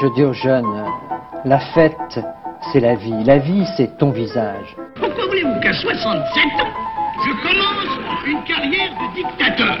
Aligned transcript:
Je 0.00 0.08
dis 0.08 0.24
aux 0.24 0.32
jeunes, 0.32 0.84
la 1.44 1.60
fête, 1.60 2.18
c'est 2.72 2.80
la 2.80 2.96
vie. 2.96 3.22
La 3.24 3.38
vie, 3.38 3.64
c'est 3.76 3.96
ton 3.96 4.10
visage. 4.10 4.76
Pourquoi 4.96 5.26
voulez-vous 5.26 5.60
qu'à 5.60 5.72
67 5.72 6.44
ans, 6.60 6.72
je 7.24 7.30
commence 7.42 8.26
une 8.26 8.42
carrière 8.42 8.90
de 8.90 9.14
dictateur? 9.14 9.78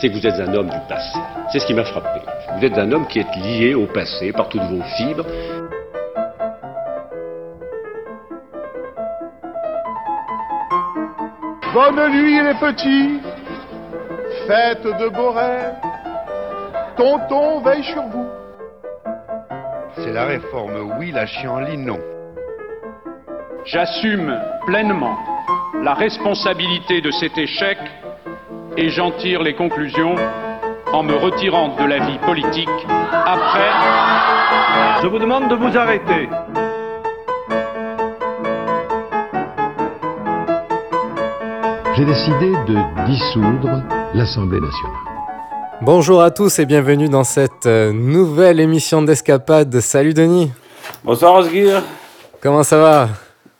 C'est 0.00 0.08
que 0.08 0.14
vous 0.14 0.26
êtes 0.26 0.40
un 0.40 0.54
homme 0.54 0.68
du 0.68 0.78
passé. 0.88 1.18
C'est 1.50 1.58
ce 1.58 1.66
qui 1.66 1.74
m'a 1.74 1.84
frappé. 1.84 2.20
Vous 2.56 2.64
êtes 2.64 2.78
un 2.78 2.92
homme 2.92 3.06
qui 3.06 3.18
est 3.18 3.36
lié 3.36 3.74
au 3.74 3.86
passé 3.86 4.30
par 4.32 4.48
toutes 4.48 4.62
vos 4.62 4.82
fibres. 4.96 5.26
Bonne 11.74 12.10
nuit 12.10 12.40
les 12.40 12.54
petits, 12.54 13.20
faites 14.46 14.82
de 14.82 15.08
beaux 15.08 15.32
rêves, 15.32 15.74
tonton 16.96 17.60
veille 17.60 17.84
sur 17.84 18.02
vous. 18.04 18.25
C'est 20.06 20.12
la 20.12 20.26
réforme 20.26 20.92
oui, 21.00 21.10
la 21.10 21.26
chienlit 21.26 21.76
non. 21.76 21.98
J'assume 23.64 24.38
pleinement 24.64 25.18
la 25.82 25.94
responsabilité 25.94 27.00
de 27.00 27.10
cet 27.10 27.36
échec 27.36 27.76
et 28.76 28.88
j'en 28.90 29.10
tire 29.10 29.42
les 29.42 29.54
conclusions 29.54 30.14
en 30.92 31.02
me 31.02 31.14
retirant 31.14 31.74
de 31.74 31.84
la 31.84 31.98
vie 32.06 32.18
politique 32.18 32.68
après. 33.10 33.72
Je 35.02 35.08
vous 35.08 35.18
demande 35.18 35.48
de 35.48 35.56
vous 35.56 35.76
arrêter. 35.76 36.28
J'ai 41.96 42.04
décidé 42.04 42.52
de 42.68 43.06
dissoudre 43.06 43.82
l'Assemblée 44.14 44.60
nationale. 44.60 45.05
Bonjour 45.82 46.22
à 46.22 46.30
tous 46.30 46.58
et 46.58 46.64
bienvenue 46.64 47.08
dans 47.10 47.22
cette 47.22 47.66
euh, 47.66 47.92
nouvelle 47.92 48.60
émission 48.60 49.02
d'Escapade. 49.02 49.78
Salut 49.80 50.14
Denis. 50.14 50.50
Bonsoir 51.04 51.34
Osgir. 51.34 51.82
Comment 52.40 52.62
ça 52.62 52.78
va? 52.78 53.08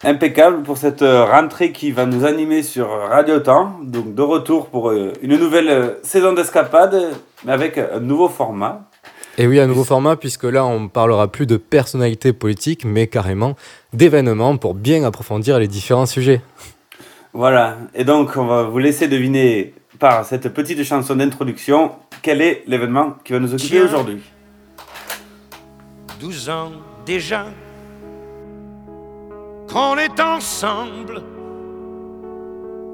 Impeccable 0.02 0.62
pour 0.62 0.78
cette 0.78 1.02
euh, 1.02 1.26
rentrée 1.26 1.72
qui 1.72 1.92
va 1.92 2.06
nous 2.06 2.24
animer 2.24 2.62
sur 2.62 2.88
Radio 2.88 3.38
Temps. 3.40 3.72
Donc 3.82 4.14
de 4.14 4.22
retour 4.22 4.68
pour 4.68 4.90
euh, 4.90 5.12
une 5.20 5.36
nouvelle 5.36 5.98
saison 6.02 6.32
d'escapade, 6.32 7.10
mais 7.44 7.52
avec 7.52 7.76
un 7.76 8.00
nouveau 8.00 8.28
format. 8.28 8.88
Et 9.36 9.46
oui, 9.46 9.60
un 9.60 9.66
nouveau 9.66 9.84
format, 9.84 10.16
puisque 10.16 10.44
là, 10.44 10.64
on 10.64 10.88
parlera 10.88 11.28
plus 11.28 11.46
de 11.46 11.58
personnalité 11.58 12.32
politique, 12.32 12.86
mais 12.86 13.06
carrément 13.06 13.54
d'événements 13.92 14.56
pour 14.56 14.74
bien 14.74 15.04
approfondir 15.04 15.58
les 15.58 15.68
différents 15.68 16.06
sujets. 16.06 16.40
Voilà, 17.34 17.76
et 17.94 18.04
donc 18.04 18.30
on 18.36 18.46
va 18.46 18.62
vous 18.62 18.78
laisser 18.78 19.08
deviner 19.08 19.74
par 19.98 20.24
cette 20.24 20.48
petite 20.52 20.82
chanson 20.84 21.16
d'introduction 21.16 21.92
quel 22.22 22.40
est 22.40 22.64
l'événement 22.66 23.16
qui 23.24 23.32
va 23.32 23.38
nous 23.38 23.54
occuper 23.54 23.82
aujourd'hui? 23.82 24.20
12 26.20 26.50
ans 26.50 26.72
déjà 27.04 27.46
qu'on 29.70 29.96
est 29.96 30.18
ensemble, 30.18 31.22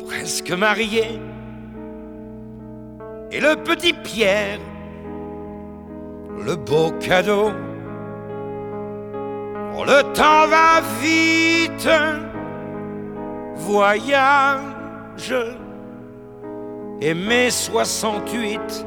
presque 0.06 0.50
mariés. 0.50 1.19
Et 3.31 3.41
le 3.41 3.56
petit 3.56 3.94
Pierre, 3.94 4.59
le 6.44 6.56
beau 6.56 6.92
cadeau. 7.00 7.53
Oh, 9.75 9.84
le 9.84 10.03
temps 10.12 10.47
va 10.48 10.83
vite, 11.00 11.89
voyage. 13.55 15.34
Et 17.05 17.14
mai 17.14 17.50
68, 17.50 18.86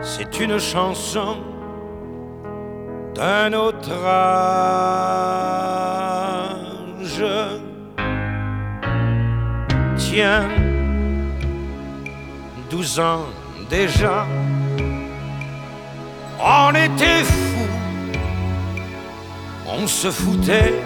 c'est 0.00 0.40
une 0.40 0.58
chanson 0.58 1.36
d'un 3.14 3.52
autre 3.52 3.92
âge. 4.02 4.32
Tiens, 9.98 10.48
douze 12.70 12.98
ans 12.98 13.26
déjà, 13.68 14.26
on 16.38 16.70
était 16.70 17.24
fous, 17.24 17.68
on 19.68 19.86
se 19.86 20.10
foutait 20.10 20.82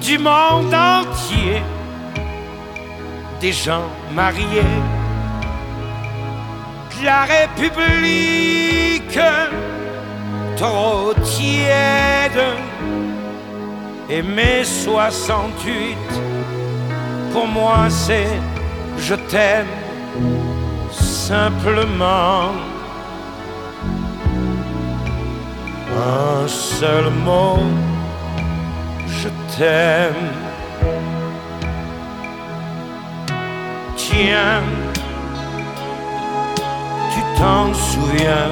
du 0.00 0.16
monde 0.16 0.72
entier, 0.72 1.62
des 3.40 3.52
gens 3.52 3.88
mariés, 4.14 4.74
de 6.98 7.04
la 7.04 7.24
République 7.24 9.18
trop 10.56 11.12
tiède 11.22 12.42
et 14.08 14.22
mai 14.22 14.62
68, 14.64 15.96
pour 17.32 17.46
moi 17.46 17.88
c'est 17.88 18.38
je 18.98 19.14
t'aime 19.14 19.66
simplement. 20.92 22.52
Un 25.96 26.48
seul 26.48 27.10
mot, 27.24 27.58
je 29.06 29.28
t'aime. 29.56 30.30
Tiens, 33.96 34.62
tu 37.12 37.20
t'en 37.38 37.72
souviens, 37.72 38.50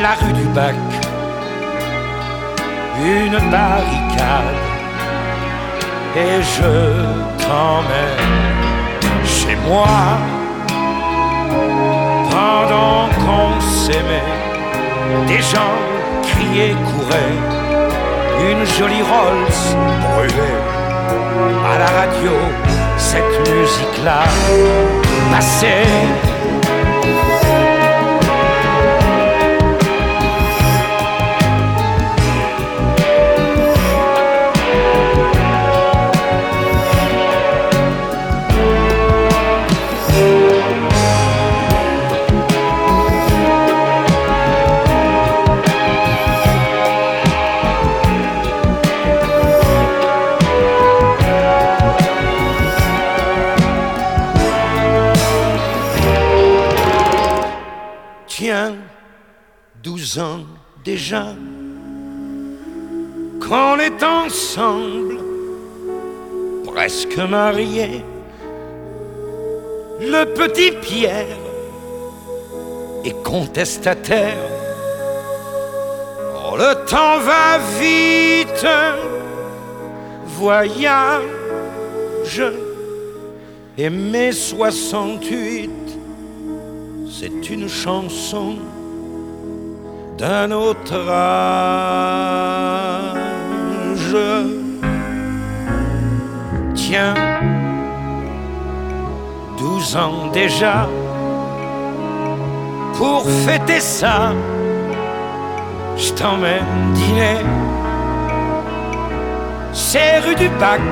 la 0.00 0.14
rue 0.20 0.32
du 0.32 0.46
bac. 0.48 0.74
Une 3.02 3.38
barricade. 3.50 4.60
Et 6.16 6.42
je 6.42 6.72
t'emmène 7.42 8.40
chez 9.24 9.56
moi. 9.68 9.86
Pendant 12.30 13.08
qu'on 13.20 13.60
s'aimait. 13.60 14.30
Des 15.26 15.42
gens 15.42 15.76
criaient, 16.22 16.74
couraient, 16.90 17.38
une 18.50 18.64
jolie 18.66 19.02
Rolls 19.02 19.76
brûlée 20.02 20.58
à 21.72 21.78
la 21.78 21.86
radio. 21.86 22.79
Cette 23.00 23.48
musique-là 23.50 24.24
passait 25.32 25.84
déjà 61.10 61.26
qu'on 63.40 63.78
est 63.80 64.02
ensemble, 64.02 65.18
presque 66.64 67.18
mariés. 67.18 68.04
Le 70.00 70.24
petit 70.24 70.70
Pierre 70.70 71.36
est 73.04 73.22
contestataire. 73.24 74.36
Oh, 76.36 76.56
le 76.56 76.86
temps 76.86 77.18
va 77.18 77.58
vite, 77.80 78.66
voyage. 80.26 81.22
Et 83.76 83.90
mai 83.90 84.30
68, 84.30 85.70
c'est 87.10 87.50
une 87.50 87.68
chanson 87.68 88.58
d'un 90.20 90.50
autre 90.50 91.08
âge. 91.08 92.06
Tiens, 96.74 97.14
douze 99.58 99.96
ans 99.96 100.26
déjà, 100.30 100.86
pour 102.98 103.24
fêter 103.46 103.80
ça, 103.80 104.34
je 105.96 106.12
t'emmène 106.12 106.92
dîner. 106.92 107.38
C'est 109.72 110.18
rue 110.18 110.34
du 110.34 110.50
Bac, 110.60 110.82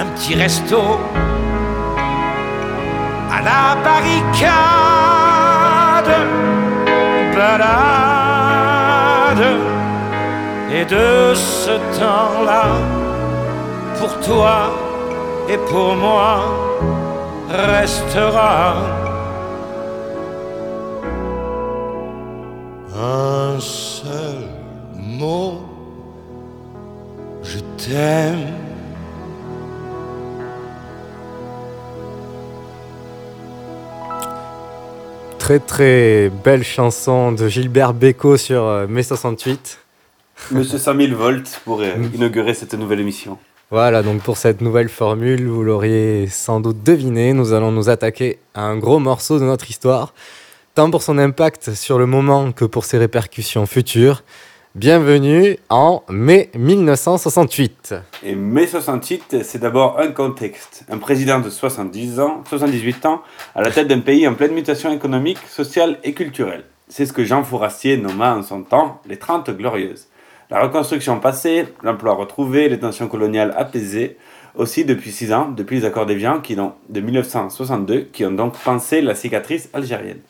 un 0.00 0.06
petit 0.14 0.34
resto 0.34 0.80
à 3.30 3.42
la 3.42 3.76
barricade 3.84 4.88
Et 10.70 10.84
de 10.84 11.34
ce 11.34 11.70
temps-là, 11.98 12.66
pour 13.98 14.18
toi 14.20 14.70
et 15.48 15.56
pour 15.70 15.94
moi, 15.96 16.40
restera 17.48 18.76
un 22.94 23.58
seul 23.58 24.44
mot. 24.94 25.60
Je 27.42 27.58
t'aime. 27.76 28.67
Très 35.48 35.60
très 35.60 36.30
belle 36.44 36.62
chanson 36.62 37.32
de 37.32 37.48
Gilbert 37.48 37.94
Bécaud 37.94 38.36
sur 38.36 38.64
euh, 38.64 38.86
Mai 38.86 39.02
68. 39.02 39.78
Monsieur 40.50 40.76
100 40.76 40.94
000 40.94 41.16
volts 41.16 41.62
pour 41.64 41.80
euh, 41.80 41.94
inaugurer 42.14 42.52
cette 42.52 42.74
nouvelle 42.74 43.00
émission. 43.00 43.38
Voilà, 43.70 44.02
donc 44.02 44.20
pour 44.20 44.36
cette 44.36 44.60
nouvelle 44.60 44.90
formule, 44.90 45.46
vous 45.46 45.62
l'auriez 45.62 46.26
sans 46.26 46.60
doute 46.60 46.82
deviné, 46.82 47.32
nous 47.32 47.54
allons 47.54 47.72
nous 47.72 47.88
attaquer 47.88 48.40
à 48.52 48.64
un 48.64 48.76
gros 48.76 48.98
morceau 48.98 49.38
de 49.38 49.44
notre 49.44 49.70
histoire, 49.70 50.12
tant 50.74 50.90
pour 50.90 51.00
son 51.02 51.16
impact 51.16 51.72
sur 51.72 51.98
le 51.98 52.04
moment 52.04 52.52
que 52.52 52.66
pour 52.66 52.84
ses 52.84 52.98
répercussions 52.98 53.64
futures. 53.64 54.24
Bienvenue 54.78 55.56
en 55.70 56.04
mai 56.08 56.50
1968. 56.56 57.96
Et 58.22 58.36
mai 58.36 58.68
68, 58.68 59.38
c'est 59.42 59.58
d'abord 59.58 59.98
un 59.98 60.12
contexte. 60.12 60.84
Un 60.88 60.98
président 60.98 61.40
de 61.40 61.50
70 61.50 62.20
ans, 62.20 62.44
78 62.48 63.04
ans, 63.06 63.22
à 63.56 63.62
la 63.62 63.72
tête 63.72 63.88
d'un 63.88 63.98
pays 63.98 64.28
en 64.28 64.34
pleine 64.34 64.52
mutation 64.52 64.92
économique, 64.92 65.40
sociale 65.48 65.98
et 66.04 66.12
culturelle. 66.12 66.62
C'est 66.86 67.06
ce 67.06 67.12
que 67.12 67.24
Jean 67.24 67.42
Fourastier 67.42 67.96
nomma 67.96 68.36
en 68.36 68.44
son 68.44 68.62
temps 68.62 69.02
les 69.08 69.16
30 69.16 69.50
glorieuses. 69.50 70.06
La 70.48 70.62
reconstruction 70.62 71.18
passée, 71.18 71.66
l'emploi 71.82 72.14
retrouvé, 72.14 72.68
les 72.68 72.78
tensions 72.78 73.08
coloniales 73.08 73.54
apaisées, 73.56 74.16
aussi 74.54 74.84
depuis 74.84 75.10
6 75.10 75.32
ans, 75.32 75.48
depuis 75.48 75.80
les 75.80 75.86
accords 75.86 76.06
d'Évian 76.06 76.40
de 76.88 77.00
1962, 77.00 78.10
qui 78.12 78.24
ont 78.24 78.30
donc 78.30 78.56
pensé 78.56 79.00
la 79.00 79.16
cicatrice 79.16 79.70
algérienne. 79.72 80.20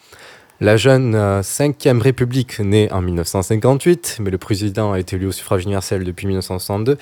La 0.61 0.77
jeune 0.77 1.15
5e 1.15 2.01
République, 2.01 2.59
née 2.59 2.91
en 2.91 3.01
1958, 3.01 4.19
mais 4.21 4.31
le 4.31 4.39
président 4.39 4.91
a 4.91 4.99
été 4.99 5.15
élu 5.15 5.27
au 5.27 5.31
suffrage 5.31 5.63
universel 5.63 6.03
depuis 6.03 6.27
1962, 6.27 6.99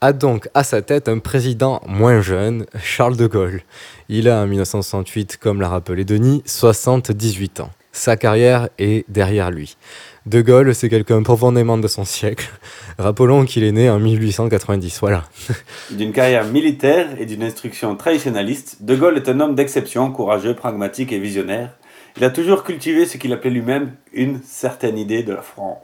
a 0.00 0.14
donc 0.14 0.48
à 0.54 0.64
sa 0.64 0.80
tête 0.80 1.10
un 1.10 1.18
président 1.18 1.82
moins 1.86 2.22
jeune, 2.22 2.64
Charles 2.82 3.18
de 3.18 3.26
Gaulle. 3.26 3.60
Il 4.08 4.26
a 4.26 4.40
en 4.40 4.46
1968, 4.46 5.36
comme 5.36 5.60
l'a 5.60 5.68
rappelé 5.68 6.06
Denis, 6.06 6.42
78 6.46 7.60
ans. 7.60 7.70
Sa 7.92 8.16
carrière 8.16 8.70
est 8.78 9.04
derrière 9.10 9.50
lui. 9.50 9.76
De 10.24 10.40
Gaulle, 10.40 10.74
c'est 10.74 10.88
quelqu'un 10.88 11.22
profondément 11.22 11.76
de 11.76 11.88
son 11.88 12.06
siècle. 12.06 12.50
Rappelons 12.98 13.44
qu'il 13.44 13.64
est 13.64 13.72
né 13.72 13.90
en 13.90 13.98
1890, 13.98 15.00
voilà. 15.00 15.24
D'une 15.90 16.12
carrière 16.12 16.46
militaire 16.46 17.20
et 17.20 17.26
d'une 17.26 17.42
instruction 17.42 17.96
traditionnaliste, 17.96 18.78
De 18.80 18.96
Gaulle 18.96 19.18
est 19.18 19.28
un 19.28 19.40
homme 19.40 19.54
d'exception, 19.54 20.10
courageux, 20.10 20.54
pragmatique 20.54 21.12
et 21.12 21.18
visionnaire. 21.18 21.74
Il 22.16 22.22
a 22.22 22.30
toujours 22.30 22.62
cultivé 22.62 23.06
ce 23.06 23.16
qu'il 23.16 23.32
appelait 23.32 23.50
lui-même 23.50 23.92
une 24.12 24.40
certaine 24.44 24.96
idée 24.96 25.24
de 25.24 25.32
la 25.32 25.42
France. 25.42 25.78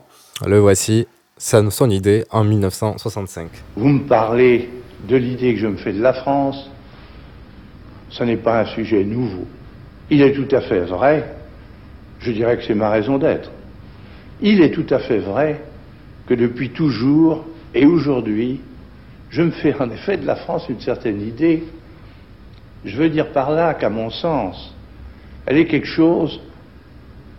Le 0.47 0.61
voici, 0.61 1.09
son 1.37 1.91
idée 1.91 2.25
en 2.31 2.45
1965. 2.45 3.49
Vous 3.75 3.89
me 3.89 4.07
parlez 4.07 4.71
de 5.09 5.17
l'idée 5.17 5.55
que 5.55 5.59
je 5.61 5.67
me 5.67 5.77
fais 5.77 5.93
de 5.93 6.01
la 6.01 6.13
France, 6.13 6.71
ce 8.11 8.23
n'est 8.23 8.37
pas 8.37 8.61
un 8.61 8.67
sujet 8.67 9.03
nouveau. 9.03 9.45
Il 10.09 10.23
est 10.23 10.33
tout 10.33 10.55
à 10.55 10.61
fait 10.61 10.81
vrai, 10.81 11.35
je 12.21 12.31
dirais 12.31 12.57
que 12.59 12.63
c'est 12.65 12.77
ma 12.77 12.91
raison 12.91 13.19
d'être. 13.19 13.51
Il 14.41 14.63
est 14.63 14.71
tout 14.71 14.87
à 14.91 15.01
fait 15.01 15.19
vrai 15.19 15.61
que 16.29 16.35
depuis 16.35 16.71
toujours 16.71 17.45
et 17.75 17.87
aujourd'hui, 17.87 18.61
je 19.31 19.43
me 19.43 19.51
fais 19.51 19.75
en 19.81 19.91
effet 19.91 20.17
de 20.17 20.27
la 20.27 20.37
France 20.37 20.69
une 20.69 20.81
certaine 20.81 21.21
idée. 21.23 21.65
Je 22.85 22.97
veux 22.97 23.09
dire 23.09 23.33
par 23.33 23.51
là 23.51 23.75
qu'à 23.75 23.91
mon 23.91 24.11
sens, 24.11 24.75
elle 25.51 25.59
est 25.59 25.67
quelque 25.67 25.89
chose 25.89 26.41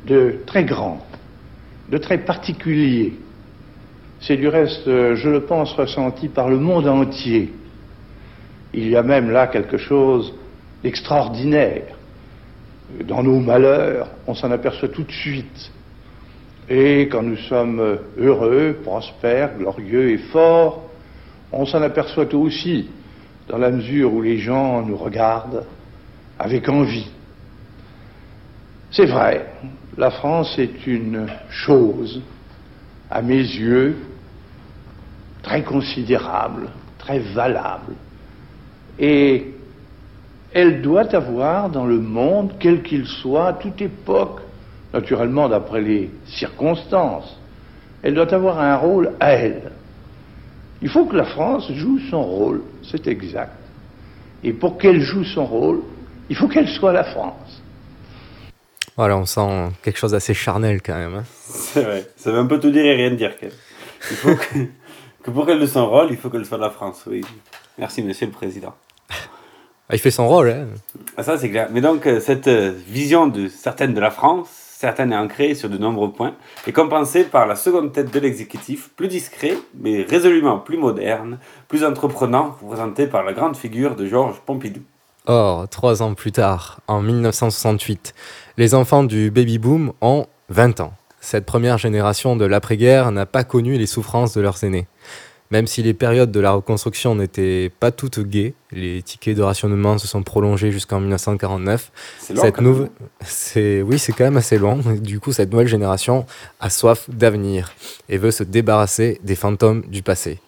de 0.05 0.41
très 0.45 0.65
grand, 0.65 0.99
de 1.89 1.97
très 1.97 2.17
particulier. 2.17 3.13
C'est 4.19 4.35
du 4.35 4.49
reste, 4.49 4.83
je 4.85 5.29
le 5.29 5.45
pense, 5.45 5.71
ressenti 5.71 6.27
par 6.27 6.49
le 6.49 6.57
monde 6.57 6.89
entier. 6.89 7.53
Il 8.73 8.89
y 8.89 8.97
a 8.97 9.01
même 9.01 9.31
là 9.31 9.47
quelque 9.47 9.77
chose 9.77 10.33
d'extraordinaire. 10.83 11.95
Dans 13.07 13.23
nos 13.23 13.39
malheurs, 13.39 14.09
on 14.27 14.35
s'en 14.35 14.51
aperçoit 14.51 14.89
tout 14.89 15.03
de 15.03 15.11
suite. 15.13 15.71
Et 16.67 17.07
quand 17.09 17.23
nous 17.23 17.37
sommes 17.37 17.97
heureux, 18.17 18.77
prospères, 18.83 19.57
glorieux 19.57 20.09
et 20.09 20.17
forts, 20.17 20.83
on 21.53 21.65
s'en 21.65 21.81
aperçoit 21.81 22.27
aussi, 22.35 22.89
dans 23.47 23.57
la 23.57 23.71
mesure 23.71 24.13
où 24.13 24.21
les 24.21 24.37
gens 24.37 24.81
nous 24.81 24.97
regardent 24.97 25.63
avec 26.37 26.67
envie. 26.67 27.09
C'est 28.91 29.05
vrai, 29.05 29.45
la 29.97 30.11
France 30.11 30.59
est 30.59 30.85
une 30.85 31.25
chose, 31.49 32.21
à 33.09 33.21
mes 33.21 33.37
yeux, 33.37 33.95
très 35.41 35.63
considérable, 35.63 36.67
très 36.97 37.19
valable. 37.19 37.93
Et 38.99 39.53
elle 40.53 40.81
doit 40.81 41.15
avoir 41.15 41.69
dans 41.69 41.85
le 41.85 41.99
monde, 41.99 42.55
quel 42.59 42.83
qu'il 42.83 43.05
soit, 43.05 43.47
à 43.47 43.53
toute 43.53 43.81
époque, 43.81 44.41
naturellement 44.93 45.47
d'après 45.47 45.79
les 45.79 46.11
circonstances, 46.25 47.39
elle 48.03 48.13
doit 48.13 48.33
avoir 48.33 48.59
un 48.59 48.75
rôle 48.75 49.13
à 49.21 49.31
elle. 49.31 49.71
Il 50.81 50.89
faut 50.89 51.05
que 51.05 51.15
la 51.15 51.25
France 51.25 51.71
joue 51.71 51.99
son 52.09 52.23
rôle, 52.23 52.63
c'est 52.83 53.07
exact. 53.07 53.55
Et 54.43 54.51
pour 54.51 54.77
qu'elle 54.77 54.99
joue 54.99 55.23
son 55.23 55.45
rôle, 55.45 55.79
il 56.29 56.35
faut 56.35 56.49
qu'elle 56.49 56.67
soit 56.67 56.91
la 56.91 57.05
France. 57.05 57.60
Voilà, 58.97 59.17
on 59.17 59.25
sent 59.25 59.69
quelque 59.83 59.97
chose 59.97 60.11
d'assez 60.11 60.33
charnel 60.33 60.81
quand 60.81 60.95
même. 60.95 61.15
Hein. 61.15 61.23
C'est 61.47 61.83
vrai, 61.83 62.07
ça 62.17 62.31
veut 62.31 62.39
un 62.39 62.45
peu 62.45 62.59
tout 62.59 62.71
dire 62.71 62.85
et 62.85 62.95
rien 62.95 63.11
dire. 63.11 63.33
Il 63.41 64.17
faut 64.17 64.35
que, 64.35 64.59
que 65.23 65.31
pour 65.31 65.45
qu'elle 65.45 65.59
joue 65.59 65.67
son 65.67 65.89
rôle, 65.89 66.07
il 66.11 66.17
faut 66.17 66.29
qu'elle 66.29 66.45
soit 66.45 66.57
la 66.57 66.69
France, 66.69 67.03
oui. 67.07 67.21
Merci, 67.77 68.03
monsieur 68.03 68.27
le 68.27 68.31
président. 68.31 68.75
Ah, 69.89 69.95
il 69.95 69.99
fait 69.99 70.11
son 70.11 70.27
rôle, 70.27 70.49
hein. 70.49 70.67
Ah, 71.17 71.23
ça, 71.23 71.37
c'est 71.37 71.49
clair. 71.49 71.67
Mais 71.71 71.81
donc, 71.81 72.05
euh, 72.07 72.19
cette 72.19 72.47
euh, 72.47 72.73
vision 72.87 73.27
de 73.27 73.47
certaines 73.47 73.93
de 73.93 73.99
la 73.99 74.11
France, 74.11 74.47
certaines 74.49 75.11
est 75.11 75.17
ancrée 75.17 75.53
sur 75.53 75.69
de 75.69 75.77
nombreux 75.77 76.11
points, 76.11 76.35
est 76.65 76.71
compensée 76.71 77.23
par 77.23 77.45
la 77.45 77.55
seconde 77.55 77.91
tête 77.91 78.11
de 78.11 78.19
l'exécutif, 78.19 78.89
plus 78.95 79.07
discret, 79.07 79.57
mais 79.75 80.03
résolument 80.03 80.59
plus 80.59 80.77
moderne, 80.77 81.39
plus 81.67 81.83
entreprenant, 81.83 82.57
représenté 82.61 83.05
par 83.07 83.23
la 83.23 83.33
grande 83.33 83.57
figure 83.57 83.95
de 83.95 84.05
Georges 84.05 84.39
Pompidou. 84.45 84.81
Or, 85.27 85.69
trois 85.69 86.01
ans 86.01 86.13
plus 86.15 86.31
tard, 86.31 86.81
en 86.87 87.01
1968, 87.01 88.13
les 88.57 88.73
enfants 88.73 89.03
du 89.03 89.29
baby-boom 89.29 89.93
ont 90.01 90.25
20 90.49 90.79
ans. 90.79 90.93
Cette 91.19 91.45
première 91.45 91.77
génération 91.77 92.35
de 92.35 92.45
l'après-guerre 92.45 93.11
n'a 93.11 93.27
pas 93.27 93.43
connu 93.43 93.77
les 93.77 93.85
souffrances 93.85 94.33
de 94.33 94.41
leurs 94.41 94.63
aînés. 94.63 94.87
Même 95.51 95.67
si 95.67 95.83
les 95.83 95.93
périodes 95.93 96.31
de 96.31 96.39
la 96.39 96.51
reconstruction 96.51 97.13
n'étaient 97.13 97.71
pas 97.79 97.91
toutes 97.91 98.19
gaies, 98.19 98.53
les 98.71 99.03
tickets 99.03 99.35
de 99.35 99.43
rationnement 99.43 99.97
se 99.97 100.07
sont 100.07 100.23
prolongés 100.23 100.71
jusqu'en 100.71 101.01
1949. 101.01 101.91
C'est 102.19 102.33
long, 102.33 102.41
même. 102.79 102.89
c'est 103.19 103.81
oui, 103.81 103.99
c'est 103.99 104.13
quand 104.13 104.23
même 104.23 104.37
assez 104.37 104.57
long. 104.57 104.77
Du 105.01 105.19
coup, 105.19 105.33
cette 105.33 105.51
nouvelle 105.51 105.67
génération 105.67 106.25
a 106.61 106.69
soif 106.69 107.09
d'avenir 107.09 107.73
et 108.07 108.17
veut 108.17 108.31
se 108.31 108.43
débarrasser 108.43 109.19
des 109.23 109.35
fantômes 109.35 109.83
du 109.87 110.01
passé. 110.01 110.39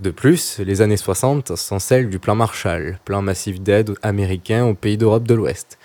De 0.00 0.10
plus, 0.10 0.58
les 0.60 0.80
années 0.80 0.96
60 0.96 1.56
sont 1.56 1.78
celles 1.78 2.08
du 2.08 2.18
plan 2.18 2.34
Marshall, 2.34 2.98
plan 3.04 3.20
massif 3.20 3.60
d'aide 3.60 3.92
américain 4.02 4.64
aux 4.64 4.72
pays 4.72 4.96
d'Europe 4.96 5.28
de 5.28 5.34
l'Ouest. 5.34 5.78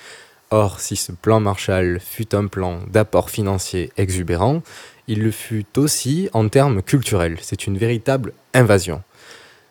Or, 0.51 0.79
si 0.79 0.95
ce 0.95 1.11
plan 1.11 1.41
Marshall 1.41 1.99
fut 1.99 2.33
un 2.33 2.47
plan 2.47 2.79
d'apport 2.89 3.29
financier 3.29 3.91
exubérant, 3.97 4.63
il 5.09 5.21
le 5.21 5.31
fut 5.31 5.65
aussi 5.75 6.29
en 6.31 6.47
termes 6.47 6.81
culturels. 6.81 7.37
C'est 7.41 7.67
une 7.67 7.77
véritable 7.77 8.31
invasion. 8.53 9.03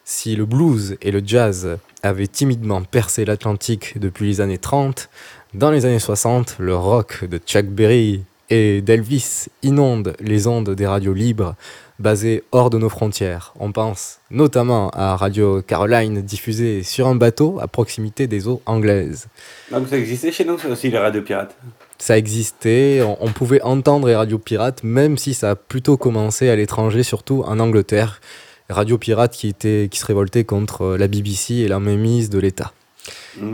Si 0.04 0.36
le 0.36 0.44
blues 0.44 0.98
et 1.00 1.10
le 1.10 1.22
jazz 1.24 1.78
avaient 2.02 2.26
timidement 2.26 2.82
percé 2.82 3.24
l'Atlantique 3.24 3.98
depuis 3.98 4.26
les 4.26 4.40
années 4.42 4.58
30, 4.58 5.08
dans 5.54 5.70
les 5.70 5.86
années 5.86 5.98
60, 5.98 6.56
le 6.58 6.76
rock 6.76 7.24
de 7.24 7.38
Chuck 7.38 7.64
Berry 7.64 8.22
et 8.50 8.82
d'Elvis 8.82 9.46
inonde 9.62 10.14
les 10.20 10.46
ondes 10.46 10.68
des 10.68 10.86
radios 10.86 11.14
libres 11.14 11.54
basées 11.98 12.42
hors 12.52 12.70
de 12.70 12.78
nos 12.78 12.88
frontières. 12.88 13.54
On 13.58 13.72
pense 13.72 14.20
notamment 14.30 14.90
à 14.90 15.16
Radio 15.16 15.62
Caroline 15.62 16.22
diffusée 16.22 16.82
sur 16.82 17.06
un 17.06 17.14
bateau 17.14 17.58
à 17.60 17.68
proximité 17.68 18.26
des 18.26 18.48
eaux 18.48 18.60
anglaises. 18.66 19.28
Donc 19.70 19.88
ça 19.88 19.96
existait 19.96 20.32
chez 20.32 20.44
nous, 20.44 20.58
ça 20.58 20.68
aussi, 20.68 20.90
les 20.90 20.98
radios 20.98 21.22
pirates 21.22 21.56
ça 21.96 22.18
existait, 22.18 23.00
on, 23.02 23.16
on, 23.24 23.30
pouvait 23.30 23.62
entendre 23.62 24.08
les 24.08 24.16
radios 24.16 24.38
pirates, 24.38 24.82
même 24.82 25.16
si 25.16 25.32
ça 25.32 25.50
a 25.52 25.54
plutôt 25.54 25.96
commencé 25.96 26.50
à 26.50 26.56
l'étranger, 26.56 27.02
surtout 27.02 27.44
en 27.46 27.58
Angleterre. 27.60 28.20
Radio 28.68 28.98
pirates 28.98 29.32
qui, 29.32 29.48
était, 29.48 29.88
qui 29.90 29.98
se 29.98 30.06
révoltaient 30.06 30.44
contre 30.44 30.96
la 30.96 31.06
BBC 31.06 31.54
et 31.54 31.68
la 31.68 31.78
mainmise 31.78 32.30
de 32.30 32.38
l'État. 32.38 32.72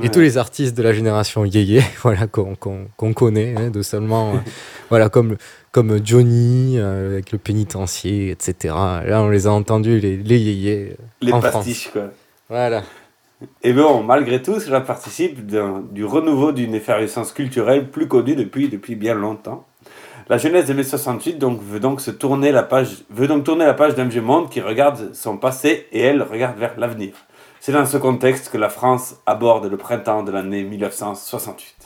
Et 0.03 0.11
tous 0.11 0.21
les 0.21 0.39
artistes 0.39 0.77
de 0.77 0.83
la 0.83 0.93
génération 0.93 1.45
yéyé, 1.45 1.83
voilà, 2.03 2.27
qu'on 2.27 2.57
connaît, 3.15 3.55
hein, 3.57 3.71
de 3.71 3.83
seulement, 3.83 4.35
euh, 4.35 4.39
voilà, 4.91 5.09
comme, 5.09 5.37
comme 5.73 6.01
Johnny, 6.05 6.79
euh, 6.79 7.13
avec 7.13 7.33
le 7.33 7.39
pénitencier, 7.39 8.31
etc. 8.31 8.75
Là, 9.07 9.23
on 9.23 9.29
les 9.29 9.47
a 9.47 9.53
entendus, 9.53 9.99
les, 9.99 10.17
les 10.17 10.39
yéyés, 10.39 10.91
euh, 10.93 11.03
Les 11.21 11.33
en 11.33 11.41
pastiches, 11.41 11.89
France. 11.89 11.93
quoi. 11.93 12.13
Voilà. 12.49 12.83
Et 13.63 13.73
bon, 13.73 14.03
malgré 14.03 14.43
tout, 14.43 14.61
cela 14.61 14.83
participe 14.83 15.47
du 15.47 16.05
renouveau 16.05 16.53
d'une 16.53 16.75
effervescence 16.75 17.33
culturelle 17.33 17.91
plus 17.91 18.07
connue 18.07 18.37
depuis, 18.37 18.69
depuis 18.69 18.97
bien 18.97 19.15
longtemps. 19.15 19.67
La 20.29 20.37
jeunesse 20.39 20.67
de 20.67 20.75
mai 20.75 20.85
68 20.85 21.39
donc, 21.39 21.61
veut 21.63 21.81
donc 21.81 22.01
se 22.01 22.11
tourner 22.11 22.53
la 22.53 22.63
page, 22.63 22.99
veut 23.11 23.27
donc 23.27 23.45
tourner 23.45 23.65
la 23.65 23.75
page 23.75 23.95
d'un 23.95 24.05
vieux 24.05 24.21
monde 24.21 24.51
qui 24.51 24.61
regarde 24.61 25.15
son 25.15 25.39
passé 25.39 25.89
et 25.91 26.01
elle 26.01 26.23
regarde 26.23 26.59
vers 26.59 26.79
l'avenir. 26.79 27.15
C'est 27.63 27.73
dans 27.73 27.85
ce 27.85 27.99
contexte 27.99 28.49
que 28.51 28.57
la 28.57 28.71
France 28.71 29.17
aborde 29.27 29.67
le 29.67 29.77
printemps 29.77 30.23
de 30.23 30.33
l'année 30.33 30.65
1968. 30.65 31.77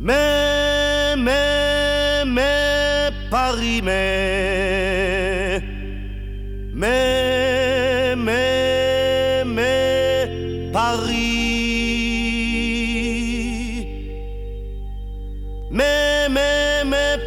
Mais, 0.00 1.14
mais, 2.24 3.10
Paris, 3.30 3.80
mais, 3.84 4.68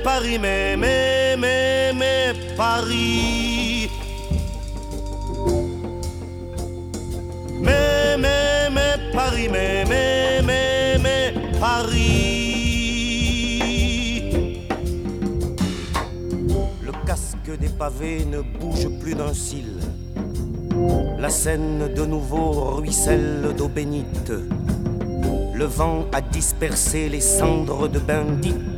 Paris, 0.04 0.40
mais, 0.40 0.76
mais, 0.78 1.38
mais, 1.38 1.94
mais, 1.94 2.34
Paris. 2.58 3.88
Mais, 7.62 8.18
mais, 8.18 8.70
mais, 8.72 8.98
Paris, 9.14 9.48
mais, 9.52 9.86
mais, 9.88 10.42
mais, 10.44 10.98
mais, 10.98 11.34
Paris. 11.60 12.02
Le 16.82 16.92
casque 17.06 17.60
des 17.60 17.70
pavés 17.70 18.26
ne 18.26 18.42
bouge 18.42 18.90
plus 19.00 19.14
d'un 19.14 19.34
cil. 19.36 19.78
La 21.20 21.30
Seine 21.30 21.94
de 21.94 22.06
nouveau 22.06 22.76
ruisselle 22.78 23.54
d'eau 23.56 23.68
bénite. 23.68 24.34
Le 25.54 25.66
vent 25.66 26.08
a 26.12 26.22
dispersé 26.22 27.08
les 27.08 27.22
cendres 27.22 27.88
de 27.88 28.00
bandits. 28.00 28.71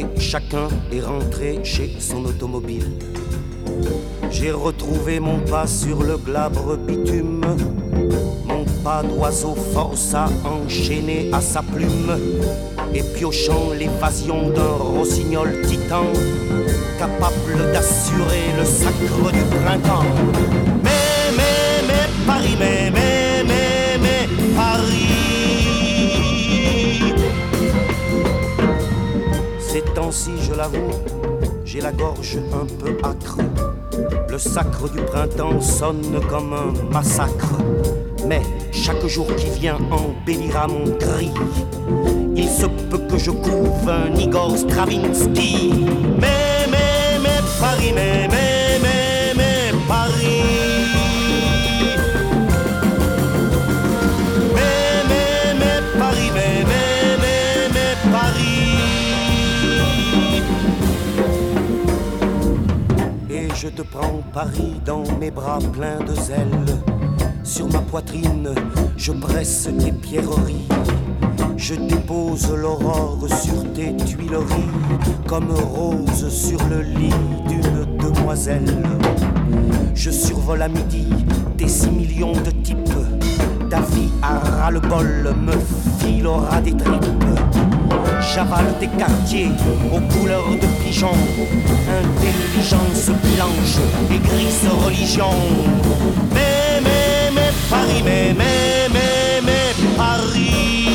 Et 0.00 0.06
chacun 0.18 0.68
est 0.90 1.02
rentré 1.02 1.60
chez 1.62 1.94
son 1.98 2.24
automobile. 2.24 2.86
J'ai 4.30 4.50
retrouvé 4.50 5.20
mon 5.20 5.40
pas 5.40 5.66
sur 5.66 6.02
le 6.02 6.16
glabre 6.16 6.78
bitume. 6.78 7.42
Mon 8.46 8.64
pas 8.82 9.02
d'oiseau 9.02 9.54
force 9.74 10.14
à 10.14 10.26
enchaîner 10.44 11.28
à 11.34 11.42
sa 11.42 11.60
plume. 11.62 12.16
Et 12.94 13.02
piochant 13.02 13.72
l'évasion 13.78 14.48
d'un 14.48 14.76
rossignol 14.96 15.60
titan, 15.66 16.06
capable 16.98 17.70
d'assurer 17.70 18.46
le 18.58 18.64
sacre 18.64 19.32
du 19.32 19.42
printemps. 19.62 20.06
Mais, 20.82 21.30
mais, 21.36 21.86
mais, 21.86 22.26
Paris, 22.26 22.56
mais, 22.58 22.90
mais, 22.90 23.44
mais, 23.46 23.98
mais, 24.00 24.28
Paris. 24.56 25.09
Temps-ci, 30.10 30.32
je 30.42 30.54
l'avoue, 30.54 30.90
j'ai 31.64 31.80
la 31.80 31.92
gorge 31.92 32.36
un 32.52 32.66
peu 32.66 32.98
âcre. 33.04 33.38
Le 34.28 34.38
sacre 34.38 34.90
du 34.90 35.00
printemps 35.02 35.60
sonne 35.60 36.20
comme 36.28 36.52
un 36.52 36.92
massacre. 36.92 37.52
Mais 38.26 38.42
chaque 38.72 39.06
jour 39.06 39.28
qui 39.36 39.48
vient 39.60 39.78
embellira 39.92 40.66
mon 40.66 40.90
cri. 40.98 41.30
Il 42.34 42.48
se 42.48 42.66
peut 42.66 43.02
que 43.08 43.18
je 43.18 43.30
couve 43.30 43.88
un 43.88 44.12
Igor 44.16 44.56
Stravinsky. 44.56 45.74
Mais, 46.20 46.66
mais, 46.72 47.20
mais, 47.22 47.40
Paris, 47.60 47.92
Paris 64.32 64.80
dans 64.84 65.02
mes 65.18 65.30
bras 65.30 65.58
pleins 65.72 65.98
de 66.00 66.14
zèle. 66.14 66.64
Sur 67.42 67.66
ma 67.72 67.80
poitrine, 67.80 68.50
je 68.96 69.12
presse 69.12 69.68
tes 69.78 69.92
pierreries. 69.92 70.68
Je 71.56 71.74
dépose 71.74 72.50
l'aurore 72.54 73.18
sur 73.28 73.72
tes 73.72 73.96
tuileries, 73.96 74.70
comme 75.26 75.50
rose 75.50 76.28
sur 76.28 76.58
le 76.68 76.82
lit 76.82 77.14
d'une 77.48 77.98
demoiselle. 77.98 78.82
Je 79.94 80.10
survole 80.10 80.62
à 80.62 80.68
midi 80.68 81.08
tes 81.56 81.68
six 81.68 81.90
millions 81.90 82.32
de 82.32 82.50
types. 82.62 82.78
Ta 83.68 83.80
vie 83.80 84.10
à 84.22 84.38
ras-le-bol 84.38 85.34
me 85.44 85.52
filera 85.98 86.60
des 86.60 86.76
tripes. 86.76 87.04
J'avale 88.32 88.78
tes 88.78 88.86
quartiers 88.86 89.50
aux 89.92 90.00
couleurs 90.12 90.50
de 90.50 90.66
pigeon. 90.84 91.10
Intelligence 91.88 93.06
blanche 93.06 93.78
et 94.08 94.18
grise 94.18 94.68
religion. 94.84 95.32
Mais, 96.32 96.80
mais, 96.80 97.30
mais, 97.34 97.50
Paris, 97.68 98.02
mais, 98.04 98.32
mais, 98.32 98.88
mais, 98.92 99.40
mais, 99.44 99.96
Paris. 99.96 100.86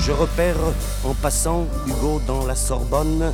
Je 0.00 0.12
repère 0.12 0.56
en 1.04 1.14
passant 1.14 1.66
Hugo 1.88 2.20
dans 2.28 2.46
la 2.46 2.54
Sorbonne 2.54 3.32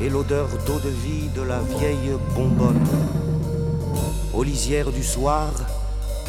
et 0.00 0.08
l'odeur 0.08 0.48
d'eau 0.66 0.80
de 0.80 0.88
vie 0.90 1.28
de 1.28 1.42
la 1.42 1.60
vieille 1.78 2.16
bonbonne. 2.34 2.84
Aux 4.32 4.42
lisières 4.42 4.90
du 4.90 5.04
soir, 5.04 5.52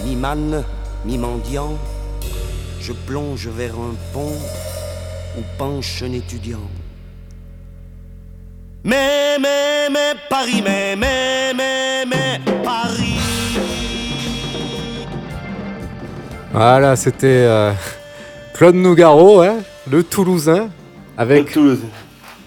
mi-manne, 0.05 0.63
mi-mendiant, 1.05 1.73
je 2.85 2.93
plonge 2.93 3.47
vers 3.47 3.73
un 3.73 3.95
pont 4.13 4.31
où 5.37 5.41
penche 5.57 6.03
un 6.03 6.13
étudiant. 6.13 6.69
Mais, 8.83 9.39
mais, 9.39 9.89
mais, 9.91 10.13
Paris, 10.29 10.61
mais, 10.63 10.95
mais, 10.95 11.55
mais, 11.57 12.05
mais, 12.05 12.39
Paris. 12.63 13.15
Voilà, 16.53 16.95
c'était 16.95 17.25
euh, 17.25 17.71
Claude 18.53 18.75
Nougaro, 18.75 19.41
hein, 19.41 19.55
le 19.89 20.03
Toulousain, 20.03 20.69
avec 21.17 21.57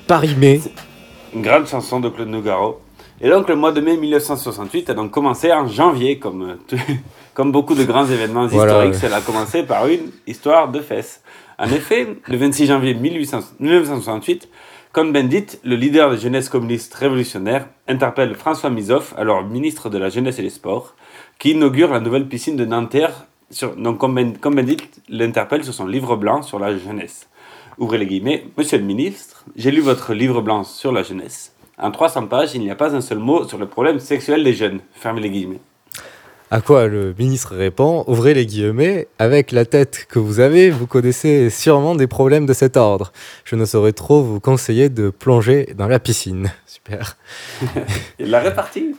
Paris 0.07 0.37
Mai. 0.39 0.61
Une 1.35 1.43
grande 1.43 1.67
chanson 1.67 1.99
de 1.99 2.11
Claude 2.11 2.29
Nougaro. 2.29 2.81
Et 3.21 3.29
donc 3.29 3.49
le 3.49 3.57
mois 3.57 3.73
de 3.73 3.81
mai 3.81 3.97
1968 3.97 4.91
a 4.91 4.95
donc 4.95 5.11
commencé 5.11 5.53
en 5.53 5.67
janvier, 5.67 6.21
comme, 6.21 6.43
euh, 6.51 6.55
tout- 6.69 6.77
comme 7.39 7.53
beaucoup 7.53 7.77
de 7.77 7.85
grands 7.85 8.05
événements 8.11 8.49
Voilà, 8.49 8.85
historiques, 8.87 9.01
cela 9.01 9.19
a 9.19 9.21
commencé 9.21 9.63
par 9.63 9.87
une 9.87 10.11
histoire 10.27 10.73
de 10.73 10.81
fesses. 10.81 11.23
En 11.57 11.71
effet, 11.71 12.09
le 12.27 12.37
26 12.37 12.67
janvier 12.67 12.95
1800 12.95 13.39
1968, 13.61 14.49
Cohn-Bendit, 14.91 15.61
le 15.63 15.77
leader 15.77 16.11
des 16.11 16.19
jeunesses 16.19 16.49
communistes 16.49 16.93
révolutionnaires, 16.95 17.69
interpelle 17.87 18.35
François 18.35 18.71
Mizoff, 18.71 19.15
alors 19.17 19.45
ministre 19.45 19.89
de 19.89 19.99
la 19.99 20.09
Jeunesse 20.09 20.41
et 20.41 20.43
des 20.43 20.51
Sports, 20.51 20.97
qui 21.39 21.53
inaugure 21.53 21.93
la 21.93 22.01
nouvelle 22.01 22.27
piscine 22.27 22.57
de 22.57 22.65
Nanterre. 22.65 23.27
Sur, 23.53 23.77
donc 23.77 23.99
Cohn-Ben- 23.99 24.37
Cohn-Bendit 24.41 24.79
l'interpelle 25.09 25.63
sur 25.63 25.73
son 25.73 25.87
livre 25.87 26.17
blanc 26.17 26.43
sur 26.43 26.59
la 26.59 26.77
jeunesse. 26.77 27.29
Ouvrez 27.79 27.99
les 27.99 28.07
guillemets. 28.07 28.47
Monsieur 28.57 28.79
le 28.79 28.85
ministre, 28.85 29.45
j'ai 29.55 29.71
lu 29.71 29.81
votre 29.81 30.13
livre 30.13 30.41
blanc 30.41 30.65
sur 30.65 30.91
la 30.91 31.05
jeunesse. 31.05 31.55
En 31.81 31.93
300 31.93 32.27
pages, 32.27 32.57
il 32.57 32.63
n'y 32.63 32.71
a 32.73 32.75
pas 32.75 32.97
un 32.97 33.01
seul 33.01 33.19
mot 33.19 33.47
sur 33.47 33.59
le 33.59 33.69
problème 33.69 34.01
sexuel 34.01 34.43
des 34.43 34.55
jeunes. 34.55 34.81
Fermez 34.93 35.21
les 35.21 35.31
guillemets. 35.31 35.61
À 36.51 36.63
quoi 36.63 36.87
le 36.87 37.15
ministre 37.19 37.55
répond 37.55 38.05
Ouvrez 38.07 38.33
les 38.33 38.47
guillemets, 38.47 39.07
avec 39.19 39.53
la 39.53 39.67
tête 39.67 40.07
que 40.09 40.19
vous 40.19 40.41
avez, 40.41 40.71
vous 40.71 40.87
connaissez 40.87 41.51
sûrement 41.51 41.95
des 41.95 42.07
problèmes 42.07 42.47
de 42.47 42.55
cet 42.55 42.79
ordre. 42.79 43.13
Je 43.45 43.55
ne 43.55 43.67
saurais 43.67 43.93
trop 43.93 44.23
vous 44.23 44.41
conseiller 44.41 44.89
de 44.89 45.11
plonger 45.11 45.75
dans 45.77 45.89
la 45.89 45.99
piscine. 45.99 46.51
Super. 46.67 47.19
Il 48.19 48.31
l'a 48.31 48.41
réparti. 48.41 48.97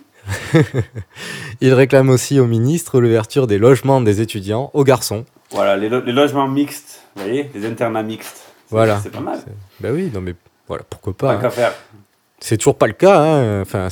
Il 1.62 1.74
réclame 1.74 2.10
aussi 2.10 2.40
au 2.40 2.46
ministre 2.46 3.00
l'ouverture 3.02 3.48
des 3.48 3.58
logements 3.58 4.00
des 4.02 4.22
étudiants 4.22 4.70
aux 4.76 4.84
garçons. 4.84 5.26
Voilà, 5.52 5.76
les, 5.76 5.90
lo- 5.90 6.02
les 6.04 6.12
logements 6.14 6.48
mixtes, 6.48 7.02
vous 7.16 7.24
voyez, 7.24 7.50
les 7.56 7.66
internats 7.66 8.04
mixtes. 8.04 8.44
Voilà. 8.70 9.00
C'est 9.02 9.10
pas 9.12 9.20
mal. 9.22 9.40
Ben 9.80 9.92
oui, 9.92 10.12
non 10.14 10.22
mais 10.22 10.36
voilà, 10.68 10.84
pourquoi 10.88 11.14
pas. 11.18 11.34
Tant 11.34 11.42
qu'à 11.42 11.48
hein. 11.48 11.50
faire. 11.50 11.74
C'est 12.40 12.58
toujours 12.58 12.78
pas 12.78 12.86
le 12.86 12.94
cas. 12.94 13.20
hein. 13.20 13.62
Enfin, 13.62 13.88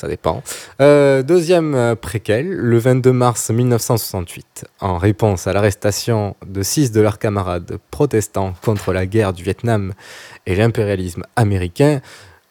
ça 0.00 0.08
dépend. 0.08 0.42
Euh, 0.80 1.22
deuxième 1.22 1.74
euh, 1.74 1.94
préquel, 1.94 2.48
le 2.48 2.78
22 2.78 3.12
mars 3.12 3.50
1968, 3.50 4.64
en 4.80 4.96
réponse 4.96 5.46
à 5.46 5.52
l'arrestation 5.52 6.36
de 6.46 6.62
six 6.62 6.90
de 6.90 7.02
leurs 7.02 7.18
camarades 7.18 7.76
protestants 7.90 8.54
contre 8.64 8.92
la 8.94 9.04
guerre 9.04 9.34
du 9.34 9.42
Vietnam 9.42 9.92
et 10.46 10.56
l'impérialisme 10.56 11.24
américain, 11.36 12.00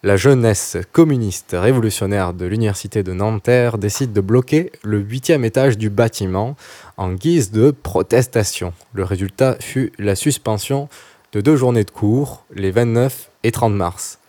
la 0.04 0.16
jeunesse 0.16 0.78
communiste 0.92 1.56
révolutionnaire 1.60 2.34
de 2.34 2.46
l'université 2.46 3.02
de 3.02 3.14
Nanterre 3.14 3.80
décide 3.80 4.14
de 4.14 4.22
bloquer 4.22 4.72
le 4.84 5.00
huitième 5.00 5.44
étage 5.44 5.78
du 5.78 5.90
bâtiment 5.90 6.56
en 6.98 7.12
guise 7.14 7.52
de 7.52 7.72
protestation. 7.72 8.74
Le 8.94 9.04
résultat 9.04 9.58
fut 9.60 9.92
la 9.98 10.16
suspension 10.16 10.88
de 11.34 11.42
deux 11.42 11.56
journées 11.56 11.84
de 11.84 11.92
cours, 11.92 12.46
les 12.54 12.72
29 12.72 13.30
et 13.44 13.52
30 13.52 13.74
mars. 13.74 14.20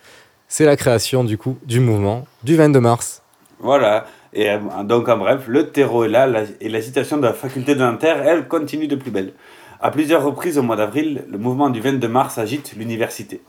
C'est 0.53 0.65
la 0.65 0.75
création 0.75 1.23
du 1.23 1.37
coup 1.37 1.57
du 1.63 1.79
mouvement 1.79 2.27
du 2.43 2.57
22 2.57 2.81
mars. 2.81 3.21
Voilà. 3.59 4.05
Et 4.33 4.49
euh, 4.49 4.57
donc, 4.83 5.07
en 5.07 5.15
bref, 5.15 5.43
le 5.47 5.69
terreau 5.69 6.03
est 6.03 6.09
là 6.09 6.27
la- 6.27 6.43
et 6.59 6.67
la 6.67 6.81
citation 6.81 7.15
de 7.15 7.23
la 7.23 7.31
faculté 7.31 7.73
de 7.73 7.79
Nanterre, 7.79 8.21
elle, 8.27 8.49
continue 8.49 8.87
de 8.89 8.97
plus 8.97 9.11
belle. 9.11 9.31
À 9.79 9.91
plusieurs 9.91 10.21
reprises 10.25 10.57
au 10.57 10.61
mois 10.61 10.75
d'avril, 10.75 11.23
le 11.31 11.37
mouvement 11.37 11.69
du 11.69 11.79
22 11.79 12.05
mars 12.09 12.37
agite 12.37 12.73
l'université. 12.75 13.39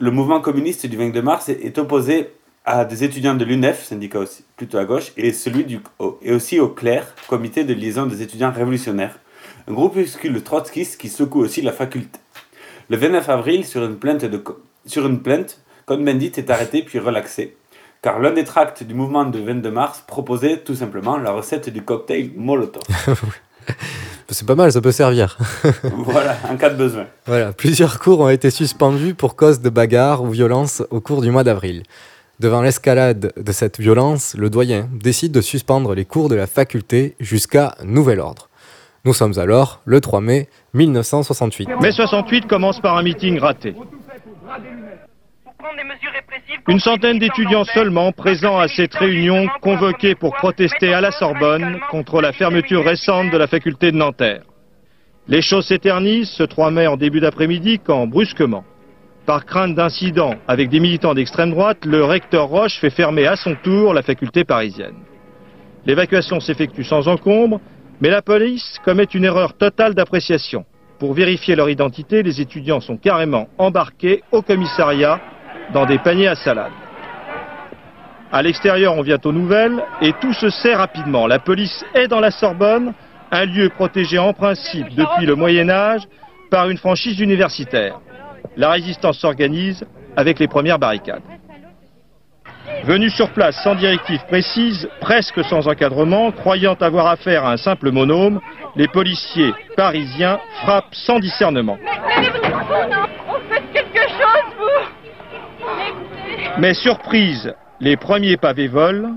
Le 0.00 0.10
mouvement 0.10 0.40
communiste 0.40 0.86
du 0.86 0.96
22 0.96 1.20
mars 1.20 1.50
est, 1.50 1.76
opposé 1.76 2.30
à 2.64 2.86
des 2.86 3.04
étudiants 3.04 3.34
de 3.34 3.44
l'UNEF, 3.44 3.84
syndicat 3.84 4.20
plutôt 4.56 4.78
à 4.78 4.86
gauche, 4.86 5.12
et, 5.18 5.32
celui 5.32 5.64
du, 5.64 5.80
et 6.22 6.32
aussi 6.32 6.58
au 6.60 6.68
CLER, 6.68 7.02
comité 7.28 7.64
de 7.64 7.74
liaison 7.74 8.06
des 8.06 8.22
étudiants 8.22 8.52
révolutionnaires, 8.52 9.18
un 9.68 9.74
groupuscule 9.74 10.42
trotskiste 10.42 10.98
qui 10.98 11.10
secoue 11.10 11.40
aussi 11.40 11.60
la 11.60 11.72
faculté. 11.72 12.20
Le 12.88 12.96
29 12.96 13.28
avril, 13.28 13.66
sur 13.66 13.84
une 13.84 13.96
plainte, 13.96 14.24
de, 14.24 14.42
sur 14.86 15.06
une 15.06 15.20
plainte 15.20 15.61
Cohn-Bendit 15.86 16.32
est 16.36 16.50
arrêté 16.50 16.82
puis 16.82 16.98
relaxé, 16.98 17.56
car 18.02 18.18
l'un 18.18 18.32
des 18.32 18.44
tracts 18.44 18.82
du 18.82 18.94
mouvement 18.94 19.24
du 19.24 19.42
22 19.42 19.70
mars 19.70 20.04
proposait 20.06 20.58
tout 20.58 20.74
simplement 20.74 21.16
la 21.18 21.32
recette 21.32 21.68
du 21.68 21.82
cocktail 21.82 22.30
Molotov. 22.36 22.82
C'est 24.28 24.46
pas 24.46 24.54
mal, 24.54 24.72
ça 24.72 24.80
peut 24.80 24.92
servir. 24.92 25.36
voilà, 25.82 26.36
en 26.50 26.56
cas 26.56 26.70
de 26.70 26.76
besoin. 26.76 27.06
Voilà, 27.26 27.52
plusieurs 27.52 27.98
cours 27.98 28.20
ont 28.20 28.30
été 28.30 28.50
suspendus 28.50 29.14
pour 29.14 29.36
cause 29.36 29.60
de 29.60 29.68
bagarres 29.68 30.22
ou 30.22 30.30
violences 30.30 30.82
au 30.90 31.00
cours 31.00 31.20
du 31.20 31.30
mois 31.30 31.44
d'avril. 31.44 31.82
Devant 32.40 32.62
l'escalade 32.62 33.32
de 33.36 33.52
cette 33.52 33.78
violence, 33.78 34.34
le 34.36 34.48
doyen 34.48 34.88
décide 34.92 35.32
de 35.32 35.40
suspendre 35.42 35.94
les 35.94 36.04
cours 36.04 36.28
de 36.28 36.34
la 36.34 36.46
faculté 36.46 37.14
jusqu'à 37.20 37.74
nouvel 37.84 38.20
ordre. 38.20 38.48
Nous 39.04 39.12
sommes 39.12 39.38
alors 39.38 39.80
le 39.84 40.00
3 40.00 40.20
mai 40.20 40.48
1968. 40.74 41.68
Mai 41.80 41.92
68 41.92 42.46
commence 42.46 42.80
par 42.80 42.96
un 42.96 43.02
meeting 43.02 43.38
raté. 43.38 43.74
Une 46.68 46.80
centaine 46.80 47.18
d'étudiants 47.18 47.64
seulement 47.64 48.12
présents 48.12 48.58
à 48.58 48.68
cette 48.68 48.94
réunion 48.94 49.48
convoqués 49.60 50.14
pour 50.14 50.34
protester 50.34 50.94
à 50.94 51.00
la 51.00 51.10
Sorbonne 51.10 51.80
contre 51.90 52.20
la 52.20 52.32
fermeture 52.32 52.84
récente 52.84 53.30
de 53.30 53.38
la 53.38 53.46
faculté 53.46 53.92
de 53.92 53.96
Nanterre. 53.96 54.42
Les 55.28 55.42
choses 55.42 55.66
s'éternisent 55.66 56.30
ce 56.30 56.42
3 56.42 56.70
mai 56.70 56.86
en 56.86 56.96
début 56.96 57.20
d'après-midi 57.20 57.80
quand, 57.84 58.06
brusquement, 58.06 58.64
par 59.26 59.44
crainte 59.44 59.74
d'incidents 59.74 60.34
avec 60.48 60.68
des 60.68 60.80
militants 60.80 61.14
d'extrême 61.14 61.50
droite, 61.50 61.84
le 61.84 62.04
recteur 62.04 62.48
Roche 62.48 62.78
fait 62.80 62.90
fermer 62.90 63.26
à 63.26 63.36
son 63.36 63.54
tour 63.54 63.94
la 63.94 64.02
faculté 64.02 64.44
parisienne. 64.44 64.96
L'évacuation 65.86 66.40
s'effectue 66.40 66.84
sans 66.84 67.06
encombre, 67.06 67.60
mais 68.00 68.10
la 68.10 68.22
police 68.22 68.78
commet 68.84 69.04
une 69.04 69.24
erreur 69.24 69.56
totale 69.56 69.94
d'appréciation. 69.94 70.64
Pour 70.98 71.14
vérifier 71.14 71.54
leur 71.54 71.68
identité, 71.68 72.22
les 72.22 72.40
étudiants 72.40 72.80
sont 72.80 72.96
carrément 72.96 73.48
embarqués 73.58 74.22
au 74.32 74.42
commissariat 74.42 75.20
dans 75.72 75.86
des 75.86 75.98
paniers 75.98 76.28
à 76.28 76.34
salade. 76.34 76.72
À 78.30 78.42
l'extérieur, 78.42 78.96
on 78.96 79.02
vient 79.02 79.18
aux 79.22 79.32
nouvelles 79.32 79.82
et 80.00 80.12
tout 80.14 80.32
se 80.32 80.48
sait 80.48 80.74
rapidement. 80.74 81.26
La 81.26 81.38
police 81.38 81.84
est 81.94 82.08
dans 82.08 82.20
la 82.20 82.30
Sorbonne, 82.30 82.94
un 83.30 83.44
lieu 83.44 83.68
protégé 83.68 84.18
en 84.18 84.32
principe 84.32 84.88
depuis 84.94 85.26
le 85.26 85.34
Moyen 85.34 85.68
Âge 85.68 86.02
par 86.50 86.70
une 86.70 86.78
franchise 86.78 87.20
universitaire. 87.20 88.00
La 88.56 88.70
résistance 88.70 89.18
s'organise 89.18 89.84
avec 90.16 90.38
les 90.38 90.48
premières 90.48 90.78
barricades. 90.78 91.22
Venus 92.84 93.14
sur 93.14 93.30
place 93.30 93.56
sans 93.62 93.74
directive 93.74 94.24
précise, 94.26 94.88
presque 95.00 95.44
sans 95.44 95.68
encadrement, 95.68 96.32
croyant 96.32 96.74
avoir 96.80 97.06
affaire 97.06 97.44
à 97.44 97.52
un 97.52 97.56
simple 97.56 97.90
monôme, 97.90 98.40
les 98.76 98.88
policiers 98.88 99.52
parisiens 99.76 100.40
frappent 100.62 100.94
sans 100.94 101.18
discernement. 101.18 101.78
On 101.80 103.40
fait 103.52 103.62
quelque 103.72 104.00
chose, 104.08 104.56
vous 104.58 104.82
Mais 106.62 106.74
surprise, 106.74 107.52
les 107.80 107.96
premiers 107.96 108.36
pavés 108.36 108.68
volent. 108.68 109.16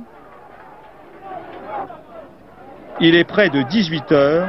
Il 2.99 3.13
est 3.13 3.23
près 3.23 3.51
de 3.51 3.61
18 3.61 4.11
heures. 4.13 4.47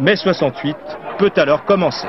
Mai 0.00 0.16
68 0.16 0.76
peut 1.20 1.30
alors 1.36 1.64
commencer. 1.64 2.08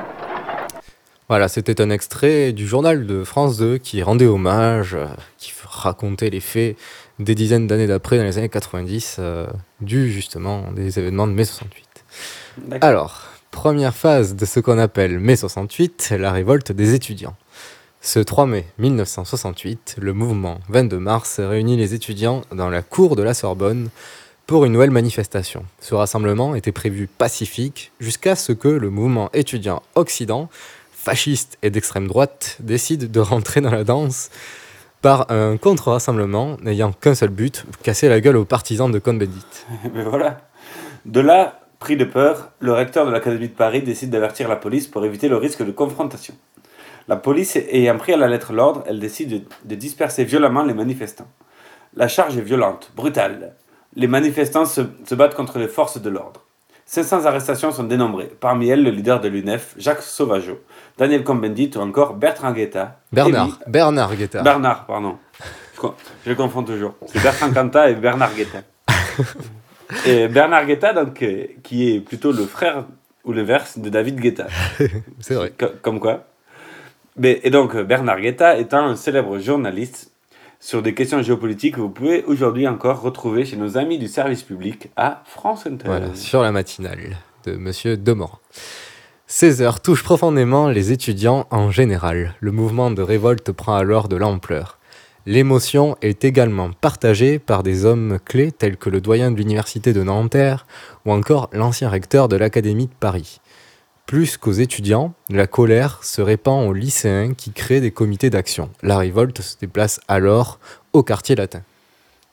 Voilà, 1.29 1.47
c'était 1.47 1.79
un 1.79 1.91
extrait 1.91 2.53
du 2.53 2.65
journal 2.65 3.05
de 3.05 3.23
France 3.23 3.57
2 3.57 3.77
qui 3.77 4.01
rendait 4.01 4.25
hommage, 4.25 4.95
euh, 4.95 5.05
qui 5.37 5.53
racontait 5.63 6.31
les 6.31 6.39
faits 6.39 6.75
des 7.19 7.35
dizaines 7.35 7.67
d'années 7.67 7.85
d'après, 7.85 8.17
dans 8.17 8.23
les 8.23 8.39
années 8.39 8.49
90, 8.49 9.17
euh, 9.19 9.45
du 9.79 10.11
justement 10.11 10.71
des 10.71 10.97
événements 10.97 11.27
de 11.27 11.33
mai 11.33 11.45
68. 11.45 11.85
D'accord. 12.57 12.89
Alors, 12.89 13.21
première 13.51 13.93
phase 13.93 14.35
de 14.35 14.45
ce 14.45 14.59
qu'on 14.59 14.79
appelle 14.79 15.19
mai 15.19 15.35
68, 15.35 16.15
la 16.17 16.31
révolte 16.31 16.71
des 16.71 16.95
étudiants. 16.95 17.35
Ce 18.05 18.19
3 18.19 18.47
mai 18.47 18.65
1968, 18.79 19.95
le 20.01 20.11
mouvement 20.11 20.59
22 20.67 20.99
mars 20.99 21.39
réunit 21.39 21.77
les 21.77 21.93
étudiants 21.93 22.41
dans 22.51 22.69
la 22.69 22.81
cour 22.81 23.15
de 23.15 23.23
la 23.23 23.33
Sorbonne 23.33 23.87
pour 24.45 24.65
une 24.65 24.73
nouvelle 24.73 24.91
manifestation. 24.91 25.63
Ce 25.79 25.95
rassemblement 25.95 26.53
était 26.53 26.73
prévu 26.73 27.07
pacifique 27.07 27.93
jusqu'à 28.01 28.35
ce 28.35 28.51
que 28.51 28.67
le 28.67 28.89
mouvement 28.89 29.29
étudiant 29.31 29.81
Occident, 29.95 30.49
fasciste 30.91 31.57
et 31.63 31.69
d'extrême 31.69 32.09
droite, 32.09 32.57
décide 32.59 33.09
de 33.09 33.19
rentrer 33.21 33.61
dans 33.61 33.71
la 33.71 33.85
danse 33.85 34.31
par 35.01 35.31
un 35.31 35.55
contre-rassemblement 35.55 36.57
n'ayant 36.61 36.91
qu'un 36.91 37.15
seul 37.15 37.29
but, 37.29 37.65
casser 37.83 38.09
la 38.09 38.19
gueule 38.19 38.35
aux 38.35 38.45
partisans 38.45 38.91
de 38.91 38.99
Cohn-Bendit. 38.99 39.65
Mais 39.93 40.03
voilà. 40.09 40.41
De 41.05 41.21
là, 41.21 41.61
pris 41.79 41.95
de 41.95 42.03
peur, 42.03 42.51
le 42.59 42.73
recteur 42.73 43.05
de 43.05 43.11
l'Académie 43.11 43.47
de 43.47 43.53
Paris 43.53 43.81
décide 43.81 44.09
d'avertir 44.09 44.49
la 44.49 44.57
police 44.57 44.87
pour 44.87 45.05
éviter 45.05 45.29
le 45.29 45.37
risque 45.37 45.65
de 45.65 45.71
confrontation. 45.71 46.33
La 47.07 47.15
police 47.17 47.55
ayant 47.55 47.97
pris 47.97 48.13
à 48.13 48.17
la 48.17 48.27
lettre 48.27 48.53
l'ordre, 48.53 48.83
elle 48.87 48.99
décide 48.99 49.29
de, 49.29 49.41
de 49.65 49.75
disperser 49.75 50.23
violemment 50.23 50.63
les 50.63 50.73
manifestants. 50.73 51.27
La 51.95 52.07
charge 52.07 52.37
est 52.37 52.41
violente, 52.41 52.91
brutale. 52.95 53.55
Les 53.95 54.07
manifestants 54.07 54.65
se, 54.65 54.81
se 55.05 55.15
battent 55.15 55.35
contre 55.35 55.59
les 55.59 55.67
forces 55.67 56.01
de 56.01 56.09
l'ordre. 56.09 56.41
500 56.85 57.25
arrestations 57.25 57.71
sont 57.71 57.83
dénombrées, 57.83 58.31
parmi 58.39 58.67
elles 58.69 58.83
le 58.83 58.89
leader 58.91 59.21
de 59.21 59.27
l'UNEF, 59.29 59.73
Jacques 59.77 60.01
Sauvageau, 60.01 60.59
Daniel 60.97 61.23
Cohn-Bendit 61.23 61.71
ou 61.75 61.79
encore 61.79 62.13
Bertrand 62.15 62.51
Guetta. 62.51 62.99
Bernard, 63.11 63.45
Élie- 63.47 63.53
Bernard 63.71 64.15
Guetta. 64.15 64.41
Bernard, 64.41 64.85
pardon. 64.85 65.17
Je 65.81 65.87
Je 66.27 66.33
confonds 66.33 66.63
toujours. 66.63 66.95
C'est 67.07 67.21
Bertrand 67.21 67.51
Cantat 67.51 67.89
et 67.91 67.95
Bernard 67.95 68.33
Guetta. 68.35 68.59
et 70.05 70.27
Bernard 70.27 70.65
Guetta, 70.65 70.93
donc, 70.93 71.21
euh, 71.21 71.45
qui 71.63 71.93
est 71.95 71.99
plutôt 71.99 72.31
le 72.31 72.45
frère 72.45 72.85
ou 73.23 73.31
le 73.33 73.43
verse 73.43 73.77
de 73.77 73.89
David 73.89 74.19
Guetta. 74.19 74.47
C'est 75.19 75.35
vrai. 75.35 75.53
Co- 75.57 75.67
Comme 75.81 75.99
quoi. 75.99 76.25
Et 77.21 77.49
donc, 77.49 77.77
Bernard 77.77 78.21
Guetta 78.21 78.57
étant 78.57 78.85
un 78.85 78.95
célèbre 78.95 79.37
journaliste 79.37 80.11
sur 80.59 80.81
des 80.81 80.93
questions 80.93 81.21
géopolitiques 81.21 81.75
que 81.75 81.81
vous 81.81 81.89
pouvez 81.89 82.23
aujourd'hui 82.23 82.67
encore 82.67 83.01
retrouver 83.01 83.45
chez 83.45 83.57
nos 83.57 83.77
amis 83.77 83.99
du 83.99 84.07
service 84.07 84.43
public 84.43 84.89
à 84.95 85.21
France 85.25 85.67
Inter. 85.67 85.85
Voilà, 85.85 86.15
sur 86.15 86.41
la 86.41 86.51
matinale 86.51 87.17
de 87.45 87.55
Monsieur 87.55 87.97
Demorand. 87.97 88.39
Ces 89.27 89.61
heures 89.61 89.81
touchent 89.81 90.03
profondément 90.03 90.69
les 90.69 90.91
étudiants 90.91 91.47
en 91.51 91.69
général. 91.69 92.35
Le 92.39 92.51
mouvement 92.51 92.91
de 92.91 93.01
révolte 93.01 93.51
prend 93.51 93.75
alors 93.75 94.07
de 94.07 94.15
l'ampleur. 94.15 94.79
L'émotion 95.25 95.97
est 96.01 96.25
également 96.25 96.71
partagée 96.71 97.39
par 97.39 97.63
des 97.63 97.85
hommes 97.85 98.19
clés 98.23 98.51
tels 98.51 98.77
que 98.77 98.89
le 98.89 99.01
doyen 99.01 99.31
de 99.31 99.37
l'université 99.37 99.93
de 99.93 100.03
Nanterre 100.03 100.65
ou 101.05 101.11
encore 101.11 101.49
l'ancien 101.53 101.89
recteur 101.89 102.27
de 102.27 102.35
l'Académie 102.35 102.87
de 102.87 102.93
Paris. 102.99 103.39
Plus 104.05 104.37
qu'aux 104.37 104.51
étudiants, 104.51 105.13
la 105.29 105.47
colère 105.47 106.03
se 106.03 106.21
répand 106.21 106.67
aux 106.67 106.73
lycéens 106.73 107.33
qui 107.33 107.51
créent 107.51 107.81
des 107.81 107.91
comités 107.91 108.29
d'action. 108.29 108.69
La 108.81 108.97
révolte 108.97 109.41
se 109.41 109.57
déplace 109.57 110.01
alors 110.07 110.59
au 110.91 111.03
quartier 111.03 111.35
latin. 111.35 111.61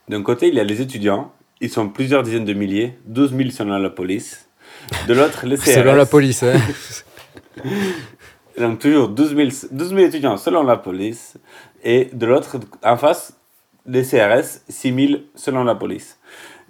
D'un 0.08 0.22
côté, 0.22 0.48
il 0.48 0.54
y 0.54 0.60
a 0.60 0.64
les 0.64 0.80
étudiants. 0.80 1.32
Ils 1.60 1.70
sont 1.70 1.88
plusieurs 1.88 2.22
dizaines 2.22 2.44
de 2.44 2.54
milliers, 2.54 2.98
12 3.06 3.36
000 3.36 3.50
selon 3.50 3.78
la 3.78 3.90
police. 3.90 4.48
De 5.06 5.14
l'autre, 5.14 5.46
les 5.46 5.56
CRS. 5.56 5.74
Selon 5.74 5.94
la 5.94 6.06
police, 6.06 6.42
hein. 6.42 6.60
Donc 8.58 8.80
toujours 8.80 9.08
12 9.08 9.36
000, 9.36 9.48
12 9.70 9.88
000 9.90 10.00
étudiants 10.00 10.36
selon 10.36 10.64
la 10.64 10.76
police. 10.76 11.34
Et 11.84 12.10
de 12.12 12.26
l'autre, 12.26 12.58
en 12.82 12.96
face, 12.96 13.34
les 13.86 14.02
CRS, 14.02 14.62
6 14.68 15.06
000 15.08 15.20
selon 15.34 15.64
la 15.64 15.74
police. 15.74 16.18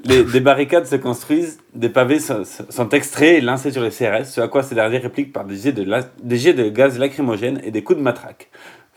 Les, 0.04 0.24
des 0.24 0.40
barricades 0.40 0.86
se 0.86 0.96
construisent, 0.96 1.58
des 1.74 1.90
pavés 1.90 2.20
sont, 2.20 2.42
sont 2.68 2.88
extraits 2.90 3.34
et 3.38 3.40
lancés 3.40 3.70
sur 3.70 3.82
les 3.82 3.90
CRS, 3.90 4.24
ce 4.24 4.40
à 4.40 4.48
quoi 4.48 4.62
ces 4.62 4.74
derniers 4.74 4.98
répliquent 4.98 5.32
par 5.32 5.44
des 5.44 5.56
jets 5.56 5.72
de, 5.72 5.82
la- 5.82 6.08
des 6.22 6.38
jets 6.38 6.54
de 6.54 6.68
gaz 6.70 6.98
lacrymogène 6.98 7.60
et 7.64 7.70
des 7.70 7.82
coups 7.82 7.98
de 7.98 8.02
matraque. 8.02 8.48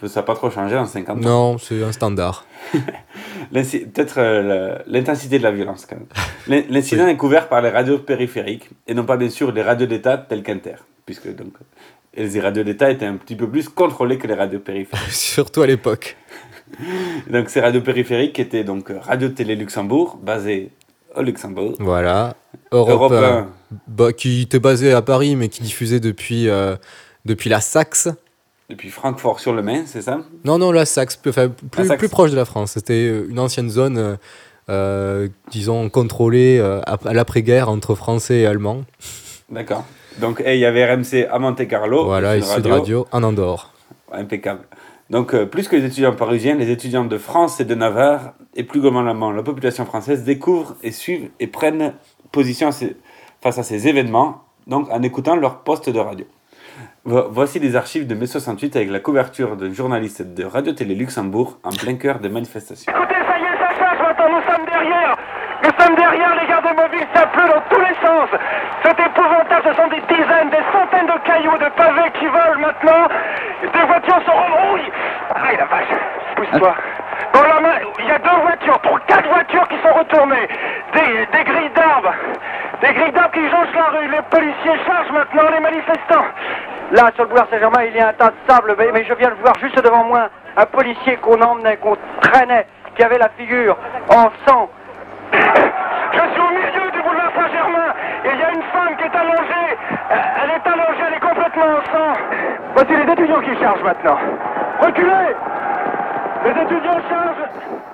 Ça 0.06 0.20
n'a 0.20 0.24
pas 0.24 0.36
trop 0.36 0.50
changé 0.50 0.76
en 0.78 0.86
50 0.86 1.18
ans. 1.18 1.22
Non, 1.22 1.58
c'est 1.58 1.82
un 1.82 1.92
standard. 1.94 2.46
Peut-être 3.54 4.16
euh, 4.18 4.78
l'intensité 4.88 5.38
de 5.40 5.44
la 5.44 5.52
violence 5.52 5.86
quand 5.86 5.96
même. 5.96 6.08
L'in- 6.48 6.64
L'incident 6.70 7.08
est 7.08 7.16
couvert 7.18 7.48
par 7.48 7.62
les 7.62 7.70
radios 7.70 8.00
périphériques 8.00 8.70
et 8.88 8.94
non 8.94 9.06
pas 9.06 9.18
bien 9.18 9.30
sûr 9.30 9.52
les 9.52 9.62
radios 9.62 9.86
d'État 9.88 10.18
telles 10.18 10.44
qu'Inter, 10.44 10.76
puisque 11.06 11.34
donc 11.36 11.54
les 12.18 12.40
radios 12.40 12.64
d'État 12.64 12.90
étaient 12.92 13.06
un 13.06 13.16
petit 13.16 13.36
peu 13.36 13.48
plus 13.50 13.70
contrôlées 13.70 14.18
que 14.18 14.28
les 14.28 14.34
radios 14.34 14.60
périphériques. 14.60 15.06
Surtout 15.12 15.62
à 15.62 15.68
l'époque. 15.68 16.18
donc 17.30 17.50
ces 17.50 17.62
radios 17.62 17.82
périphériques 17.82 18.40
étaient 18.40 18.64
donc 18.64 18.92
Radio 19.02 19.30
Télé 19.30 19.56
Luxembourg, 19.56 20.20
basée 20.22 20.72
au 21.16 21.22
Luxembourg. 21.22 21.74
Voilà. 21.80 22.36
Europe, 22.72 23.14
bah, 23.88 24.14
qui 24.14 24.42
était 24.42 24.60
basé 24.60 24.92
à 24.94 25.02
Paris, 25.02 25.36
mais 25.36 25.50
qui 25.50 25.62
diffusait 25.64 26.00
depuis, 26.00 26.50
euh, 26.50 26.76
depuis 27.26 27.50
la 27.50 27.62
Saxe. 27.62 28.10
Depuis 28.70 28.90
Francfort 28.90 29.40
sur 29.40 29.54
le 29.54 29.62
Main, 29.62 29.84
c'est 29.86 30.02
ça? 30.02 30.20
Non, 30.46 30.58
non, 30.58 30.72
la 30.72 30.86
Saxe, 30.86 31.16
plus, 31.16 31.30
enfin, 31.30 31.50
plus, 31.72 31.88
Saxe. 31.88 32.00
plus 32.00 32.10
proche 32.10 32.32
de 32.32 32.36
la 32.36 32.46
France. 32.46 32.72
C'était 32.72 33.08
euh, 33.08 33.28
une 33.30 33.40
ancienne 33.40 33.70
zone, 33.70 34.18
euh, 34.70 35.28
disons, 35.52 35.90
contrôlée 35.90 36.60
à, 36.60 36.98
à 37.06 37.14
l'après-guerre 37.14 37.70
entre 37.70 37.96
Français 37.96 38.40
et 38.40 38.46
Allemands. 38.46 38.84
D'accord. 39.50 39.86
Donc 40.20 40.44
il 40.46 40.58
y 40.58 40.66
avait 40.66 40.86
RMC 40.94 41.28
à 41.30 41.40
Monte 41.40 41.68
Carlo. 41.68 42.06
voilà, 42.06 42.38
et 42.38 42.42
Sud 42.42 42.56
Sud 42.56 42.68
Radio 42.68 43.08
en 43.12 43.24
Andorre. 43.24 43.74
Impeccable. 44.12 44.62
Donc, 45.10 45.34
euh, 45.34 45.46
plus 45.46 45.68
que 45.68 45.76
les 45.76 45.86
étudiants 45.86 46.14
parisiens, 46.16 46.56
les 46.56 46.72
étudiants 46.72 47.06
de 47.06 47.18
France 47.18 47.60
et 47.60 47.66
de 47.66 47.76
Navarre, 47.76 48.34
et 48.56 48.64
plus 48.64 48.80
globalement 48.82 49.32
la 49.32 49.44
population 49.44 49.86
française, 49.86 50.24
découvrent 50.24 50.76
et 50.82 50.92
suivent 50.92 51.30
et 51.40 51.48
prennent 51.48 51.94
position 52.32 52.70
face 53.42 53.58
à 53.60 53.64
ces 53.64 53.88
événements, 53.88 54.44
donc 54.66 54.90
en 54.90 55.02
écoutant 55.04 55.36
leur 55.36 55.60
poste 55.60 55.90
de 55.90 56.00
radio. 56.00 56.26
Vo- 57.04 57.28
Voici 57.30 57.60
les 57.60 57.76
archives 57.76 58.08
de 58.08 58.16
mai 58.16 58.26
68 58.26 58.76
avec 58.78 58.90
la 58.90 59.00
couverture 59.00 59.56
d'un 59.58 59.72
journaliste 59.74 60.22
de 60.22 60.46
Radio-Télé 60.46 60.96
Luxembourg 60.96 61.60
en 61.64 61.72
plein 61.72 61.96
cœur 61.96 62.20
des 62.20 62.30
manifestations. 62.30 62.92
Écoutez, 62.96 63.14
ça 63.14 63.38
y 63.38 63.42
est, 63.44 63.58
ça 63.60 63.70
change 63.78 64.00
maintenant, 64.02 64.30
nous 64.40 64.52
sommes 64.56 64.66
derrière. 64.66 65.18
Nous 65.64 65.70
derrière, 65.90 66.36
les 66.36 66.48
gardes 66.48 66.76
mobiles, 66.76 67.08
ça 67.14 67.26
pleut 67.28 67.48
dans 67.48 67.62
tous 67.70 67.80
les 67.80 67.96
sens. 68.06 68.30
C'est 68.84 69.00
épouvantable, 69.00 69.64
ce 69.64 69.74
sont 69.74 69.88
des 69.88 70.02
dizaines, 70.02 70.50
des 70.50 70.64
centaines 70.72 71.08
de 71.08 71.20
cailloux, 71.26 71.58
de 71.58 71.70
pavés 71.76 72.12
qui 72.20 72.28
volent 72.28 72.60
maintenant. 72.60 73.08
Des 73.62 73.86
voitures 73.86 74.22
sont 74.26 74.32
rebrouillées. 74.32 74.92
Aïe 75.36 75.58
la 75.58 75.66
vache, 75.66 75.88
pousse-toi. 76.36 76.76
Dans 77.34 77.44
la 77.44 77.60
main, 77.62 77.76
il 78.00 78.06
y 78.06 78.12
a 78.12 78.20
deux 78.20 78.42
voitures, 78.42 78.80
trois, 78.82 79.00
quatre 79.08 79.28
voitures 79.30 79.68
qui 79.68 79.78
sont 79.82 79.94
retournées. 79.94 80.48
Des, 80.94 81.26
des 81.38 81.44
grilles 81.44 81.72
d'arbres. 81.76 82.14
Des 82.82 82.94
grilles 82.94 83.12
d'arbres 83.12 83.32
qui 83.32 83.50
jonchent 83.50 83.76
la 83.76 83.98
rue. 83.98 84.08
Les 84.08 84.22
policiers 84.30 84.80
chargent 84.86 85.12
maintenant 85.12 85.50
les 85.52 85.60
manifestants. 85.60 86.26
Là, 86.92 87.12
sur 87.16 87.24
le 87.24 87.30
boulevard 87.30 87.48
Saint-Germain, 87.50 87.84
il 87.86 87.96
y 87.96 88.00
a 88.00 88.10
un 88.10 88.14
tas 88.14 88.30
de 88.30 88.36
sable, 88.48 88.76
mais, 88.78 88.92
mais 88.94 89.04
je 89.06 89.14
viens 89.16 89.30
de 89.30 89.36
voir 89.36 89.54
juste 89.60 89.82
devant 89.82 90.04
moi 90.04 90.30
un 90.56 90.66
policier 90.66 91.18
qu'on 91.18 91.42
emmenait, 91.42 91.78
qu'on 91.78 91.98
traînait, 92.22 92.68
qui 92.96 93.04
avait 93.04 93.18
la 93.18 93.30
figure 93.30 93.76
en 94.10 94.30
sang. 94.46 94.70
Je 95.32 96.20
suis 96.20 96.42
au 96.42 96.50
milieu 96.50 96.92
du 96.92 97.02
boulevard 97.02 97.32
Saint-Germain 97.36 97.94
et 98.26 98.30
il 98.34 98.40
y 98.40 98.44
a 98.44 98.52
une 98.52 98.64
femme 98.64 98.96
qui 98.98 99.04
est 99.04 99.16
allongée. 99.16 99.78
Elle 100.10 100.52
est 100.52 100.68
allongée, 100.68 101.04
elle 101.08 101.14
est 101.16 101.20
complètement 101.20 101.66
en 101.66 101.82
sang. 101.92 102.14
Voici 102.76 102.96
les 102.96 103.12
étudiants 103.12 103.42
qui 103.42 103.56
chargent 103.60 103.84
maintenant. 103.84 104.18
Reculez 104.80 105.36
Les 106.46 106.62
étudiants 106.62 107.02
chargent 107.10 107.93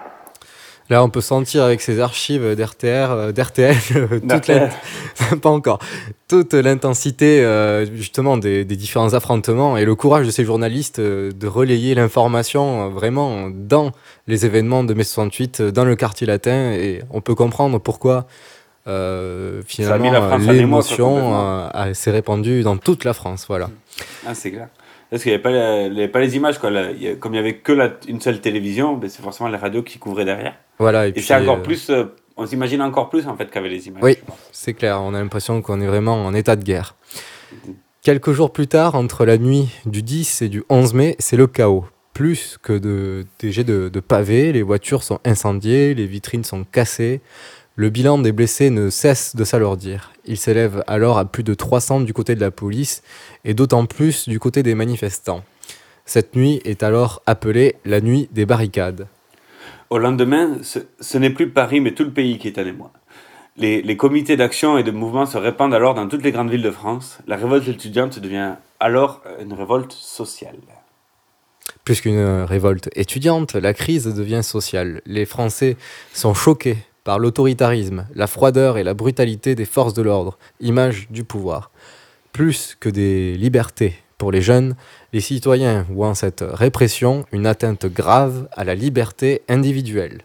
Là, 0.90 1.04
on 1.04 1.10
peut 1.10 1.22
sentir 1.22 1.64
avec 1.64 1.82
ces 1.82 2.00
archives 2.00 2.56
d'RTR, 2.56 2.86
euh, 3.12 3.32
d'RTL, 3.32 3.76
pas 5.42 5.50
encore, 5.50 5.78
toute 6.28 6.54
l'intensité 6.56 7.44
euh, 7.44 7.86
justement 7.96 8.38
des, 8.38 8.66
des 8.66 8.76
différents 8.76 9.14
affrontements 9.14 9.78
et 9.78 9.86
le 9.86 9.94
courage 9.94 10.26
de 10.26 10.32
ces 10.32 10.46
journalistes 10.46 10.98
euh, 10.98 11.32
de 11.32 11.46
relayer 11.48 11.94
l'information 11.94 12.88
euh, 12.88 12.90
vraiment 12.90 13.50
dans 13.54 13.92
les 14.28 14.48
événements 14.48 14.84
de 14.84 14.94
mai 14.96 15.04
68, 15.04 15.60
euh, 15.62 15.72
dans 15.72 15.86
le 15.86 15.96
quartier 15.96 16.26
latin, 16.26 16.72
et 16.72 17.04
on 17.12 17.22
peut 17.22 17.36
comprendre 17.36 17.78
pourquoi 17.80 18.26
finalement 19.68 20.12
la 20.12 20.54
l'émotion 20.54 21.70
s'est 21.94 22.10
répandue 22.12 22.64
dans 22.64 22.78
toute 22.78 23.04
la 23.04 23.14
France, 23.14 23.46
voilà. 23.48 23.70
Ah, 24.26 24.34
c'est 24.34 24.50
clair. 24.50 24.70
Parce 25.12 25.22
qu'il 25.24 25.32
n'y 25.32 25.36
avait, 25.36 25.44
pas 25.44 25.52
les- 25.52 25.88
il 25.92 25.94
y 25.94 26.00
avait 26.00 26.08
pas 26.08 26.20
les 26.20 26.36
images, 26.36 26.58
quoi. 26.58 26.72
Comme 27.20 27.34
il 27.34 27.38
n'y 27.38 27.40
avait 27.40 27.56
que 27.58 27.72
la- 27.72 27.92
une 28.08 28.22
seule 28.22 28.42
télévision, 28.42 28.96
ben, 28.98 29.08
c'est 29.10 29.22
forcément 29.22 29.50
les 29.50 29.58
radios 29.58 29.84
qui 29.84 30.00
couvraient 30.00 30.26
derrière. 30.26 30.56
Voilà, 30.80 31.08
et 31.08 31.14
c'est 31.20 31.36
encore 31.36 31.58
euh, 31.58 31.62
plus. 31.62 31.90
euh, 31.90 32.06
on 32.38 32.46
s'imagine 32.46 32.82
encore 32.82 33.10
plus, 33.10 33.28
en 33.28 33.36
fait, 33.36 33.52
qu'avec 33.52 33.72
les 33.72 33.88
images. 33.88 34.02
Oui, 34.04 34.18
c'est 34.52 34.74
clair, 34.74 35.02
on 35.02 35.14
a 35.14 35.20
l'impression 35.20 35.62
qu'on 35.62 35.82
est 35.82 35.88
vraiment 35.88 36.26
en 36.26 36.34
état 36.34 36.56
de 36.56 36.64
guerre. 36.64 36.96
Quelques 38.02 38.32
jours 38.32 38.52
plus 38.54 38.68
tard, 38.68 38.96
entre 38.96 39.26
la 39.26 39.38
nuit 39.38 39.70
du 39.86 40.02
10 40.02 40.42
et 40.44 40.50
du 40.50 40.64
11 40.70 40.94
mai, 40.94 41.16
c'est 41.20 41.36
le 41.36 41.48
chaos. 41.48 41.86
Plus 42.14 42.58
que 42.62 42.74
de, 42.78 43.26
des 43.40 43.52
jets 43.52 43.64
de, 43.66 43.90
de 43.90 44.00
pavés, 44.00 44.52
les 44.54 44.62
voitures 44.62 45.04
sont 45.04 45.20
incendiées, 45.26 45.94
les 45.94 46.06
vitrines 46.06 46.44
sont 46.46 46.64
cassées. 46.64 47.22
Le 47.76 47.90
bilan 47.90 48.18
des 48.18 48.32
blessés 48.32 48.70
ne 48.70 48.90
cesse 48.90 49.36
de 49.36 49.44
s'alourdir. 49.44 50.12
Il 50.26 50.38
s'élève 50.38 50.84
alors 50.88 51.18
à 51.18 51.26
plus 51.26 51.44
de 51.44 51.54
300 51.54 52.02
du 52.02 52.14
côté 52.14 52.36
de 52.36 52.42
la 52.42 52.52
police 52.52 53.04
et 53.46 53.54
d'autant 53.54 53.86
plus 53.86 54.28
du 54.28 54.40
côté 54.40 54.64
des 54.64 54.76
manifestants. 54.76 55.44
Cette 56.06 56.36
nuit 56.36 56.62
est 56.66 56.84
alors 56.84 57.22
appelée 57.26 57.76
la 57.86 58.02
nuit 58.02 58.28
des 58.34 58.46
barricades. 58.46 59.08
Au 59.90 59.98
lendemain, 59.98 60.58
ce, 60.62 61.18
n'est 61.18 61.30
plus 61.32 61.50
Paris, 61.50 61.82
mais 61.82 61.94
tout 61.94 62.04
le 62.04 62.12
pays 62.12 62.38
qui 62.38 62.48
est 62.48 62.60
en 62.60 62.66
émoi. 62.66 62.92
Les, 63.58 63.82
les 63.82 63.98
comités 63.98 64.38
d'action 64.38 64.78
et 64.78 64.84
de 64.84 64.92
mouvement 64.92 65.26
se 65.26 65.38
répandent 65.38 65.74
alors 65.74 65.96
dans 65.96 66.08
toutes 66.08 66.24
les 66.24 66.32
grandes 66.32 66.52
villes 66.52 66.62
de 66.62 66.72
France. 66.72 67.20
La 67.28 67.36
révolte 67.36 67.68
étudiante 67.68 68.20
devient 68.20 68.54
alors 68.80 69.22
une 69.42 69.54
révolte 69.54 69.92
sociale. 69.92 70.56
Plus 71.84 72.02
qu'une 72.02 72.44
révolte 72.44 72.90
étudiante, 72.96 73.56
la 73.56 73.74
crise 73.74 74.06
devient 74.06 74.44
sociale. 74.44 75.02
Les 75.06 75.26
Français 75.26 75.76
sont 76.14 76.34
choqués 76.34 76.78
par 77.04 77.18
l'autoritarisme, 77.20 78.06
la 78.14 78.28
froideur 78.28 78.78
et 78.78 78.84
la 78.84 78.94
brutalité 78.94 79.56
des 79.56 79.66
forces 79.66 79.94
de 79.94 80.02
l'ordre, 80.02 80.38
image 80.60 81.08
du 81.10 81.24
pouvoir. 81.24 81.72
Plus 82.32 82.78
que 82.80 82.90
des 82.90 83.36
libertés 83.36 83.96
pour 84.20 84.32
les 84.32 84.42
jeunes, 84.44 84.76
les 85.14 85.22
citoyens 85.22 85.86
voient 85.90 86.10
en 86.10 86.14
cette 86.14 86.44
répression 86.48 87.26
une 87.32 87.48
atteinte 87.48 87.88
grave 87.88 88.48
à 88.52 88.64
la 88.64 88.76
liberté 88.76 89.42
individuelle. 89.50 90.20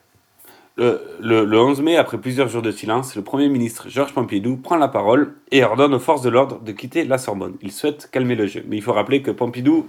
Le, 0.76 1.00
le- 1.20 1.44
le 1.44 1.58
11 1.60 1.80
mai, 1.80 1.96
après 1.96 2.18
plusieurs 2.18 2.48
jours 2.48 2.60
de 2.62 2.72
silence, 2.72 3.14
le 3.14 3.22
Premier 3.22 3.48
ministre 3.48 3.88
Georges 3.88 4.12
Pompidou 4.12 4.56
prend 4.56 4.76
la 4.76 4.88
parole 4.88 5.34
et 5.52 5.62
ordonne 5.62 5.94
aux 5.94 6.00
forces 6.00 6.22
de 6.22 6.28
l'ordre 6.28 6.60
de 6.60 6.72
quitter 6.72 7.04
la 7.04 7.16
Sorbonne. 7.16 7.54
Il 7.62 7.70
souhaite 7.70 8.08
calmer 8.10 8.34
le 8.34 8.46
jeu. 8.48 8.64
Mais 8.68 8.76
il 8.76 8.82
faut 8.82 8.92
rappeler 8.92 9.22
que 9.22 9.30
Pompidou 9.30 9.86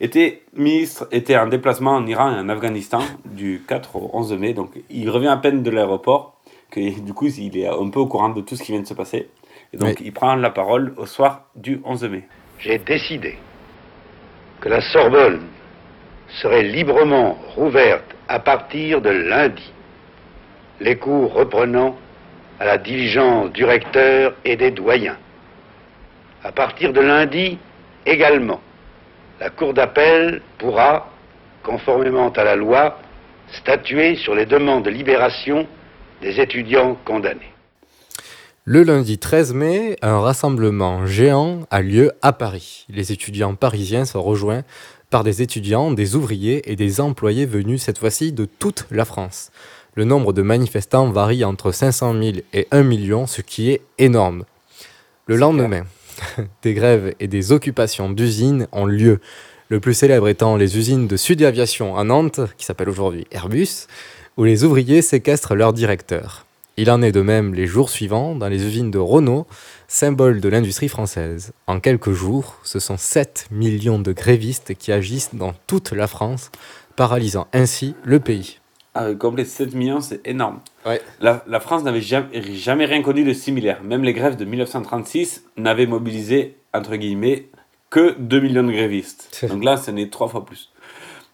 était 0.00 0.42
ministre, 0.56 1.06
était 1.12 1.36
en 1.36 1.46
déplacement 1.46 1.92
en 1.92 2.04
Iran 2.06 2.32
et 2.34 2.40
en 2.40 2.48
Afghanistan 2.48 3.00
du 3.24 3.62
4 3.68 3.94
au 3.94 4.10
11 4.12 4.32
mai. 4.32 4.52
Donc 4.54 4.72
il 4.90 5.08
revient 5.08 5.28
à 5.28 5.36
peine 5.36 5.62
de 5.62 5.70
l'aéroport, 5.70 6.40
que 6.72 6.98
du 7.00 7.14
coup 7.14 7.28
il 7.28 7.56
est 7.56 7.68
un 7.68 7.88
peu 7.88 8.00
au 8.00 8.06
courant 8.06 8.30
de 8.30 8.40
tout 8.40 8.56
ce 8.56 8.64
qui 8.64 8.72
vient 8.72 8.80
de 8.82 8.86
se 8.88 8.94
passer. 8.94 9.28
Et 9.72 9.76
donc 9.76 9.96
Oui. 10.00 10.06
il 10.06 10.12
prend 10.12 10.34
la 10.34 10.50
parole 10.50 10.94
au 10.96 11.06
soir 11.06 11.44
du 11.54 11.80
11 11.84 12.02
mai. 12.04 12.26
J'ai 12.58 12.78
décidé 12.78 13.38
que 14.60 14.68
la 14.68 14.80
Sorbonne 14.80 15.46
serait 16.40 16.64
librement 16.64 17.38
rouverte 17.54 18.16
à 18.26 18.40
partir 18.40 19.00
de 19.00 19.10
lundi, 19.10 19.72
les 20.80 20.96
cours 20.96 21.32
reprenant 21.32 21.96
à 22.58 22.66
la 22.66 22.78
diligence 22.78 23.52
du 23.52 23.64
recteur 23.64 24.34
et 24.44 24.56
des 24.56 24.72
doyens. 24.72 25.16
À 26.42 26.52
partir 26.52 26.92
de 26.92 27.00
lundi 27.00 27.58
également, 28.04 28.60
la 29.40 29.50
Cour 29.50 29.72
d'appel 29.72 30.42
pourra, 30.58 31.08
conformément 31.62 32.30
à 32.30 32.44
la 32.44 32.56
loi, 32.56 32.98
statuer 33.52 34.16
sur 34.16 34.34
les 34.34 34.46
demandes 34.46 34.84
de 34.84 34.90
libération 34.90 35.66
des 36.20 36.40
étudiants 36.40 36.96
condamnés. 37.04 37.52
Le 38.70 38.82
lundi 38.82 39.16
13 39.16 39.54
mai, 39.54 39.96
un 40.02 40.20
rassemblement 40.20 41.06
géant 41.06 41.60
a 41.70 41.80
lieu 41.80 42.12
à 42.20 42.34
Paris. 42.34 42.84
Les 42.90 43.12
étudiants 43.12 43.54
parisiens 43.54 44.04
sont 44.04 44.20
rejoints 44.20 44.62
par 45.08 45.24
des 45.24 45.40
étudiants, 45.40 45.90
des 45.90 46.16
ouvriers 46.16 46.70
et 46.70 46.76
des 46.76 47.00
employés 47.00 47.46
venus 47.46 47.80
cette 47.80 47.96
fois-ci 47.96 48.30
de 48.30 48.44
toute 48.44 48.84
la 48.90 49.06
France. 49.06 49.52
Le 49.94 50.04
nombre 50.04 50.34
de 50.34 50.42
manifestants 50.42 51.10
varie 51.10 51.46
entre 51.46 51.72
500 51.72 52.12
000 52.12 52.36
et 52.52 52.68
1 52.70 52.82
million, 52.82 53.26
ce 53.26 53.40
qui 53.40 53.70
est 53.70 53.80
énorme. 53.96 54.44
Le 55.24 55.36
lendemain, 55.36 55.84
des 56.62 56.74
grèves 56.74 57.14
et 57.20 57.26
des 57.26 57.52
occupations 57.52 58.10
d'usines 58.10 58.68
ont 58.72 58.84
lieu. 58.84 59.20
Le 59.70 59.80
plus 59.80 59.94
célèbre 59.94 60.28
étant 60.28 60.56
les 60.56 60.76
usines 60.76 61.06
de 61.06 61.16
Sud 61.16 61.42
Aviation 61.42 61.96
à 61.96 62.04
Nantes, 62.04 62.40
qui 62.58 62.66
s'appelle 62.66 62.90
aujourd'hui 62.90 63.26
Airbus, 63.30 63.86
où 64.36 64.44
les 64.44 64.62
ouvriers 64.62 65.00
séquestrent 65.00 65.54
leur 65.54 65.72
directeur. 65.72 66.44
Il 66.80 66.92
en 66.92 67.02
est 67.02 67.10
de 67.10 67.22
même 67.22 67.54
les 67.54 67.66
jours 67.66 67.90
suivants 67.90 68.36
dans 68.36 68.46
les 68.46 68.64
usines 68.64 68.92
de 68.92 69.00
Renault, 69.00 69.48
symbole 69.88 70.40
de 70.40 70.48
l'industrie 70.48 70.86
française. 70.86 71.52
En 71.66 71.80
quelques 71.80 72.12
jours, 72.12 72.54
ce 72.62 72.78
sont 72.78 72.96
7 72.96 73.48
millions 73.50 73.98
de 73.98 74.12
grévistes 74.12 74.76
qui 74.76 74.92
agissent 74.92 75.34
dans 75.34 75.54
toute 75.66 75.90
la 75.90 76.06
France, 76.06 76.52
paralysant 76.94 77.48
ainsi 77.52 77.96
le 78.04 78.20
pays. 78.20 78.60
Ah, 78.94 79.12
complet 79.14 79.44
7 79.44 79.74
millions, 79.74 80.00
c'est 80.00 80.24
énorme. 80.24 80.60
Ouais. 80.86 81.02
La, 81.20 81.42
la 81.48 81.58
France 81.58 81.82
n'avait 81.82 82.00
jamais, 82.00 82.54
jamais 82.54 82.84
rien 82.84 83.02
connu 83.02 83.24
de 83.24 83.32
similaire. 83.32 83.82
Même 83.82 84.04
les 84.04 84.12
grèves 84.12 84.36
de 84.36 84.44
1936 84.44 85.46
n'avaient 85.56 85.86
mobilisé, 85.86 86.58
entre 86.72 86.94
guillemets, 86.94 87.48
que 87.90 88.14
2 88.20 88.38
millions 88.38 88.62
de 88.62 88.70
grévistes. 88.70 89.44
Donc 89.48 89.64
là, 89.64 89.78
ce 89.78 89.90
n'est 89.90 90.10
trois 90.10 90.28
fois 90.28 90.46
plus. 90.46 90.70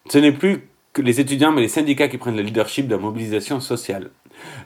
Ce 0.09 0.17
n'est 0.17 0.31
plus 0.31 0.67
que 0.91 1.03
les 1.03 1.19
étudiants 1.19 1.51
mais 1.51 1.61
les 1.61 1.67
syndicats 1.67 2.07
qui 2.07 2.17
prennent 2.17 2.37
le 2.37 2.41
leadership 2.41 2.87
de 2.87 2.95
la 2.95 3.01
mobilisation 3.01 3.59
sociale. 3.59 4.09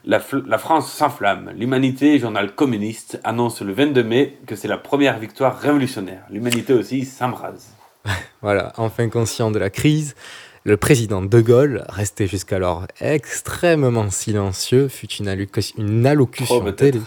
La, 0.05 0.19
France 0.19 0.91
s'enflamme. 0.91 1.51
L'Humanité, 1.55 2.19
journal 2.19 2.53
communiste, 2.55 3.19
annonce 3.23 3.61
le 3.61 3.73
22 3.73 4.03
mai 4.03 4.37
que 4.45 4.55
c'est 4.55 4.67
la 4.67 4.77
première 4.77 5.19
victoire 5.19 5.57
révolutionnaire. 5.59 6.23
L'Humanité 6.29 6.73
aussi 6.73 7.05
s'embrase. 7.05 7.73
Voilà, 8.41 8.71
enfin 8.77 9.09
conscient 9.09 9.51
de 9.51 9.59
la 9.59 9.69
crise, 9.69 10.15
le 10.63 10.77
président 10.77 11.21
De 11.21 11.41
Gaulle, 11.41 11.83
resté 11.89 12.25
jusqu'alors 12.25 12.87
extrêmement 13.01 14.09
silencieux, 14.09 14.87
fut 14.87 15.11
une, 15.11 15.47
une 15.77 16.05
allocution 16.05 16.71
télé... 16.71 17.01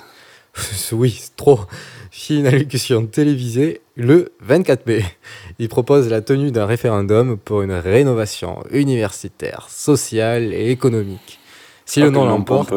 oui, 0.93 1.23
trop. 1.37 1.61
Fit 2.11 2.41
une 2.41 2.47
allocution 2.47 3.07
télévisée 3.07 3.81
le 3.97 4.33
24 4.41 4.87
mai. 4.87 5.05
Il 5.59 5.69
propose 5.69 6.11
la 6.11 6.21
tenue 6.21 6.51
d'un 6.51 6.67
référendum 6.67 7.39
pour 7.39 7.63
une 7.63 7.73
rénovation 7.73 8.63
universitaire, 8.71 9.67
sociale 9.71 10.53
et 10.53 10.71
économique. 10.71 11.39
Si 11.93 12.01
le 12.01 12.09
nom 12.09 12.25
l'emporte, 12.25 12.73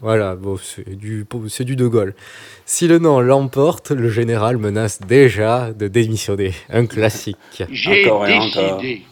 voilà, 0.00 0.36
bon, 0.36 0.58
c'est 0.58 0.94
du, 0.94 1.24
De 1.24 1.86
Gaulle. 1.86 2.14
Si 2.66 2.86
le 2.86 2.98
non 2.98 3.18
l'emporte, 3.18 3.92
le 3.92 4.10
général 4.10 4.58
menace 4.58 5.00
déjà 5.00 5.72
de 5.72 5.88
démissionner. 5.88 6.52
Un 6.68 6.84
classique. 6.84 7.38
J'ai 7.70 8.04
décidé 8.04 9.06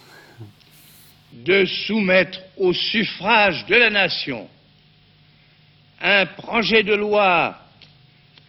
de 1.32 1.64
soumettre 1.64 2.38
au 2.58 2.74
suffrage 2.74 3.64
de 3.64 3.76
la 3.76 3.88
nation 3.88 4.46
un 6.02 6.26
projet 6.26 6.82
de 6.82 6.94
loi 6.94 7.56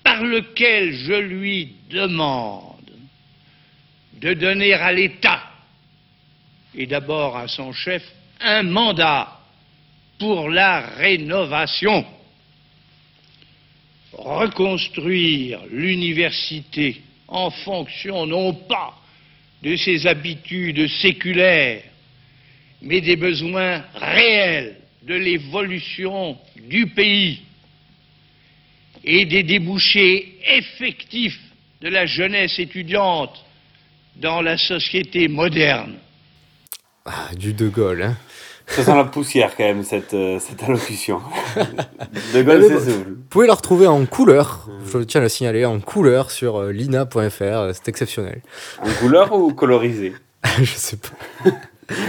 par 0.03 0.21
lequel 0.25 0.93
je 0.93 1.13
lui 1.13 1.73
demande 1.89 2.91
de 4.19 4.33
donner 4.33 4.73
à 4.73 4.91
l'État, 4.91 5.39
et 6.75 6.85
d'abord 6.85 7.37
à 7.37 7.47
son 7.47 7.71
chef, 7.71 8.03
un 8.41 8.63
mandat 8.63 9.36
pour 10.19 10.49
la 10.49 10.81
rénovation. 10.81 12.05
Reconstruire 14.13 15.59
l'université 15.71 17.01
en 17.27 17.49
fonction 17.51 18.25
non 18.25 18.53
pas 18.53 18.97
de 19.61 19.75
ses 19.75 20.07
habitudes 20.07 20.87
séculaires, 20.87 21.83
mais 22.81 23.01
des 23.01 23.15
besoins 23.15 23.83
réels 23.95 24.77
de 25.03 25.13
l'évolution 25.13 26.37
du 26.67 26.87
pays 26.87 27.41
et 29.03 29.25
des 29.25 29.43
débouchés 29.43 30.37
effectifs 30.45 31.39
de 31.81 31.89
la 31.89 32.05
jeunesse 32.05 32.59
étudiante 32.59 33.43
dans 34.15 34.41
la 34.41 34.57
société 34.57 35.27
moderne. 35.27 35.97
Ah, 37.05 37.29
du 37.35 37.53
De 37.53 37.69
Gaulle, 37.69 38.03
hein. 38.03 38.17
Ça 38.67 38.83
sent 38.83 38.95
la 38.95 39.05
poussière 39.05 39.55
quand 39.55 39.63
même, 39.63 39.83
cette, 39.83 40.13
euh, 40.13 40.39
cette 40.39 40.61
allocution. 40.63 41.21
de 42.33 42.41
Gaulle. 42.43 42.61
Vous 42.61 43.15
pouvez 43.29 43.47
la 43.47 43.53
retrouver 43.53 43.87
en 43.87 44.05
couleur, 44.05 44.67
je 44.85 44.99
tiens 44.99 45.21
à 45.21 45.23
le 45.23 45.29
signaler, 45.29 45.65
en 45.65 45.79
couleur 45.79 46.31
sur 46.31 46.57
euh, 46.57 46.71
lina.fr, 46.71 47.41
euh, 47.41 47.71
c'est 47.73 47.87
exceptionnel. 47.87 48.41
En 48.83 48.89
couleur 48.99 49.31
ou 49.33 49.53
colorisé? 49.53 50.13
Je 50.59 50.65
sais 50.65 50.97
pas. 50.97 51.51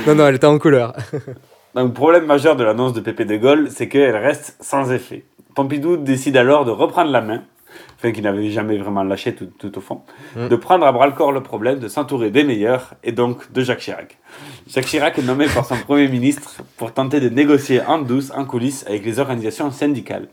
non, 0.07 0.17
non, 0.17 0.27
elle 0.27 0.35
était 0.35 0.47
en 0.47 0.59
couleur. 0.59 0.95
Donc, 1.75 1.89
le 1.89 1.93
problème 1.93 2.27
majeur 2.27 2.57
de 2.57 2.65
l'annonce 2.65 2.93
de 2.93 3.01
Pépé 3.01 3.25
de 3.25 3.37
Gaulle, 3.37 3.69
c'est 3.71 3.89
qu'elle 3.89 4.17
reste 4.17 4.57
sans 4.61 4.91
effet. 4.91 5.25
Pompidou 5.55 5.97
décide 5.97 6.37
alors 6.37 6.65
de 6.65 6.71
reprendre 6.71 7.11
la 7.11 7.21
main, 7.21 7.43
enfin 7.99 8.13
qu'il 8.13 8.23
n'avait 8.23 8.51
jamais 8.51 8.79
vraiment 8.79 9.03
lâché 9.03 9.35
tout, 9.35 9.47
tout 9.59 9.77
au 9.77 9.81
fond, 9.81 10.03
Mm. 10.37 10.49
de 10.49 10.57
prendre 10.57 10.87
à 10.87 10.93
bras 10.93 11.07
le 11.07 11.13
corps 11.13 11.33
le 11.33 11.43
problème, 11.43 11.79
de 11.81 11.89
s'entourer 11.89 12.31
des 12.31 12.45
meilleurs, 12.45 12.95
et 13.05 13.13
donc 13.13 13.51
de 13.53 13.63
Jacques 13.63 13.81
Chirac. 13.81 14.17
Jacques 14.69 14.87
Chirac 14.87 15.19
est 15.19 15.23
nommé 15.23 15.47
par 15.47 15.67
son 15.67 15.77
Premier 15.77 16.09
ministre 16.09 16.63
pour 16.77 16.93
tenter 16.93 17.21
de 17.21 17.29
négocier 17.29 17.81
en 17.83 17.99
douce, 17.99 18.31
en 18.37 18.45
coulisses, 18.45 18.85
avec 18.87 19.05
les 19.05 19.19
organisations 19.19 19.71
syndicales. 19.71 20.29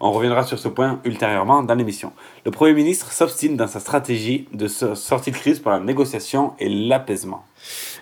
On 0.00 0.12
reviendra 0.12 0.42
sur 0.44 0.58
ce 0.58 0.68
point 0.68 1.00
ultérieurement 1.04 1.62
dans 1.62 1.74
l'émission. 1.74 2.12
Le 2.44 2.50
Premier 2.50 2.74
ministre 2.74 3.12
s'obstine 3.12 3.56
dans 3.56 3.66
sa 3.66 3.80
stratégie 3.80 4.46
de 4.52 4.68
so- 4.68 4.94
sortie 4.94 5.30
de 5.30 5.36
crise 5.36 5.58
par 5.58 5.72
la 5.78 5.80
négociation 5.84 6.52
et 6.58 6.68
l'apaisement. 6.68 7.44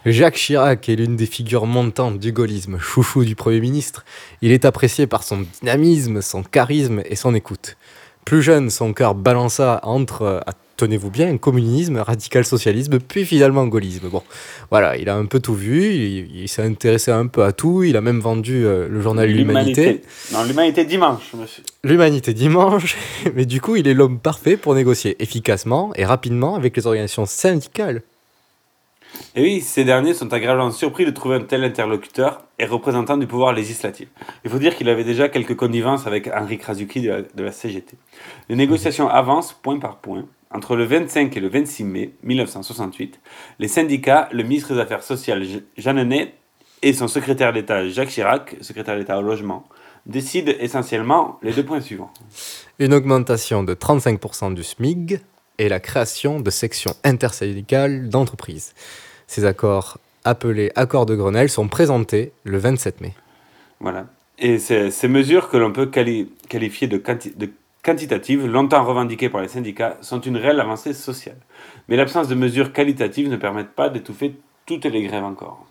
Jacques 0.04 0.34
Chirac 0.34 0.88
est 0.88 0.96
l'une 0.96 1.14
des 1.16 1.26
figures 1.26 1.66
montantes 1.66 2.18
du 2.18 2.32
gaullisme, 2.32 2.78
chouchou 2.78 3.24
du 3.24 3.36
Premier 3.36 3.60
ministre. 3.60 4.04
Il 4.42 4.50
est 4.50 4.64
apprécié 4.64 5.06
par 5.06 5.22
son 5.22 5.44
dynamisme, 5.60 6.20
son 6.20 6.42
charisme 6.42 7.02
et 7.04 7.14
son 7.16 7.34
écoute. 7.34 7.76
Plus 8.24 8.42
jeune, 8.42 8.70
son 8.70 8.92
cœur 8.92 9.14
balança 9.14 9.80
entre, 9.82 10.22
euh, 10.22 10.40
tenez-vous 10.76 11.10
bien, 11.10 11.36
communisme, 11.36 11.98
radical-socialisme, 11.98 12.98
puis 12.98 13.24
finalement 13.24 13.66
gaullisme. 13.66 14.08
Bon, 14.08 14.22
voilà, 14.70 14.96
il 14.96 15.08
a 15.08 15.16
un 15.16 15.26
peu 15.26 15.40
tout 15.40 15.54
vu, 15.54 15.82
il, 15.92 16.42
il 16.42 16.48
s'est 16.48 16.62
intéressé 16.62 17.10
un 17.10 17.26
peu 17.26 17.44
à 17.44 17.52
tout, 17.52 17.82
il 17.82 17.96
a 17.96 18.00
même 18.00 18.20
vendu 18.20 18.64
euh, 18.64 18.88
le 18.88 19.00
journal 19.00 19.28
L'Humanité. 19.28 20.02
Non, 20.32 20.44
l'humanité 20.44 20.84
dimanche, 20.84 21.32
monsieur. 21.34 21.62
L'Humanité 21.82 22.32
dimanche, 22.32 22.96
mais 23.34 23.44
du 23.44 23.60
coup, 23.60 23.76
il 23.76 23.86
est 23.86 23.94
l'homme 23.94 24.18
parfait 24.18 24.56
pour 24.56 24.74
négocier 24.74 25.16
efficacement 25.22 25.92
et 25.94 26.04
rapidement 26.04 26.54
avec 26.54 26.76
les 26.76 26.86
organisations 26.86 27.26
syndicales. 27.26 28.02
Et 29.36 29.42
oui, 29.42 29.60
ces 29.60 29.84
derniers 29.84 30.14
sont 30.14 30.32
agréablement 30.32 30.70
surpris 30.70 31.04
de 31.04 31.10
trouver 31.10 31.36
un 31.36 31.40
tel 31.40 31.64
interlocuteur 31.64 32.42
et 32.58 32.66
représentant 32.66 33.16
du 33.16 33.26
pouvoir 33.26 33.52
législatif. 33.52 34.08
Il 34.44 34.50
faut 34.50 34.58
dire 34.58 34.76
qu'il 34.76 34.88
avait 34.88 35.04
déjà 35.04 35.28
quelques 35.28 35.56
connivences 35.56 36.06
avec 36.06 36.28
Henri 36.28 36.58
Krasuki 36.58 37.00
de 37.00 37.24
la, 37.42 37.52
CGT. 37.52 37.96
Les 38.48 38.56
négociations 38.56 39.08
avancent 39.08 39.52
point 39.52 39.78
par 39.78 39.96
point. 39.98 40.24
Entre 40.50 40.76
le 40.76 40.84
25 40.84 41.36
et 41.36 41.40
le 41.40 41.48
26 41.48 41.84
mai 41.84 42.12
1968, 42.22 43.18
les 43.58 43.66
syndicats, 43.68 44.28
le 44.32 44.44
ministre 44.44 44.72
des 44.74 44.80
Affaires 44.80 45.02
sociales 45.02 45.44
Je- 45.44 45.58
Jeanneney 45.76 46.32
et 46.82 46.92
son 46.92 47.08
secrétaire 47.08 47.52
d'État 47.52 47.88
Jacques 47.88 48.10
Chirac, 48.10 48.56
secrétaire 48.60 48.96
d'État 48.96 49.18
au 49.18 49.22
logement, 49.22 49.64
décident 50.06 50.52
essentiellement 50.60 51.38
les 51.42 51.52
deux 51.52 51.64
points 51.64 51.80
suivants. 51.80 52.12
Une 52.78 52.94
augmentation 52.94 53.64
de 53.64 53.74
35% 53.74 54.54
du 54.54 54.62
SMIG 54.62 55.20
et 55.58 55.68
la 55.68 55.80
création 55.80 56.40
de 56.40 56.50
sections 56.50 56.94
intersyndicales 57.04 58.08
d'entreprises. 58.08 58.74
Ces 59.26 59.44
accords, 59.44 59.98
appelés 60.24 60.70
accords 60.74 61.06
de 61.06 61.14
Grenelle, 61.14 61.48
sont 61.48 61.68
présentés 61.68 62.32
le 62.44 62.58
27 62.58 63.00
mai. 63.00 63.14
Voilà. 63.80 64.06
Et 64.38 64.58
ces, 64.58 65.08
mesures 65.08 65.48
que 65.48 65.56
l'on 65.56 65.72
peut 65.72 65.86
quali- 65.86 66.28
qualifier 66.48 66.88
de, 66.88 67.00
de 67.36 67.50
quantitatives, 67.84 68.46
longtemps 68.46 68.84
revendiquées 68.84 69.28
par 69.28 69.42
les 69.42 69.48
syndicats, 69.48 69.96
sont 70.00 70.20
une 70.20 70.36
réelle 70.36 70.60
avancée 70.60 70.92
sociale. 70.92 71.36
Mais 71.88 71.96
l'absence 71.96 72.28
de 72.28 72.34
mesures 72.34 72.72
qualitatives 72.72 73.28
ne 73.28 73.36
permettent 73.36 73.74
pas 73.74 73.90
d'étouffer 73.90 74.34
toutes 74.66 74.86
les 74.86 75.02
grèves 75.02 75.24
encore. 75.24 75.66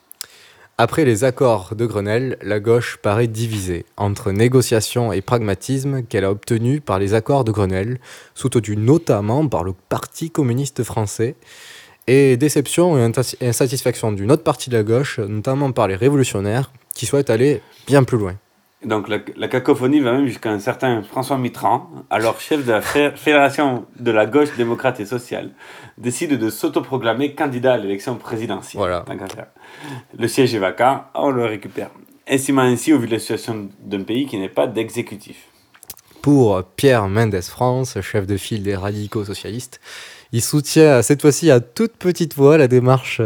Après 0.80 1.06
les 1.06 1.24
accords 1.24 1.76
de 1.76 1.86
Grenelle, 1.86 2.36
la 2.42 2.60
gauche 2.60 2.98
paraît 3.00 3.28
divisée 3.28 3.86
entre 3.96 4.32
négociation 4.32 5.14
et 5.14 5.22
pragmatisme 5.22 6.02
qu'elle 6.02 6.26
a 6.26 6.32
obtenu 6.32 6.82
par 6.82 6.98
les 6.98 7.14
accords 7.14 7.44
de 7.44 7.52
Grenelle, 7.52 8.00
soutenus 8.34 8.80
notamment 8.80 9.48
par 9.48 9.64
le 9.64 9.74
Parti 9.74 10.32
communiste 10.32 10.84
français, 10.84 11.36
et 12.08 12.38
déception 12.38 12.98
et 12.98 13.12
insatisfaction 13.42 14.14
d'une 14.14 14.32
autre 14.32 14.42
partie 14.42 14.72
de 14.72 14.76
la 14.76 14.84
gauche, 14.84 15.20
notamment 15.20 15.72
par 15.72 15.88
les 15.88 15.96
révolutionnaires, 15.96 16.72
qui 16.96 17.06
souhaitent 17.06 17.30
aller 17.30 17.62
bien 17.86 18.04
plus 18.04 18.18
loin. 18.18 18.34
Donc 18.86 19.08
la, 19.08 19.20
la 19.38 19.48
cacophonie 19.48 20.02
va 20.02 20.12
même 20.12 20.26
jusqu'à 20.26 20.52
un 20.52 20.60
certain 20.60 21.04
François 21.04 21.38
Mitterrand, 21.38 21.90
alors 22.10 22.42
chef 22.42 22.66
de 22.66 22.72
la 22.72 22.82
Fé- 22.82 23.12
Fédération 23.16 23.86
de 23.98 24.12
la 24.12 24.26
gauche 24.26 24.50
démocrate 24.58 25.00
et 25.00 25.06
sociale, 25.06 25.52
décide 25.98 26.38
de 26.38 26.50
s'autoproclamer 26.50 27.34
candidat 27.34 27.74
à 27.74 27.78
l'élection 27.78 28.16
présidentielle. 28.16 28.80
Voilà. 28.80 29.06
Le 30.18 30.28
siège 30.28 30.54
est 30.54 30.60
vacant, 30.60 31.06
on 31.16 31.30
le 31.30 31.46
récupère. 31.46 31.92
Estimant 32.28 32.64
ainsi 32.64 32.92
au 32.94 33.00
vu 33.00 33.08
de 33.08 33.14
la 33.14 33.20
situation 33.20 33.70
d'un 33.82 34.04
pays 34.04 34.26
qui 34.26 34.38
n'est 34.38 34.50
pas 34.50 34.68
d'exécutif. 34.68 35.38
Pour 36.22 36.64
Pierre 36.76 37.08
Mendès 37.10 37.42
France, 37.42 37.98
chef 38.02 38.26
de 38.26 38.38
file 38.38 38.64
des 38.64 38.76
radicaux 38.76 39.26
socialistes, 39.26 39.82
il 40.32 40.42
soutient 40.42 41.02
cette 41.02 41.22
fois-ci 41.22 41.52
à 41.52 41.60
toute 41.60 41.98
petite 41.98 42.34
voix 42.36 42.58
la 42.58 42.68
démarche 42.68 43.22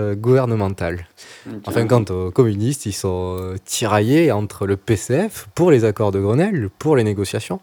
Enfin, 1.66 1.86
quant 1.88 2.04
aux 2.10 2.32
communistes, 2.32 2.86
ils 2.86 2.94
sont 2.94 3.38
euh, 3.40 3.56
tiraillés 3.66 4.32
entre 4.32 4.66
le 4.66 4.78
PCF 4.78 5.48
pour 5.56 5.72
les 5.72 5.86
accords 5.86 6.12
de 6.12 6.20
Grenelle, 6.20 6.70
pour 6.80 6.96
les 6.96 7.04
négociations, 7.04 7.60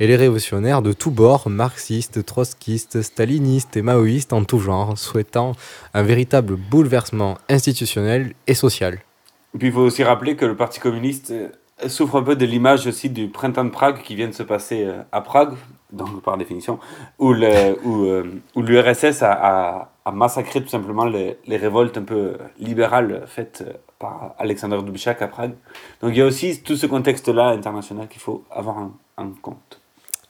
et 0.00 0.06
les 0.06 0.16
révolutionnaires 0.16 0.82
de 0.82 0.92
tous 0.92 1.10
bords, 1.10 1.48
marxistes, 1.48 2.24
trotskistes, 2.24 3.02
stalinistes 3.02 3.76
et 3.76 3.82
maoïstes 3.82 4.32
en 4.32 4.44
tout 4.44 4.58
genre, 4.58 4.96
souhaitant 4.98 5.52
un 5.94 6.02
véritable 6.02 6.56
bouleversement 6.56 7.38
institutionnel 7.48 8.34
et 8.46 8.54
social. 8.54 8.98
Et 9.54 9.58
puis 9.58 9.68
il 9.68 9.72
faut 9.72 9.80
aussi 9.80 10.02
rappeler 10.04 10.36
que 10.36 10.44
le 10.44 10.56
Parti 10.56 10.80
communiste 10.80 11.30
euh, 11.30 11.48
souffre 11.88 12.16
un 12.16 12.22
peu 12.22 12.36
de 12.36 12.44
l'image 12.46 12.86
aussi 12.86 13.10
du 13.10 13.28
printemps 13.28 13.64
de 13.64 13.70
Prague 13.70 14.02
qui 14.02 14.14
vient 14.14 14.28
de 14.28 14.32
se 14.32 14.42
passer 14.42 14.84
euh, 14.84 15.02
à 15.12 15.20
Prague, 15.20 15.54
donc 15.92 16.22
par 16.22 16.36
définition, 16.38 16.78
où 17.18 17.32
le- 17.32 17.76
où, 17.84 18.06
où 18.54 18.62
l'URSS 18.62 19.22
a, 19.22 19.32
a- 19.32 19.91
a 20.04 20.10
massacré 20.12 20.60
tout 20.62 20.68
simplement 20.68 21.04
les, 21.04 21.38
les 21.46 21.56
révoltes 21.56 21.96
un 21.98 22.02
peu 22.02 22.36
libérales 22.58 23.22
faites 23.26 23.64
par 23.98 24.34
Alexander 24.38 24.78
Dubček 24.82 25.22
à 25.22 25.28
Prague. 25.28 25.54
Donc 26.00 26.10
il 26.12 26.16
y 26.18 26.22
a 26.22 26.26
aussi 26.26 26.62
tout 26.62 26.76
ce 26.76 26.86
contexte-là 26.86 27.48
international 27.48 28.08
qu'il 28.08 28.20
faut 28.20 28.44
avoir 28.50 28.78
en, 28.78 28.92
en 29.16 29.30
compte. 29.40 29.80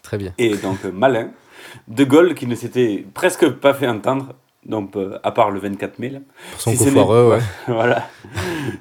Très 0.03 0.19
bien. 0.19 0.33
Et 0.39 0.57
donc 0.57 0.85
euh, 0.85 0.93
malin, 0.93 1.31
De 1.89 2.05
Gaulle, 2.05 2.35
qui 2.35 2.47
ne 2.47 2.55
s'était 2.55 3.07
presque 3.15 3.49
pas 3.49 3.73
fait 3.73 3.89
entendre, 3.89 4.35
donc 4.67 4.95
euh, 4.97 5.19
à 5.23 5.31
part 5.33 5.51
le 5.51 5.59
24 5.61 5.99
mai. 6.01 6.11
Là. 6.11 6.19
Pour 6.53 6.61
son 6.61 6.73
coup 6.73 6.77
ce 6.79 6.85
n'est- 6.85 6.91
foireux, 6.91 7.31
ouais. 7.31 7.41
voilà. 7.75 8.09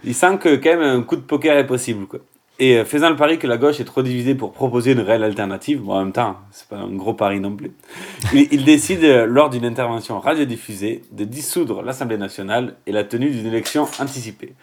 Il 0.04 0.13
sent 0.13 0.38
que 0.39 0.56
quand 0.58 0.77
même 0.77 0.82
un 0.82 1.01
coup 1.04 1.15
de 1.15 1.21
poker 1.21 1.58
est 1.58 1.67
possible. 1.67 2.06
Quoi. 2.08 2.19
Et 2.62 2.78
euh, 2.78 2.86
faisant 2.86 3.10
le 3.10 3.15
pari 3.15 3.39
que 3.39 3.47
la 3.47 3.58
gauche 3.58 3.80
est 3.80 3.86
trop 3.86 4.04
divisée 4.04 4.36
pour 4.36 4.54
proposer 4.54 4.91
une 4.91 5.00
réelle 5.00 5.24
alternative, 5.24 5.82
bon, 5.82 5.93
en 5.93 6.04
même 6.04 6.12
temps, 6.12 6.38
c'est 6.52 6.67
pas 6.67 6.78
un 6.78 6.95
gros 6.95 7.15
pari 7.15 7.39
non 7.39 7.56
plus, 7.56 7.71
mais 8.36 8.47
il 8.52 8.65
décide, 8.65 9.04
euh, 9.04 9.26
lors 9.26 9.50
d'une 9.50 9.65
intervention 9.65 10.19
radiodiffusée, 10.19 11.02
de 11.12 11.24
dissoudre 11.24 11.82
l'Assemblée 11.82 12.19
nationale 12.19 12.76
et 12.86 12.91
la 12.91 13.04
tenue 13.04 13.32
d'une 13.32 13.47
élection 13.47 13.88
anticipée. 14.00 14.54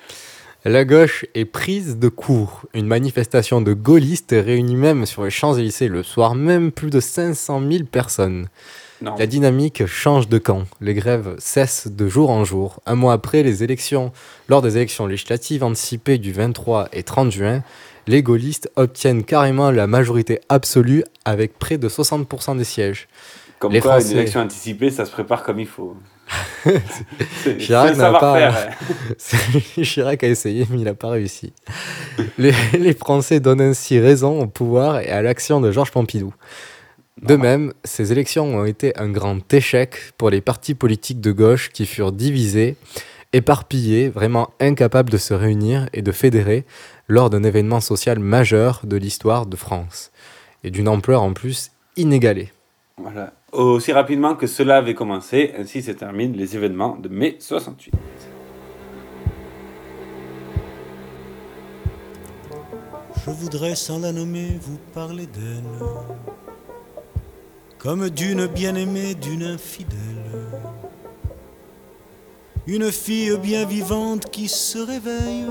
La 0.65 0.85
gauche 0.85 1.27
est 1.35 1.45
prise 1.45 1.99
de 1.99 2.09
court. 2.09 2.67
Une 2.73 2.87
manifestation 2.87 3.61
de 3.61 3.73
gaullistes 3.73 4.35
réunit 4.37 4.77
même 4.77 5.05
sur 5.05 5.25
les 5.25 5.31
Champs-Élysées 5.31 5.89
le 5.89 6.05
soir 6.05 6.37
même 6.37 6.71
plus 6.71 6.91
de 6.91 7.01
500 7.01 7.63
000 7.69 7.85
personnes. 7.85 8.49
Non. 9.01 9.15
La 9.17 9.29
dynamique 9.29 9.87
change 9.87 10.29
de 10.29 10.39
camp. 10.39 10.65
Les 10.81 10.95
grèves 10.95 11.37
cessent 11.39 11.87
de 11.87 12.09
jour 12.09 12.31
en 12.31 12.45
jour. 12.45 12.81
Un 12.85 12.97
mois 12.97 13.13
après 13.13 13.45
les 13.45 13.63
élections, 13.63 14.11
lors 14.49 14.61
des 14.61 14.77
élections 14.77 15.07
législatives 15.07 15.63
anticipées 15.63 16.19
du 16.19 16.33
23 16.33 16.89
et 16.93 17.05
30 17.05 17.31
juin, 17.31 17.63
les 18.09 18.23
gaullistes 18.23 18.71
obtiennent 18.75 19.23
carrément 19.23 19.71
la 19.71 19.87
majorité 19.87 20.41
absolue 20.49 21.05
avec 21.25 21.59
près 21.59 21.79
de 21.79 21.89
60% 21.89 22.57
des 22.59 22.65
sièges. 22.65 23.07
Comme 23.61 23.73
les 23.73 23.81
quoi, 23.81 23.93
Français- 24.01 24.13
une 24.13 24.19
élection 24.19 24.41
anticipée, 24.41 24.91
ça 24.91 25.05
se 25.05 25.11
prépare 25.13 25.43
comme 25.45 25.61
il 25.61 25.67
faut. 25.67 25.97
Chirac 27.59 27.97
n'a 27.97 28.13
pas. 28.13 28.49
hein. 28.49 28.69
Chirac 29.83 30.23
a 30.25 30.29
essayé, 30.29 30.67
mais 30.71 30.79
il 30.79 30.85
n'a 30.85 30.95
pas 30.95 31.09
réussi. 31.11 31.53
Les, 32.39 32.53
les 32.79 32.93
Français 32.95 33.41
donnent 33.41 33.61
ainsi 33.61 33.99
raison 33.99 34.41
au 34.41 34.47
pouvoir 34.47 35.01
et 35.01 35.09
à 35.11 35.23
l'action 35.23 35.61
de 35.61 35.71
Georges 35.73 35.91
Pompidou. 35.93 36.35
De 37.23 37.35
même, 37.37 37.73
ces 37.83 38.13
élections 38.13 38.45
ont 38.57 38.65
été 38.65 38.97
un 38.99 39.09
grand 39.09 39.53
échec 39.53 39.97
pour 40.19 40.31
les 40.31 40.41
partis 40.41 40.75
politiques 40.75 41.21
de 41.21 41.33
gauche 41.33 41.71
qui 41.71 41.85
furent 41.85 42.13
divisés, 42.13 42.77
éparpillés, 43.33 44.09
vraiment 44.09 44.51
incapables 44.61 45.11
de 45.11 45.17
se 45.19 45.35
réunir 45.35 45.89
et 45.93 46.03
de 46.03 46.13
fédérer 46.13 46.65
lors 47.09 47.31
d'un 47.31 47.43
événement 47.43 47.81
social 47.81 48.19
majeur 48.19 48.83
de 48.85 48.97
l'histoire 48.97 49.47
de 49.47 49.57
France, 49.57 50.13
et 50.63 50.71
d'une 50.71 50.89
ampleur 50.89 51.23
en 51.23 51.33
plus 51.33 51.73
inégalée. 51.97 52.53
Voilà. 52.99 53.33
Aussi 53.53 53.93
rapidement 53.93 54.35
que 54.35 54.47
cela 54.47 54.77
avait 54.77 54.95
commencé, 54.95 55.55
ainsi 55.59 55.83
se 55.83 55.93
terminent 55.93 56.37
les 56.37 56.55
événements 56.55 56.97
de 56.97 57.09
mai 57.09 57.37
68. 57.41 57.95
Je 63.25 63.31
voudrais 63.31 63.75
sans 63.75 63.99
la 63.99 64.13
nommer 64.13 64.59
vous 64.61 64.79
parler 64.93 65.27
d'elle, 65.27 65.63
comme 67.79 68.11
d'une 68.11 68.47
bien-aimée, 68.47 69.15
d'une 69.15 69.45
infidèle. 69.45 69.99
Une 72.67 72.93
fille 72.93 73.37
bien 73.39 73.65
vivante 73.65 74.31
qui 74.31 74.49
se 74.49 74.79
réveille, 74.79 75.47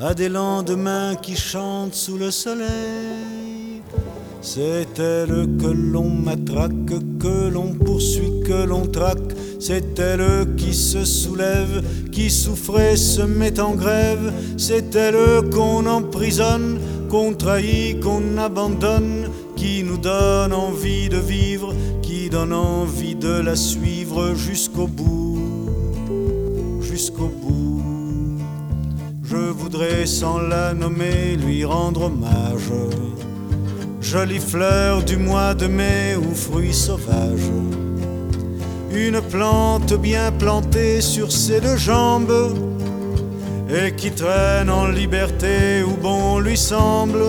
à 0.00 0.14
des 0.14 0.28
lendemains 0.28 1.16
qui 1.16 1.34
chantent 1.36 1.94
sous 1.94 2.16
le 2.16 2.30
soleil. 2.30 3.82
C'est 4.40 4.98
elle 4.98 5.48
que 5.60 5.66
l'on 5.66 6.08
matraque, 6.08 7.18
que 7.18 7.48
l'on 7.48 7.74
poursuit, 7.74 8.40
que 8.46 8.64
l'on 8.64 8.86
traque. 8.86 9.34
C'est 9.58 9.98
elle 9.98 10.54
qui 10.56 10.72
se 10.72 11.04
soulève, 11.04 11.82
qui 12.12 12.30
souffrait, 12.30 12.96
se 12.96 13.22
met 13.22 13.58
en 13.58 13.74
grève. 13.74 14.32
C'est 14.56 14.94
elle 14.94 15.50
qu'on 15.50 15.84
emprisonne, 15.86 16.78
qu'on 17.10 17.34
trahit, 17.34 17.98
qu'on 18.00 18.38
abandonne, 18.38 19.28
qui 19.56 19.82
nous 19.82 19.98
donne 19.98 20.52
envie 20.52 21.08
de 21.08 21.18
vivre, 21.18 21.74
qui 22.02 22.30
donne 22.30 22.52
envie 22.52 23.16
de 23.16 23.40
la 23.40 23.56
suivre 23.56 24.34
jusqu'au 24.34 24.86
bout, 24.86 25.40
jusqu'au 26.80 27.26
bout. 27.26 27.67
Je 29.30 29.36
voudrais 29.36 30.06
sans 30.06 30.38
la 30.38 30.72
nommer 30.72 31.36
lui 31.36 31.62
rendre 31.62 32.04
hommage. 32.04 32.72
Jolie 34.00 34.38
fleur 34.38 35.02
du 35.02 35.18
mois 35.18 35.54
de 35.54 35.66
mai 35.66 36.16
ou 36.16 36.34
fruit 36.34 36.72
sauvage. 36.72 37.50
Une 38.90 39.20
plante 39.20 39.92
bien 40.00 40.32
plantée 40.32 41.02
sur 41.02 41.30
ses 41.30 41.60
deux 41.60 41.76
jambes 41.76 42.56
et 43.68 43.92
qui 43.94 44.12
traîne 44.12 44.70
en 44.70 44.86
liberté 44.86 45.82
où 45.82 45.94
bon 46.00 46.38
lui 46.38 46.56
semble. 46.56 47.22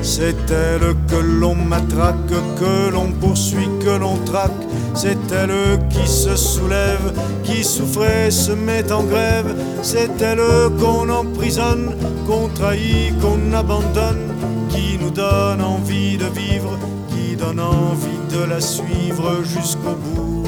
C'est 0.00 0.50
elle 0.50 0.94
que 1.06 1.16
l'on 1.16 1.54
matraque, 1.54 2.30
que 2.58 2.90
l'on 2.90 3.12
poursuit, 3.12 3.68
que 3.84 3.98
l'on 3.98 4.16
traque. 4.24 4.64
C'est 5.00 5.16
elle 5.30 5.78
qui 5.90 6.08
se 6.08 6.34
soulève, 6.34 7.12
qui 7.44 7.62
souffrait, 7.62 8.32
se 8.32 8.50
met 8.50 8.90
en 8.90 9.04
grève. 9.04 9.54
C'est 9.80 10.20
elle 10.20 10.42
qu'on 10.80 11.08
emprisonne, 11.08 11.94
qu'on 12.26 12.48
trahit, 12.48 13.16
qu'on 13.20 13.52
abandonne, 13.52 14.34
qui 14.68 14.98
nous 15.00 15.10
donne 15.10 15.62
envie 15.62 16.16
de 16.16 16.24
vivre, 16.24 16.76
qui 17.10 17.36
donne 17.36 17.60
envie 17.60 18.18
de 18.36 18.42
la 18.42 18.60
suivre 18.60 19.44
jusqu'au 19.44 19.94
bout, 19.94 20.42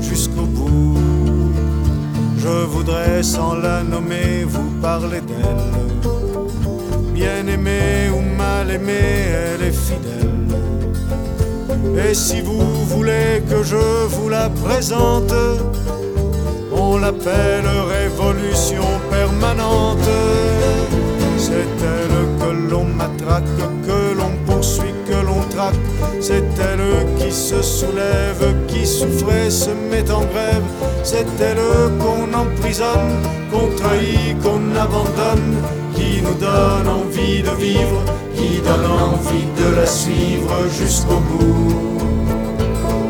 jusqu'au 0.00 0.46
bout. 0.46 0.98
Je 2.38 2.64
voudrais 2.64 3.22
sans 3.22 3.56
la 3.56 3.82
nommer 3.82 4.44
vous 4.46 4.70
parler 4.80 5.20
d'elle. 5.20 5.70
Bien 7.12 7.46
aimée 7.46 8.08
ou 8.10 8.22
mal 8.38 8.70
aimée, 8.70 9.28
elle 9.44 9.66
est 9.68 9.70
fidèle. 9.70 10.01
Et 11.84 12.14
si 12.14 12.40
vous 12.40 12.60
voulez 12.86 13.42
que 13.48 13.62
je 13.62 14.06
vous 14.08 14.28
la 14.28 14.48
présente, 14.48 15.34
on 16.72 16.98
l'appelle 16.98 17.66
révolution 17.88 18.84
permanente. 19.10 20.08
C'est 21.38 21.68
elle 21.92 22.38
que 22.38 22.70
l'on 22.70 22.84
matraque, 22.84 23.60
C'est 26.20 26.44
elle 26.58 27.06
qui 27.18 27.32
se 27.32 27.60
soulève, 27.62 28.54
qui 28.66 28.86
souffrait, 28.86 29.50
se 29.50 29.70
met 29.70 30.10
en 30.10 30.20
grève. 30.20 30.62
C'est 31.02 31.26
elle 31.40 31.58
qu'on 31.98 32.32
emprisonne, 32.36 33.20
qu'on 33.50 33.68
trahit, 33.76 34.40
qu'on 34.42 34.74
abandonne, 34.74 35.56
qui 35.94 36.22
nous 36.22 36.34
donne 36.34 36.88
envie 36.88 37.42
de 37.42 37.50
vivre, 37.50 38.02
qui 38.34 38.60
donne 38.60 38.86
envie 38.86 39.46
de 39.60 39.76
la 39.76 39.86
suivre 39.86 40.54
jusqu'au 40.78 41.20
bout, 41.30 41.98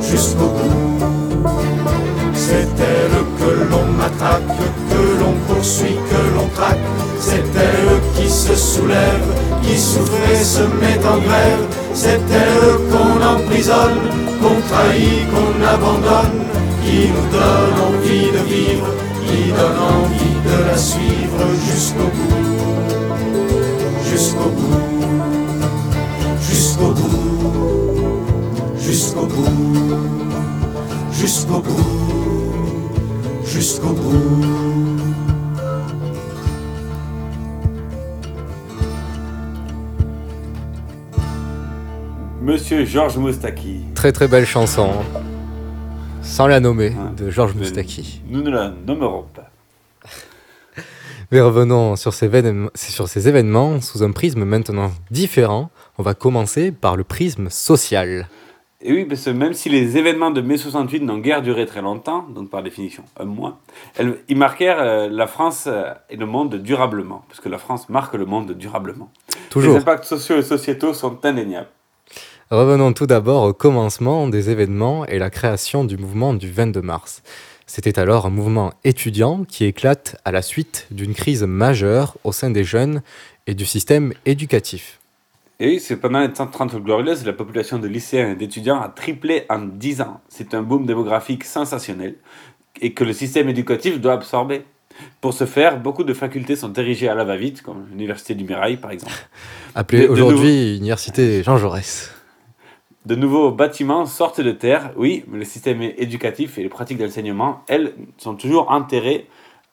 jusqu'au 0.02 0.48
bout. 0.48 1.06
C'est 2.34 2.68
elle 2.78 3.16
que 3.38 3.70
l'on 3.70 3.86
matraque, 3.92 4.42
que 4.90 5.20
l'on 5.20 5.34
poursuit, 5.46 5.96
que 6.10 6.36
l'on 6.36 6.48
traque. 6.48 6.78
C'est 7.20 7.44
elle 7.56 8.00
qui 8.16 8.28
se 8.28 8.54
soulève, 8.54 9.28
qui 9.62 9.78
souffre 9.78 10.12
et 10.32 10.44
se 10.44 10.62
met 10.62 10.98
en 11.06 11.18
grève. 11.18 11.81
C'est 11.94 12.20
elle 12.30 12.90
qu'on 12.90 13.22
emprisonne, 13.24 14.00
qu'on 14.40 14.60
trahit, 14.68 15.28
qu'on 15.30 15.54
abandonne, 15.62 16.40
qui 16.82 17.08
nous 17.08 17.28
donne 17.30 17.76
envie 17.88 18.30
de 18.32 18.42
vivre, 18.52 18.88
qui 19.26 19.40
donne 19.50 19.78
envie 19.78 20.38
de 20.44 20.56
la 20.68 20.76
suivre 20.76 21.40
jusqu'au 21.66 22.10
bout, 22.16 22.42
jusqu'au 24.10 24.50
bout, 24.56 24.82
jusqu'au 26.40 26.90
bout, 26.92 28.22
jusqu'au 28.78 29.26
bout, 29.26 29.48
jusqu'au 31.12 31.58
bout, 31.60 32.52
jusqu'au 33.44 33.88
bout. 33.88 35.31
Monsieur 42.42 42.84
Georges 42.84 43.18
Moustaki. 43.18 43.80
Très 43.94 44.12
très 44.12 44.26
belle 44.28 44.46
chanson, 44.46 44.88
hein. 44.90 45.20
sans 46.22 46.46
la 46.46 46.60
nommer, 46.60 46.92
de 47.16 47.30
Georges 47.30 47.54
Moustaki. 47.54 48.20
Nous 48.28 48.42
ne 48.42 48.50
la 48.50 48.72
nommerons 48.86 49.24
pas. 49.34 49.50
Mais 51.30 51.40
revenons 51.40 51.96
sur 51.96 52.12
ces, 52.12 52.26
événements, 52.26 52.70
sur 52.74 53.08
ces 53.08 53.28
événements 53.28 53.80
sous 53.80 54.02
un 54.02 54.10
prisme 54.10 54.44
maintenant 54.44 54.90
différent. 55.10 55.70
On 55.98 56.02
va 56.02 56.14
commencer 56.14 56.72
par 56.72 56.96
le 56.96 57.04
prisme 57.04 57.48
social. 57.48 58.28
Et 58.84 58.92
oui, 58.92 59.04
parce 59.04 59.24
que 59.24 59.30
même 59.30 59.52
si 59.52 59.68
les 59.68 59.96
événements 59.96 60.32
de 60.32 60.40
mai 60.40 60.56
68 60.56 61.04
n'ont 61.04 61.18
guère 61.18 61.40
duré 61.42 61.64
très 61.66 61.80
longtemps, 61.82 62.26
donc 62.34 62.50
par 62.50 62.64
définition 62.64 63.04
un 63.20 63.24
mois, 63.26 63.60
elles- 63.96 64.18
ils 64.28 64.36
marquèrent 64.36 64.80
euh, 64.80 65.08
la 65.08 65.28
France 65.28 65.64
euh, 65.68 65.84
et 66.10 66.16
le 66.16 66.26
monde 66.26 66.56
durablement, 66.56 67.24
parce 67.28 67.38
que 67.38 67.48
la 67.48 67.58
France 67.58 67.88
marque 67.88 68.14
le 68.14 68.24
monde 68.26 68.50
durablement. 68.52 69.12
Toujours. 69.50 69.74
Les 69.74 69.80
impacts 69.80 70.04
sociaux 70.04 70.36
et 70.38 70.42
sociétaux 70.42 70.92
sont 70.94 71.24
indéniables. 71.24 71.68
Revenons 72.52 72.92
tout 72.92 73.06
d'abord 73.06 73.44
au 73.44 73.54
commencement 73.54 74.28
des 74.28 74.50
événements 74.50 75.06
et 75.06 75.18
la 75.18 75.30
création 75.30 75.84
du 75.84 75.96
mouvement 75.96 76.34
du 76.34 76.50
22 76.50 76.82
mars. 76.82 77.22
C'était 77.66 77.98
alors 77.98 78.26
un 78.26 78.28
mouvement 78.28 78.74
étudiant 78.84 79.44
qui 79.44 79.64
éclate 79.64 80.20
à 80.26 80.32
la 80.32 80.42
suite 80.42 80.86
d'une 80.90 81.14
crise 81.14 81.44
majeure 81.44 82.18
au 82.24 82.32
sein 82.32 82.50
des 82.50 82.62
jeunes 82.62 83.00
et 83.46 83.54
du 83.54 83.64
système 83.64 84.12
éducatif. 84.26 85.00
Et 85.60 85.66
oui, 85.66 85.80
c'est 85.80 85.96
pendant 85.96 86.20
les 86.20 86.30
30 86.30 86.76
glorieuses, 86.84 87.24
la 87.24 87.32
population 87.32 87.78
de 87.78 87.88
lycéens 87.88 88.32
et 88.32 88.34
d'étudiants 88.34 88.82
a 88.82 88.90
triplé 88.90 89.46
en 89.48 89.60
10 89.60 90.02
ans. 90.02 90.20
C'est 90.28 90.52
un 90.52 90.60
boom 90.60 90.84
démographique 90.84 91.44
sensationnel 91.44 92.16
et 92.82 92.92
que 92.92 93.04
le 93.04 93.14
système 93.14 93.48
éducatif 93.48 93.98
doit 93.98 94.12
absorber. 94.12 94.64
Pour 95.22 95.32
ce 95.32 95.46
faire, 95.46 95.80
beaucoup 95.80 96.04
de 96.04 96.12
facultés 96.12 96.56
sont 96.56 96.74
érigées 96.74 97.08
à 97.08 97.14
la 97.14 97.24
va-vite, 97.24 97.62
comme 97.62 97.86
l'Université 97.88 98.34
du 98.34 98.44
Mirail 98.44 98.76
par 98.76 98.90
exemple. 98.90 99.14
Appelée 99.74 100.06
aujourd'hui 100.06 100.76
Université 100.76 101.42
Jean 101.42 101.56
Jaurès. 101.56 102.12
De 103.04 103.16
nouveaux 103.16 103.50
bâtiments 103.50 104.06
sortent 104.06 104.40
de 104.40 104.52
terre, 104.52 104.92
oui, 104.96 105.24
mais 105.26 105.38
le 105.38 105.44
système 105.44 105.82
éducatif 105.82 106.58
et 106.58 106.62
les 106.62 106.68
pratiques 106.68 106.98
d'enseignement, 106.98 107.62
elles, 107.66 107.94
sont 108.18 108.34
toujours 108.34 108.70
enterrées 108.70 109.26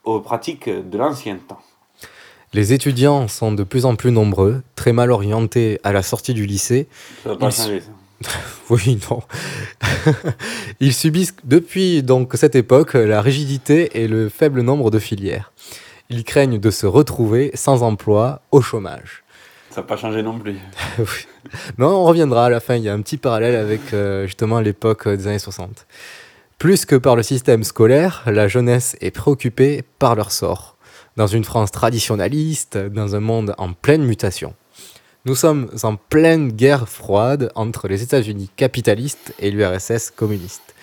aux 0.04 0.20
pratiques 0.20 0.68
de 0.68 0.98
l'ancien 0.98 1.38
temps. 1.38 1.62
Les 2.54 2.74
étudiants 2.74 3.28
sont 3.28 3.52
de 3.52 3.64
plus 3.64 3.86
en 3.86 3.96
plus 3.96 4.12
nombreux, 4.12 4.64
très 4.76 4.94
mal 4.94 5.12
orientés 5.12 5.80
à 5.84 5.94
la 5.94 6.02
sortie 6.02 6.34
du 6.34 6.48
lycée. 6.48 6.88
Ça 7.24 7.30
va 7.30 7.36
pas 7.36 7.50
Ils 7.50 7.52
changer, 7.52 7.82
ça. 7.82 7.92
oui, 8.72 9.00
non. 9.10 9.22
Ils 10.80 10.94
subissent 10.94 11.36
depuis 11.44 12.02
donc 12.02 12.34
cette 12.34 12.56
époque 12.56 12.96
la 12.96 13.22
rigidité 13.22 14.02
et 14.02 14.08
le 14.08 14.30
faible 14.30 14.62
nombre 14.62 14.90
de 14.90 14.98
filières. 14.98 15.52
Ils 16.10 16.24
craignent 16.24 16.60
de 16.60 16.72
se 16.72 16.88
retrouver 16.88 17.52
sans 17.54 17.84
emploi, 17.84 18.42
au 18.52 18.62
chômage. 18.62 19.24
Ça 19.70 19.82
n'a 19.82 19.88
pas 19.88 19.98
changé 19.98 20.24
non 20.24 20.40
plus. 20.40 20.58
Oui. 20.98 21.06
Mais 21.78 21.86
on 21.86 22.04
reviendra 22.04 22.45
à 22.45 22.50
la 22.50 22.60
fin, 22.60 22.76
il 22.76 22.84
y 22.84 22.89
a 22.89 22.93
un 22.93 23.02
petit 23.02 23.18
parallèle 23.18 23.56
avec 23.56 23.93
euh, 23.93 24.26
justement 24.26 24.60
l'époque 24.60 25.08
euh, 25.08 25.18
des 25.18 25.28
années 25.28 25.39
60. 25.39 25.86
Plus 26.58 26.86
que 26.86 26.95
par 26.95 27.16
le 27.16 27.24
système 27.24 27.64
scolaire, 27.64 28.24
la 28.26 28.47
jeunesse 28.47 28.97
est 29.00 29.12
préoccupée 29.12 29.84
par 29.97 30.16
leur 30.16 30.32
sort. 30.32 30.76
Dans 31.16 31.28
une 31.28 31.43
France 31.43 31.72
traditionnaliste, 31.72 32.78
dans 32.78 33.16
un 33.16 33.22
monde 33.22 33.56
en 33.58 33.74
pleine 33.74 34.04
mutation. 34.04 34.54
Nous 35.26 35.36
sommes 35.36 35.70
en 35.84 35.95
pleine 35.95 36.52
guerre 36.52 36.89
froide 36.89 37.52
entre 37.56 37.88
les 37.88 38.04
États-Unis 38.04 38.50
capitalistes 38.56 39.34
et 39.39 39.52
l'URSS 39.52 40.12
communiste. 40.12 40.74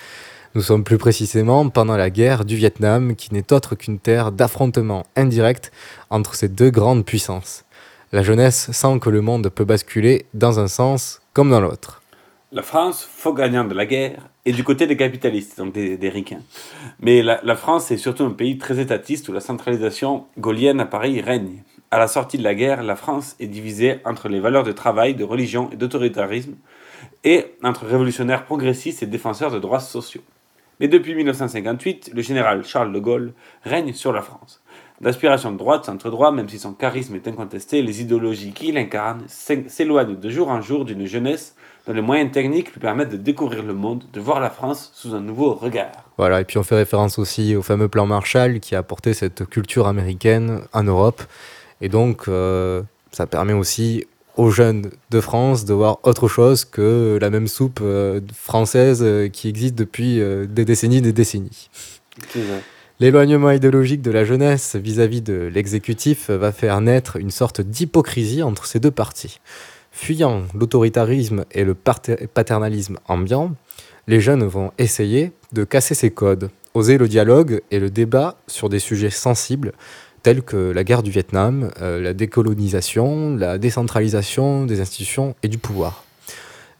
Nous 0.56 0.62
sommes 0.62 0.84
plus 0.84 0.96
précisément 0.96 1.68
pendant 1.68 1.98
la 1.98 2.08
guerre 2.08 2.46
du 2.46 2.56
Vietnam, 2.56 3.14
qui 3.14 3.34
n'est 3.34 3.52
autre 3.52 3.74
qu'une 3.74 3.98
terre 3.98 4.32
d'affrontement 4.32 5.04
indirect 5.14 5.70
entre 6.08 6.34
ces 6.34 6.48
deux 6.48 6.70
grandes 6.70 7.04
puissances. 7.04 7.65
La 8.12 8.22
jeunesse 8.22 8.70
sent 8.70 9.00
que 9.00 9.10
le 9.10 9.20
monde 9.20 9.48
peut 9.48 9.64
basculer 9.64 10.26
dans 10.32 10.60
un 10.60 10.68
sens 10.68 11.20
comme 11.32 11.50
dans 11.50 11.60
l'autre. 11.60 12.02
La 12.52 12.62
France, 12.62 13.04
faux 13.04 13.34
gagnant 13.34 13.64
de 13.64 13.74
la 13.74 13.84
guerre, 13.84 14.28
est 14.44 14.52
du 14.52 14.62
côté 14.62 14.86
des 14.86 14.96
capitalistes, 14.96 15.58
donc 15.58 15.72
des, 15.72 15.96
des. 15.96 16.24
Mais 17.00 17.20
la, 17.20 17.40
la 17.42 17.56
France 17.56 17.90
est 17.90 17.96
surtout 17.96 18.22
un 18.22 18.30
pays 18.30 18.58
très 18.58 18.78
étatiste 18.78 19.28
où 19.28 19.32
la 19.32 19.40
centralisation 19.40 20.26
gaulienne 20.38 20.78
à 20.78 20.86
Paris 20.86 21.20
règne. 21.20 21.64
À 21.90 21.98
la 21.98 22.06
sortie 22.06 22.38
de 22.38 22.44
la 22.44 22.54
guerre, 22.54 22.84
la 22.84 22.94
France 22.94 23.34
est 23.40 23.48
divisée 23.48 23.98
entre 24.04 24.28
les 24.28 24.38
valeurs 24.38 24.62
de 24.62 24.70
travail, 24.70 25.16
de 25.16 25.24
religion 25.24 25.68
et 25.72 25.76
d'autoritarisme, 25.76 26.54
et 27.24 27.56
entre 27.64 27.86
révolutionnaires 27.86 28.44
progressistes 28.44 29.02
et 29.02 29.06
défenseurs 29.06 29.50
de 29.50 29.58
droits 29.58 29.80
sociaux. 29.80 30.22
Mais 30.78 30.86
depuis 30.86 31.14
1958, 31.16 32.12
le 32.14 32.22
général 32.22 32.64
Charles 32.64 32.92
de 32.92 32.98
Gaulle 33.00 33.32
règne 33.64 33.92
sur 33.92 34.12
la 34.12 34.22
France. 34.22 34.62
D'aspiration 35.00 35.52
de 35.52 35.58
droite, 35.58 35.84
centre-droit, 35.84 36.32
même 36.32 36.48
si 36.48 36.58
son 36.58 36.72
charisme 36.72 37.14
est 37.16 37.28
incontesté, 37.28 37.82
les 37.82 38.00
idéologies 38.00 38.52
qu'il 38.52 38.78
incarne 38.78 39.22
s'é- 39.28 39.66
s'éloignent 39.68 40.16
de 40.18 40.30
jour 40.30 40.48
en 40.48 40.62
jour 40.62 40.84
d'une 40.86 41.04
jeunesse 41.06 41.54
dont 41.86 41.92
les 41.92 42.00
moyens 42.00 42.32
techniques 42.32 42.72
lui 42.72 42.80
permettent 42.80 43.10
de 43.10 43.16
découvrir 43.18 43.62
le 43.62 43.74
monde, 43.74 44.04
de 44.12 44.20
voir 44.20 44.40
la 44.40 44.50
France 44.50 44.90
sous 44.94 45.14
un 45.14 45.20
nouveau 45.20 45.52
regard. 45.54 45.92
Voilà, 46.16 46.40
et 46.40 46.44
puis 46.44 46.56
on 46.58 46.62
fait 46.62 46.74
référence 46.76 47.18
aussi 47.18 47.54
au 47.54 47.62
fameux 47.62 47.88
plan 47.88 48.06
Marshall 48.06 48.58
qui 48.58 48.74
a 48.74 48.78
apporté 48.78 49.12
cette 49.14 49.44
culture 49.48 49.86
américaine 49.86 50.62
en 50.72 50.82
Europe. 50.82 51.22
Et 51.82 51.88
donc, 51.90 52.26
euh, 52.26 52.82
ça 53.12 53.26
permet 53.26 53.52
aussi 53.52 54.04
aux 54.36 54.50
jeunes 54.50 54.90
de 55.10 55.20
France 55.20 55.64
de 55.66 55.74
voir 55.74 55.98
autre 56.02 56.26
chose 56.26 56.64
que 56.64 57.18
la 57.20 57.30
même 57.30 57.46
soupe 57.48 57.80
euh, 57.82 58.20
française 58.34 59.00
euh, 59.02 59.28
qui 59.28 59.48
existe 59.48 59.74
depuis 59.74 60.20
des 60.48 60.64
décennies 60.64 61.02
des 61.02 61.12
décennies. 61.12 61.68
L'éloignement 62.98 63.50
idéologique 63.50 64.00
de 64.00 64.10
la 64.10 64.24
jeunesse 64.24 64.74
vis-à-vis 64.74 65.20
de 65.20 65.50
l'exécutif 65.52 66.30
va 66.30 66.50
faire 66.50 66.80
naître 66.80 67.16
une 67.16 67.30
sorte 67.30 67.60
d'hypocrisie 67.60 68.42
entre 68.42 68.64
ces 68.64 68.80
deux 68.80 68.90
parties. 68.90 69.38
Fuyant 69.92 70.44
l'autoritarisme 70.54 71.44
et 71.52 71.64
le 71.64 71.74
pater- 71.74 72.26
paternalisme 72.26 72.96
ambiant, 73.06 73.52
les 74.06 74.18
jeunes 74.18 74.44
vont 74.44 74.72
essayer 74.78 75.32
de 75.52 75.64
casser 75.64 75.94
ces 75.94 76.10
codes, 76.10 76.48
oser 76.72 76.96
le 76.96 77.06
dialogue 77.06 77.60
et 77.70 77.80
le 77.80 77.90
débat 77.90 78.38
sur 78.46 78.70
des 78.70 78.78
sujets 78.78 79.10
sensibles 79.10 79.72
tels 80.22 80.40
que 80.40 80.56
la 80.56 80.82
guerre 80.82 81.02
du 81.02 81.10
Vietnam, 81.10 81.70
euh, 81.82 82.00
la 82.00 82.14
décolonisation, 82.14 83.36
la 83.36 83.58
décentralisation 83.58 84.64
des 84.64 84.80
institutions 84.80 85.34
et 85.42 85.48
du 85.48 85.58
pouvoir. 85.58 86.02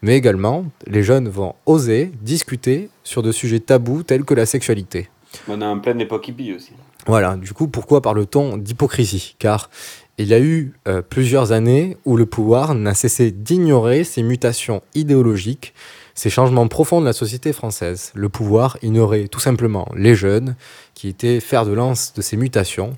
Mais 0.01 0.17
également, 0.17 0.65
les 0.87 1.03
jeunes 1.03 1.29
vont 1.29 1.55
oser 1.67 2.11
discuter 2.23 2.89
sur 3.05 3.23
de 3.23 3.33
sujets 3.33 3.61
tabous 3.61 4.03
tels 4.03 4.25
que 4.25 4.35
la 4.35 4.47
sexualité. 4.47 5.11
On 5.49 5.61
est 5.61 5.65
en 5.65 5.79
pleine 5.79 6.01
époque 6.01 6.29
hippie 6.29 6.53
aussi. 6.53 6.73
Voilà, 7.07 7.37
du 7.37 7.53
coup, 7.53 7.69
pourquoi 7.69 8.03
parle-t-on 8.03 8.57
d'hypocrisie? 8.57 9.37
Car 9.39 9.71
il 10.19 10.29
y 10.29 10.35
a 10.35 10.41
eu 10.41 10.73
euh, 10.89 11.03
plusieurs 11.03 11.53
années 11.53 11.97
où 12.05 12.17
le 12.17 12.27
pouvoir 12.27 12.75
n'a 12.75 12.95
cessé 12.95 13.31
d'ignorer 13.31 14.03
ces 14.03 14.23
mutations 14.23 14.83
idéologiques, 14.95 15.75
ces 16.15 16.31
changements 16.31 16.67
profonds 16.69 17.01
de 17.01 17.07
la 17.07 17.13
société 17.13 17.53
française. 17.53 18.13
Le 18.15 18.29
pouvoir 18.29 18.79
ignorait 18.83 19.29
tout 19.29 19.41
simplement 19.41 19.87
les 19.95 20.15
jeunes 20.15 20.57
qui 20.95 21.09
étaient 21.09 21.41
fer 21.41 21.67
de 21.67 21.73
lance 21.73 22.15
de 22.15 22.23
ces 22.23 22.37
mutations. 22.37 22.97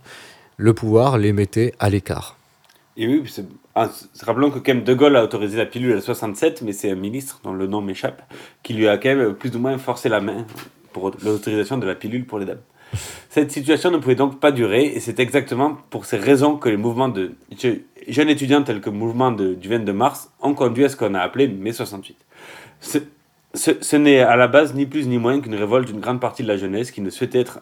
Le 0.57 0.72
pouvoir 0.72 1.18
les 1.18 1.33
mettait 1.33 1.74
à 1.81 1.91
l'écart. 1.91 2.37
Et 2.97 3.07
oui, 3.07 3.22
ah, 3.74 3.91
rappelons 4.22 4.51
que 4.51 4.59
quand 4.59 4.74
même 4.74 4.83
De 4.83 4.93
Gaulle 4.93 5.14
a 5.16 5.22
autorisé 5.22 5.57
la 5.57 5.66
pilule 5.66 5.97
à 5.97 6.01
67, 6.01 6.62
mais 6.62 6.72
c'est 6.72 6.91
un 6.91 6.97
ministre 6.97 7.41
dont 7.45 7.53
le 7.53 7.68
nom 7.68 7.81
m'échappe, 7.81 8.22
qui 8.64 8.74
lui 8.74 8.89
a 8.89 8.99
quand 8.99 9.14
même 9.14 9.35
plus 9.35 9.55
ou 9.55 9.61
moins 9.61 9.79
forcé 9.79 10.09
la 10.09 10.20
main 10.20 10.47
l'autorisation 11.24 11.78
de 11.78 11.86
la 11.86 11.94
pilule 11.94 12.24
pour 12.26 12.38
les 12.38 12.46
dames. 12.46 12.61
Cette 13.28 13.51
situation 13.53 13.90
ne 13.90 13.99
pouvait 13.99 14.14
donc 14.14 14.40
pas 14.40 14.51
durer, 14.53 14.84
et 14.86 15.01
c'est 15.01 15.20
exactement 15.20 15.76
pour 15.90 16.07
ces 16.07 16.16
raisons 16.16 16.57
que 16.57 16.68
les 16.68 16.76
mouvements 16.78 17.09
de 17.09 17.32
je- 17.61 17.80
jeunes 18.09 18.30
étudiants 18.30 18.62
tels 18.62 18.80
que 18.80 18.88
le 18.90 18.96
mouvement 18.96 19.30
de- 19.30 19.55
du 19.55 19.68
22 19.68 19.92
mars 19.92 20.30
ont 20.40 20.55
conduit 20.55 20.84
à 20.84 20.88
ce 20.88 20.96
qu'on 20.96 21.14
a 21.14 21.20
appelé 21.20 21.49
mai 21.49 21.72
68. 21.72 22.16
Ce, 22.80 22.99
ce- 23.55 23.76
ce 23.80 23.96
n'est 23.96 24.20
à 24.20 24.36
la 24.36 24.49
base 24.49 24.74
ni 24.74 24.86
plus 24.86 25.07
ni 25.07 25.18
moins 25.18 25.38
qu'une 25.40 25.55
révolte 25.55 25.88
d'une 25.88 26.01
grande 26.01 26.20
partie 26.20 26.42
de 26.42 26.49
la 26.49 26.57
jeunesse 26.57 26.90
qui 26.90 27.01
ne 27.03 27.11
souhaitait 27.11 27.40
être 27.40 27.61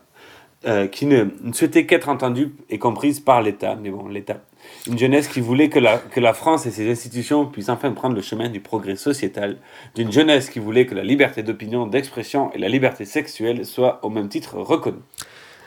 euh, 0.67 0.87
qui 0.87 1.07
ne, 1.07 1.25
ne 1.43 1.53
souhaitait 1.53 1.87
qu'être 1.87 2.09
entendue 2.09 2.51
et 2.71 2.79
comprise 2.79 3.21
par 3.21 3.43
l'État, 3.43 3.77
mais 3.81 3.91
bon, 3.91 4.09
l'État. 4.09 4.41
Une 4.87 4.99
jeunesse 4.99 5.29
qui 5.29 5.41
voulait 5.41 5.69
que 5.69 5.79
la, 5.81 6.35
France 6.35 6.67
et 6.67 6.71
ses 6.71 6.91
institutions 6.91 7.47
puissent 7.47 7.69
enfin 7.69 7.91
prendre 7.93 8.15
le 8.15 8.23
chemin 8.23 8.49
du 8.49 8.61
progrès 8.61 8.97
sociétal, 8.97 9.57
d'une 9.95 10.13
jeunesse 10.13 10.49
qui 10.49 10.59
voulait 10.59 10.87
que 10.87 10.95
la 10.95 11.03
liberté 11.03 11.43
d'opinion, 11.43 11.87
d'expression 11.87 12.53
et 12.53 12.59
la 12.59 12.69
liberté 12.69 13.05
sexuelle 13.05 13.67
soient 13.67 13.99
au 14.05 14.11
même 14.11 14.29
titre 14.29 14.59
reconnues. 14.59 15.03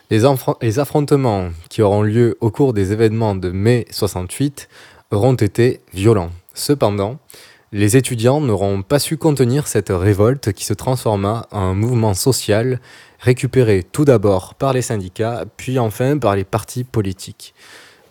Les, 0.10 0.22
les 0.62 0.80
affrontements 0.80 1.50
qui 1.70 1.82
auront 1.82 2.02
lieu 2.02 2.38
au 2.40 2.50
cours 2.50 2.74
des 2.74 2.94
événements 2.94 3.36
de 3.36 3.50
mai 3.50 3.86
68 3.92 4.70
auront 5.12 5.36
été 5.36 5.82
violents. 5.94 6.32
Cependant, 6.54 7.18
les 7.72 7.98
étudiants 7.98 8.42
n'auront 8.42 8.82
pas 8.82 8.98
su 8.98 9.18
contenir 9.18 9.68
cette 9.68 9.90
révolte 9.90 10.54
qui 10.54 10.66
se 10.66 10.74
transforma 10.74 11.46
en 11.52 11.60
un 11.60 11.74
mouvement 11.76 12.16
social 12.16 12.80
récupéré 13.20 13.84
tout 13.84 14.06
d'abord 14.06 14.56
par 14.56 14.74
les 14.74 14.82
syndicats, 14.82 15.46
puis 15.58 15.78
enfin 15.78 16.18
par 16.18 16.36
les 16.36 16.46
partis 16.46 16.84
politiques. 16.84 17.54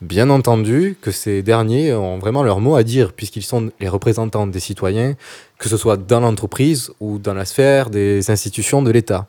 Bien 0.00 0.30
entendu 0.30 0.96
que 1.00 1.10
ces 1.10 1.42
derniers 1.42 1.92
ont 1.92 2.18
vraiment 2.18 2.44
leur 2.44 2.60
mot 2.60 2.76
à 2.76 2.84
dire 2.84 3.12
puisqu'ils 3.12 3.42
sont 3.42 3.72
les 3.80 3.88
représentants 3.88 4.46
des 4.46 4.60
citoyens, 4.60 5.16
que 5.58 5.68
ce 5.68 5.76
soit 5.76 5.96
dans 5.96 6.20
l'entreprise 6.20 6.92
ou 7.00 7.18
dans 7.18 7.34
la 7.34 7.44
sphère 7.44 7.90
des 7.90 8.30
institutions 8.30 8.80
de 8.80 8.92
l'État. 8.92 9.26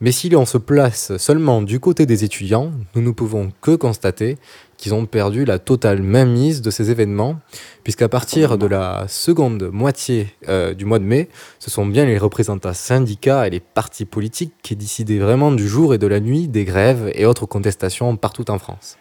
Mais 0.00 0.12
si 0.12 0.28
l'on 0.28 0.46
se 0.46 0.58
place 0.58 1.16
seulement 1.16 1.60
du 1.60 1.80
côté 1.80 2.06
des 2.06 2.22
étudiants, 2.22 2.70
nous 2.94 3.02
ne 3.02 3.10
pouvons 3.10 3.50
que 3.60 3.74
constater 3.74 4.36
qu'ils 4.76 4.94
ont 4.94 5.06
perdu 5.06 5.44
la 5.44 5.58
totale 5.58 6.02
mainmise 6.02 6.62
de 6.62 6.70
ces 6.70 6.92
événements, 6.92 7.40
puisqu'à 7.82 8.08
partir 8.08 8.58
de 8.58 8.66
la 8.66 9.06
seconde 9.08 9.70
moitié 9.72 10.28
euh, 10.48 10.72
du 10.74 10.84
mois 10.84 11.00
de 11.00 11.04
mai, 11.04 11.30
ce 11.58 11.70
sont 11.70 11.86
bien 11.86 12.04
les 12.04 12.18
représentants 12.18 12.74
syndicats 12.74 13.46
et 13.48 13.50
les 13.50 13.60
partis 13.60 14.04
politiques 14.04 14.54
qui 14.62 14.76
décidaient 14.76 15.18
vraiment 15.18 15.50
du 15.50 15.66
jour 15.66 15.94
et 15.94 15.98
de 15.98 16.06
la 16.06 16.20
nuit 16.20 16.46
des 16.46 16.64
grèves 16.64 17.10
et 17.14 17.26
autres 17.26 17.46
contestations 17.46 18.16
partout 18.16 18.48
en 18.52 18.58
France. 18.60 18.98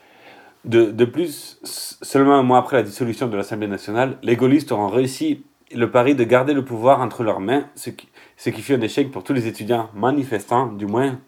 De, 0.66 0.86
de 0.92 1.06
plus, 1.06 1.60
seulement 1.64 2.36
un 2.36 2.44
mois 2.44 2.58
après 2.58 2.78
la 2.78 2.84
dissolution 2.84 3.28
de 3.28 3.38
l'Assemblée 3.38 3.68
nationale, 3.68 4.18
les 4.24 4.36
gaullistes 4.36 4.72
auront 4.72 4.90
réussi 4.90 5.44
le 5.74 5.92
pari 5.92 6.16
de 6.16 6.24
garder 6.24 6.54
le 6.54 6.66
pouvoir 6.66 7.02
entre 7.02 7.24
leurs 7.24 7.40
mains, 7.40 7.66
ce 7.76 7.92
qui, 7.92 8.08
ce 8.38 8.50
qui 8.50 8.62
fut 8.62 8.74
un 8.74 8.82
échec 8.82 9.12
pour 9.12 9.24
tous 9.24 9.34
les 9.34 9.48
étudiants 9.48 9.90
manifestants, 9.94 10.68
du 10.68 10.88
moins. 10.88 11.20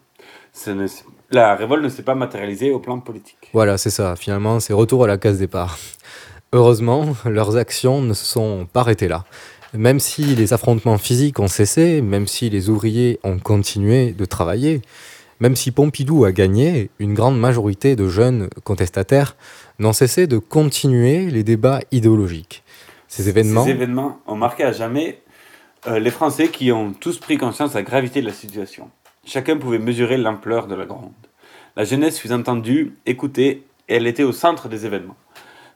la 1.30 1.54
révolte 1.54 1.84
ne 1.84 1.88
s'est 1.88 2.02
pas 2.02 2.14
matérialisée 2.14 2.72
au 2.72 2.80
plan 2.80 2.98
politique. 2.98 3.50
Voilà, 3.52 3.78
c'est 3.78 3.90
ça. 3.90 4.16
Finalement, 4.16 4.58
c'est 4.60 4.72
retour 4.72 5.04
à 5.04 5.06
la 5.06 5.18
case 5.18 5.38
départ. 5.38 5.78
Heureusement, 6.52 7.14
leurs 7.24 7.56
actions 7.56 8.00
ne 8.00 8.14
se 8.14 8.24
sont 8.24 8.66
pas 8.72 8.80
arrêtées 8.80 9.08
là. 9.08 9.24
Même 9.74 10.00
si 10.00 10.22
les 10.22 10.52
affrontements 10.54 10.96
physiques 10.96 11.38
ont 11.40 11.48
cessé, 11.48 12.00
même 12.00 12.26
si 12.26 12.48
les 12.48 12.70
ouvriers 12.70 13.20
ont 13.22 13.38
continué 13.38 14.12
de 14.12 14.24
travailler, 14.24 14.80
même 15.40 15.56
si 15.56 15.70
Pompidou 15.70 16.24
a 16.24 16.32
gagné, 16.32 16.90
une 16.98 17.14
grande 17.14 17.38
majorité 17.38 17.96
de 17.96 18.08
jeunes 18.08 18.48
contestataires 18.64 19.36
n'ont 19.78 19.92
cessé 19.92 20.26
de 20.26 20.38
continuer 20.38 21.30
les 21.30 21.44
débats 21.44 21.80
idéologiques. 21.92 22.64
Ces 23.06 23.28
événements 23.28 23.64
Ces 23.64 23.70
événements 23.70 24.20
ont 24.26 24.36
marqué 24.36 24.64
à 24.64 24.72
jamais 24.72 25.20
euh, 25.86 25.98
les 25.98 26.10
Français 26.10 26.48
qui 26.48 26.72
ont 26.72 26.92
tous 26.92 27.18
pris 27.18 27.38
conscience 27.38 27.70
de 27.70 27.76
la 27.76 27.82
gravité 27.82 28.20
de 28.20 28.26
la 28.26 28.32
situation. 28.32 28.90
Chacun 29.24 29.56
pouvait 29.56 29.78
mesurer 29.78 30.16
l'ampleur 30.16 30.66
de 30.66 30.74
la 30.74 30.86
gronde. 30.86 31.12
La 31.76 31.84
jeunesse 31.84 32.18
fut 32.18 32.32
entendue, 32.32 32.94
écoutée, 33.06 33.62
et 33.88 33.96
elle 33.96 34.06
était 34.06 34.24
au 34.24 34.32
centre 34.32 34.68
des 34.68 34.84
événements. 34.84 35.16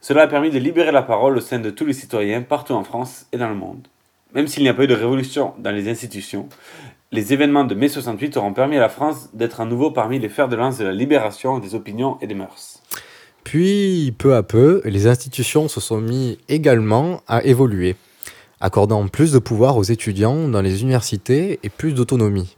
Cela 0.01 0.23
a 0.23 0.27
permis 0.27 0.51
de 0.51 0.59
libérer 0.59 0.91
la 0.91 1.03
parole 1.03 1.37
au 1.37 1.41
sein 1.41 1.61
de 1.61 1.71
tous 1.71 1.85
les 1.85 1.93
citoyens 1.93 2.43
partout 2.43 2.73
en 2.73 2.83
France 2.83 3.27
et 3.33 3.39
dans 3.39 3.49
le 3.49 3.55
monde. 3.55 3.87
Même 4.35 4.49
s'il 4.49 4.63
n'y 4.63 4.69
a 4.69 4.75
pas 4.75 4.85
eu 4.85 4.89
de 4.89 4.95
révolution 4.95 5.55
dans 5.59 5.71
les 5.71 5.89
institutions, 5.89 6.49
les 7.13 7.35
événements 7.35 7.65
de 7.65 7.75
mai 7.75 7.89
68 7.89 8.39
auront 8.39 8.55
permis 8.55 8.79
à 8.79 8.81
la 8.81 8.89
France 8.89 9.29
d'être 9.35 9.61
à 9.61 9.67
nouveau 9.67 9.91
parmi 9.91 10.19
les 10.19 10.31
fers 10.31 10.49
de 10.49 10.57
lance 10.57 10.79
de 10.79 10.85
la 10.85 10.93
libération 10.93 11.59
des 11.59 11.75
opinions 11.75 12.17
et 12.23 12.27
des 12.27 12.35
mœurs. 12.35 12.83
Puis, 13.45 14.15
peu 14.17 14.35
à 14.35 14.43
peu, 14.43 14.81
les 14.87 15.07
institutions 15.07 15.69
se 15.69 15.81
sont 15.81 16.01
mis 16.01 16.39
également 16.49 17.21
à 17.29 17.45
évoluer, 17.45 17.97
accordant 18.61 19.07
plus 19.09 19.31
de 19.33 19.39
pouvoir 19.39 19.77
aux 19.77 19.83
étudiants 19.83 20.49
dans 20.49 20.63
les 20.63 20.83
universités 20.83 21.61
et 21.63 21.69
plus 21.69 21.93
d'autonomie. 21.93 22.57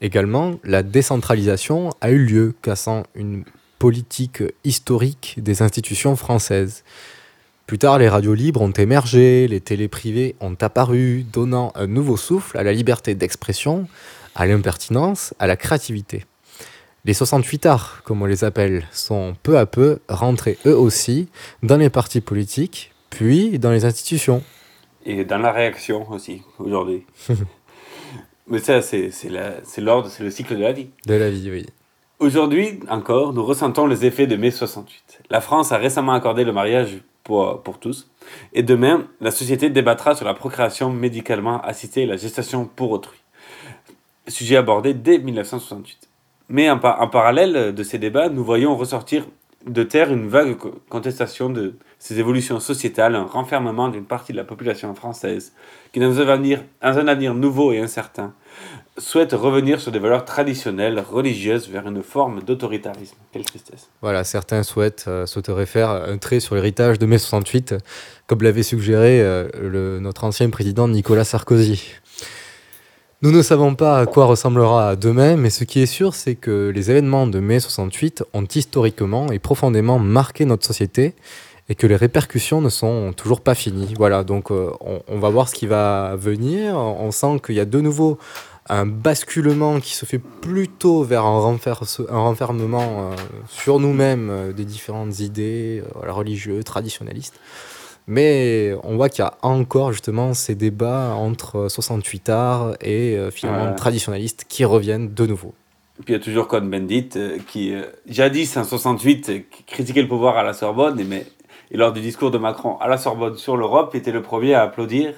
Également, 0.00 0.54
la 0.62 0.84
décentralisation 0.84 1.90
a 2.00 2.10
eu 2.10 2.24
lieu, 2.24 2.54
cassant 2.62 3.02
une 3.16 3.42
politique 3.80 4.44
historique 4.62 5.38
des 5.38 5.60
institutions 5.60 6.14
françaises. 6.14 6.84
Plus 7.68 7.76
tard, 7.76 7.98
les 7.98 8.08
radios 8.08 8.32
libres 8.32 8.62
ont 8.62 8.70
émergé, 8.70 9.46
les 9.46 9.60
télés 9.60 9.88
privées 9.88 10.36
ont 10.40 10.56
apparu, 10.58 11.26
donnant 11.30 11.70
un 11.74 11.86
nouveau 11.86 12.16
souffle 12.16 12.56
à 12.56 12.62
la 12.62 12.72
liberté 12.72 13.14
d'expression, 13.14 13.86
à 14.34 14.46
l'impertinence, 14.46 15.34
à 15.38 15.46
la 15.46 15.54
créativité. 15.54 16.24
Les 17.04 17.12
68 17.12 17.66
arts, 17.66 18.00
comme 18.04 18.22
on 18.22 18.24
les 18.24 18.42
appelle, 18.42 18.86
sont 18.90 19.36
peu 19.42 19.58
à 19.58 19.66
peu 19.66 19.98
rentrés 20.08 20.56
eux 20.64 20.74
aussi 20.74 21.28
dans 21.62 21.76
les 21.76 21.90
partis 21.90 22.22
politiques, 22.22 22.94
puis 23.10 23.58
dans 23.58 23.70
les 23.70 23.84
institutions. 23.84 24.42
Et 25.04 25.26
dans 25.26 25.36
la 25.36 25.52
réaction 25.52 26.10
aussi, 26.10 26.40
aujourd'hui. 26.58 27.04
Mais 28.48 28.60
ça, 28.60 28.80
c'est 28.80 29.12
l'ordre, 29.76 30.08
c'est 30.08 30.24
le 30.24 30.30
cycle 30.30 30.56
de 30.56 30.62
la 30.62 30.72
vie. 30.72 30.88
De 31.06 31.12
la 31.12 31.28
vie, 31.28 31.50
oui. 31.50 31.66
Aujourd'hui 32.18 32.80
encore, 32.88 33.34
nous 33.34 33.44
ressentons 33.44 33.86
les 33.86 34.06
effets 34.06 34.26
de 34.26 34.36
mai 34.36 34.50
68. 34.50 35.20
La 35.28 35.42
France 35.42 35.70
a 35.70 35.76
récemment 35.76 36.14
accordé 36.14 36.44
le 36.44 36.52
mariage 36.52 37.02
pour, 37.28 37.78
tous. 37.78 38.10
Et 38.54 38.62
demain, 38.62 39.06
la 39.20 39.30
société 39.30 39.68
débattra 39.70 40.14
sur 40.14 40.24
la 40.24 40.34
procréation 40.34 40.90
médicalement 40.90 41.60
assistée 41.60 42.02
et 42.02 42.06
la 42.06 42.16
gestation 42.16 42.64
pour 42.64 42.90
autrui. 42.90 43.18
Sujet 44.26 44.56
abordé 44.56 44.94
dès 44.94 45.18
1968. 45.18 46.08
Mais 46.48 46.70
en, 46.70 46.78
par- 46.78 47.00
en 47.00 47.08
parallèle 47.08 47.74
de 47.74 47.82
ces 47.82 47.98
débats, 47.98 48.28
nous 48.30 48.42
voyons 48.44 48.76
ressortir 48.76 49.26
de 49.66 49.82
terre 49.82 50.10
une 50.12 50.28
vague 50.28 50.56
co- 50.56 50.74
contestation 50.88 51.50
de 51.50 51.74
ces 51.98 52.18
évolutions 52.20 52.60
sociétales, 52.60 53.16
un 53.16 53.24
renfermement 53.24 53.88
d'une 53.88 54.04
partie 54.04 54.32
de 54.32 54.36
la 54.36 54.44
population 54.44 54.94
française 54.94 55.52
qui, 55.92 56.00
dans 56.00 56.20
un 56.20 56.28
avenir, 56.28 56.62
dans 56.80 56.98
un 56.98 57.08
avenir 57.08 57.34
nouveau 57.34 57.72
et 57.72 57.80
incertain, 57.80 58.32
souhaite 58.98 59.32
revenir 59.32 59.80
sur 59.80 59.92
des 59.92 59.98
valeurs 59.98 60.24
traditionnelles, 60.24 61.00
religieuses, 61.00 61.68
vers 61.68 61.86
une 61.86 62.02
forme 62.02 62.42
d'autoritarisme. 62.42 63.16
Quelle 63.32 63.44
tristesse. 63.44 63.88
Voilà, 64.02 64.24
certains 64.24 64.62
souhaitent, 64.62 65.06
euh, 65.08 65.26
faire 65.66 65.90
un 65.90 66.18
trait 66.18 66.40
sur 66.40 66.54
l'héritage 66.54 66.98
de 66.98 67.06
mai 67.06 67.18
68, 67.18 67.74
comme 68.26 68.42
l'avait 68.42 68.62
suggéré 68.62 69.20
euh, 69.20 70.00
notre 70.00 70.24
ancien 70.24 70.50
président 70.50 70.88
Nicolas 70.88 71.24
Sarkozy. 71.24 71.94
Nous 73.20 73.32
ne 73.32 73.42
savons 73.42 73.74
pas 73.74 73.98
à 73.98 74.06
quoi 74.06 74.26
ressemblera 74.26 74.94
demain, 74.94 75.36
mais 75.36 75.50
ce 75.50 75.64
qui 75.64 75.80
est 75.80 75.86
sûr, 75.86 76.14
c'est 76.14 76.36
que 76.36 76.70
les 76.72 76.92
événements 76.92 77.26
de 77.26 77.40
mai 77.40 77.58
68 77.58 78.22
ont 78.32 78.44
historiquement 78.44 79.32
et 79.32 79.40
profondément 79.40 79.98
marqué 79.98 80.44
notre 80.44 80.64
société 80.64 81.16
et 81.68 81.74
que 81.74 81.86
les 81.86 81.96
répercussions 81.96 82.60
ne 82.60 82.68
sont 82.70 83.12
toujours 83.12 83.40
pas 83.40 83.54
finies. 83.54 83.94
Voilà, 83.96 84.24
donc 84.24 84.50
euh, 84.50 84.70
on, 84.80 85.00
on 85.08 85.18
va 85.18 85.28
voir 85.28 85.48
ce 85.48 85.54
qui 85.54 85.66
va 85.66 86.16
venir. 86.16 86.76
On 86.76 87.10
sent 87.10 87.40
qu'il 87.44 87.56
y 87.56 87.60
a 87.60 87.64
de 87.66 87.80
nouveau 87.80 88.18
un 88.70 88.84
basculement 88.86 89.80
qui 89.80 89.94
se 89.94 90.04
fait 90.04 90.18
plutôt 90.18 91.02
vers 91.02 91.24
un, 91.24 91.40
renfer- 91.40 92.06
un 92.10 92.18
renfermement 92.18 93.10
euh, 93.12 93.16
sur 93.48 93.80
nous-mêmes 93.80 94.28
euh, 94.30 94.52
des 94.52 94.64
différentes 94.64 95.20
idées 95.20 95.82
religieuses, 95.94 96.64
traditionnalistes. 96.64 97.34
Mais 98.06 98.74
on 98.84 98.96
voit 98.96 99.10
qu'il 99.10 99.22
y 99.22 99.26
a 99.28 99.34
encore 99.42 99.92
justement 99.92 100.32
ces 100.32 100.54
débats 100.54 101.14
entre 101.14 101.68
68 101.68 102.28
arts 102.30 102.72
et 102.80 103.18
finalement 103.30 103.74
traditionnalistes 103.74 104.46
qui 104.48 104.64
reviennent 104.64 105.12
de 105.12 105.26
nouveau. 105.26 105.52
Puis 106.04 106.14
il 106.14 106.16
y 106.16 106.20
a 106.20 106.24
toujours 106.24 106.48
Cohn-Bendit 106.48 107.10
qui, 107.48 107.74
jadis 108.06 108.56
en 108.56 108.64
68, 108.64 109.28
euh, 109.28 109.38
qui 109.50 109.62
critiquait 109.64 110.00
le 110.00 110.08
pouvoir 110.08 110.38
à 110.38 110.42
la 110.42 110.54
Sorbonne, 110.54 110.98
et, 111.00 111.04
mais, 111.04 111.26
et 111.70 111.76
lors 111.76 111.92
du 111.92 112.00
discours 112.00 112.30
de 112.30 112.38
Macron 112.38 112.78
à 112.78 112.88
la 112.88 112.98
Sorbonne 112.98 113.36
sur 113.36 113.56
l'Europe, 113.56 113.94
était 113.94 114.12
le 114.12 114.22
premier 114.22 114.54
à 114.54 114.62
applaudir 114.62 115.14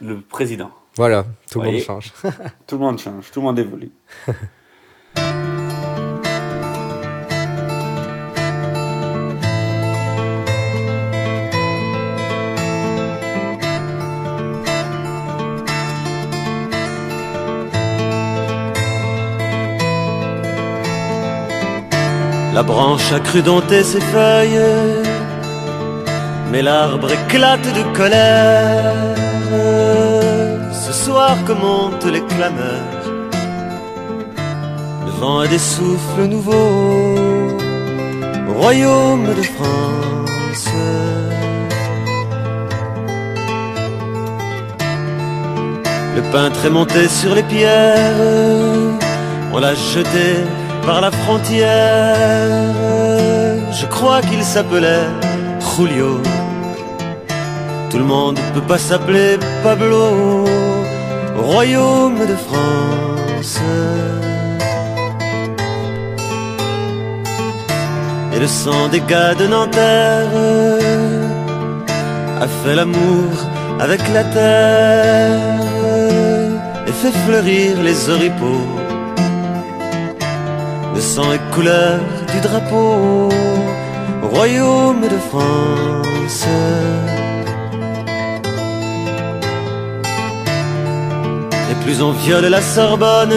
le 0.00 0.20
président. 0.20 0.70
Voilà, 0.96 1.24
tout 1.50 1.60
le 1.60 1.70
monde 1.70 1.80
change. 1.80 2.12
tout 2.66 2.76
le 2.76 2.80
monde 2.80 2.98
change, 2.98 3.30
tout 3.30 3.40
le 3.40 3.46
monde 3.46 3.58
évolue. 3.58 3.92
La 22.52 22.64
branche 22.64 23.12
a 23.12 23.20
cru 23.20 23.40
dompter 23.40 23.82
ses 23.82 24.00
feuilles, 24.00 24.58
mais 26.50 26.62
l'arbre 26.62 27.10
éclate 27.12 27.68
de 27.78 27.82
colère. 27.96 28.94
Ce 30.72 30.92
soir 30.92 31.36
que 31.46 31.52
montent 31.52 32.06
les 32.06 32.24
clameurs, 32.32 33.04
le 35.06 35.12
vent 35.20 35.40
a 35.40 35.46
des 35.46 35.58
souffles 35.58 36.26
nouveaux 36.28 37.16
au 38.48 38.52
royaume 38.62 39.28
de 39.38 39.42
France. 39.42 40.68
Le 46.16 46.22
peintre 46.32 46.66
est 46.66 46.70
monté 46.70 47.08
sur 47.08 47.34
les 47.34 47.44
pierres, 47.44 48.20
on 49.52 49.58
l'a 49.58 49.74
jeté 49.74 50.28
par 50.84 51.00
la 51.00 51.10
frontière. 51.10 52.74
Je 53.72 53.86
crois 53.86 54.20
qu'il 54.20 54.42
s'appelait 54.42 55.08
Julio. 55.76 56.20
Tout 57.90 57.98
le 57.98 58.04
monde 58.04 58.38
ne 58.38 58.54
peut 58.54 58.66
pas 58.66 58.78
s'appeler 58.78 59.38
Pablo 59.62 60.44
au 61.38 61.42
royaume 61.42 62.20
de 62.32 62.36
France. 62.46 63.58
Et 68.34 68.38
le 68.38 68.46
sang 68.46 68.88
des 68.88 69.00
gars 69.00 69.34
de 69.34 69.46
Nanterre 69.46 70.28
a 72.44 72.48
fait 72.60 72.74
l'amour 72.74 73.30
avec 73.78 74.00
la 74.14 74.24
terre 74.24 75.60
et 76.86 76.92
fait 76.92 77.14
fleurir 77.26 77.82
les 77.82 78.08
oripeaux 78.08 78.68
le 81.00 81.00
sang 81.00 81.32
et 81.32 81.40
couleur 81.54 82.00
du 82.32 82.40
drapeau 82.40 83.28
au 83.28 83.89
royaume 84.22 85.02
de 85.02 85.18
France. 85.30 86.46
Et 91.70 91.74
plus 91.84 92.02
on 92.02 92.12
viole 92.12 92.46
la 92.46 92.62
Sorbonne, 92.62 93.34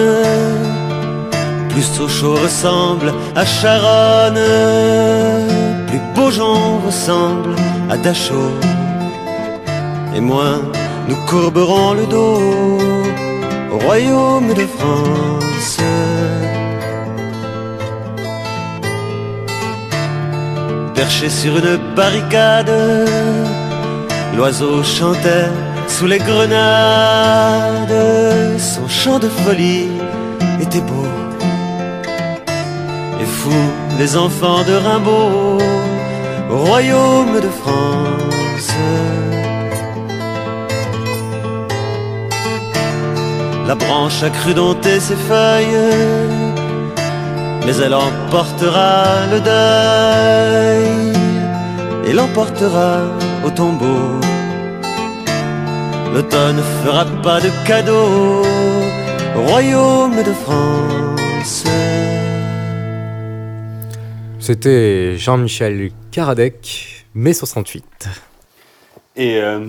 plus 1.70 1.84
Sochaux 1.84 2.36
ressemble 2.36 3.14
à 3.36 3.46
Charonne, 3.46 4.44
plus 5.88 6.02
Beaujon 6.16 6.80
ressemble 6.86 7.56
à 7.90 7.98
Dachau, 7.98 8.52
et 10.16 10.22
moins 10.22 10.62
nous 11.08 11.18
courberons 11.28 11.94
le 11.94 12.06
dos 12.06 12.40
au 13.74 13.78
royaume 13.80 14.54
de 14.54 14.66
France. 14.78 15.80
Perché 20.96 21.30
sur 21.30 21.58
une 21.58 21.78
barricade. 21.96 22.72
L'oiseau 24.36 24.84
chantait 24.84 25.50
sous 25.88 26.06
les 26.06 26.20
grenades. 26.20 27.92
Son 28.58 28.88
chant 28.88 29.20
de 29.20 29.30
folie 29.30 29.90
était 30.62 30.82
beau. 30.82 31.08
Et 33.22 33.26
fou 33.26 33.52
les 34.00 34.18
enfants 34.18 34.64
de 34.70 34.74
Rimbaud 34.74 35.60
au 36.52 36.58
royaume 36.58 37.40
de 37.40 37.50
France. 37.62 38.74
La 43.68 43.76
branche 43.76 44.22
a 44.24 44.30
cru 44.30 44.54
dompter 44.54 45.00
ses 45.00 45.16
feuilles 45.16 46.53
mais 47.66 47.76
elle 47.78 47.94
emportera 47.94 49.26
le 49.32 49.40
deuil 49.40 51.14
et 52.06 52.14
l'emportera 52.14 53.02
au 53.46 53.50
tombeau 53.50 54.20
Danton 56.14 56.54
ne 56.54 56.62
fera 56.62 57.06
pas 57.24 57.42
de 57.42 57.50
cadeau 57.66 58.44
au 59.36 59.42
royaume 59.50 60.22
de 60.24 60.32
France. 60.32 61.64
C'était 64.40 65.18
Jean-Michel 65.18 65.90
Karadec, 66.12 67.08
mai 67.16 67.34
68. 67.34 68.10
Et 69.16 69.40
euh, 69.40 69.60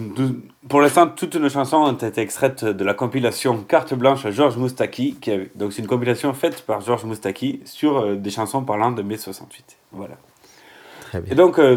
pour 0.68 0.80
l'instant, 0.80 1.06
toutes 1.06 1.36
nos 1.36 1.48
chansons 1.50 1.76
ont 1.76 1.92
été 1.92 2.20
extraites 2.20 2.64
de 2.64 2.84
la 2.84 2.94
compilation 2.94 3.58
Carte 3.62 3.92
blanche 3.94 4.24
à 4.24 4.30
Georges 4.30 4.56
Moustaki. 4.56 5.16
Qui 5.20 5.30
avait- 5.32 5.50
donc 5.54 5.72
c'est 5.72 5.82
une 5.82 5.88
compilation 5.88 6.32
faite 6.32 6.62
par 6.66 6.80
Georges 6.80 7.04
Moustaki 7.04 7.60
sur 7.64 7.98
euh, 7.98 8.14
des 8.16 8.30
chansons 8.30 8.62
parlant 8.62 8.90
de 8.92 9.02
mai 9.02 9.16
68. 9.18 9.76
Voilà. 9.92 10.16
Très 11.02 11.20
bien. 11.20 11.32
Et 11.32 11.36
donc, 11.36 11.58
euh, 11.58 11.76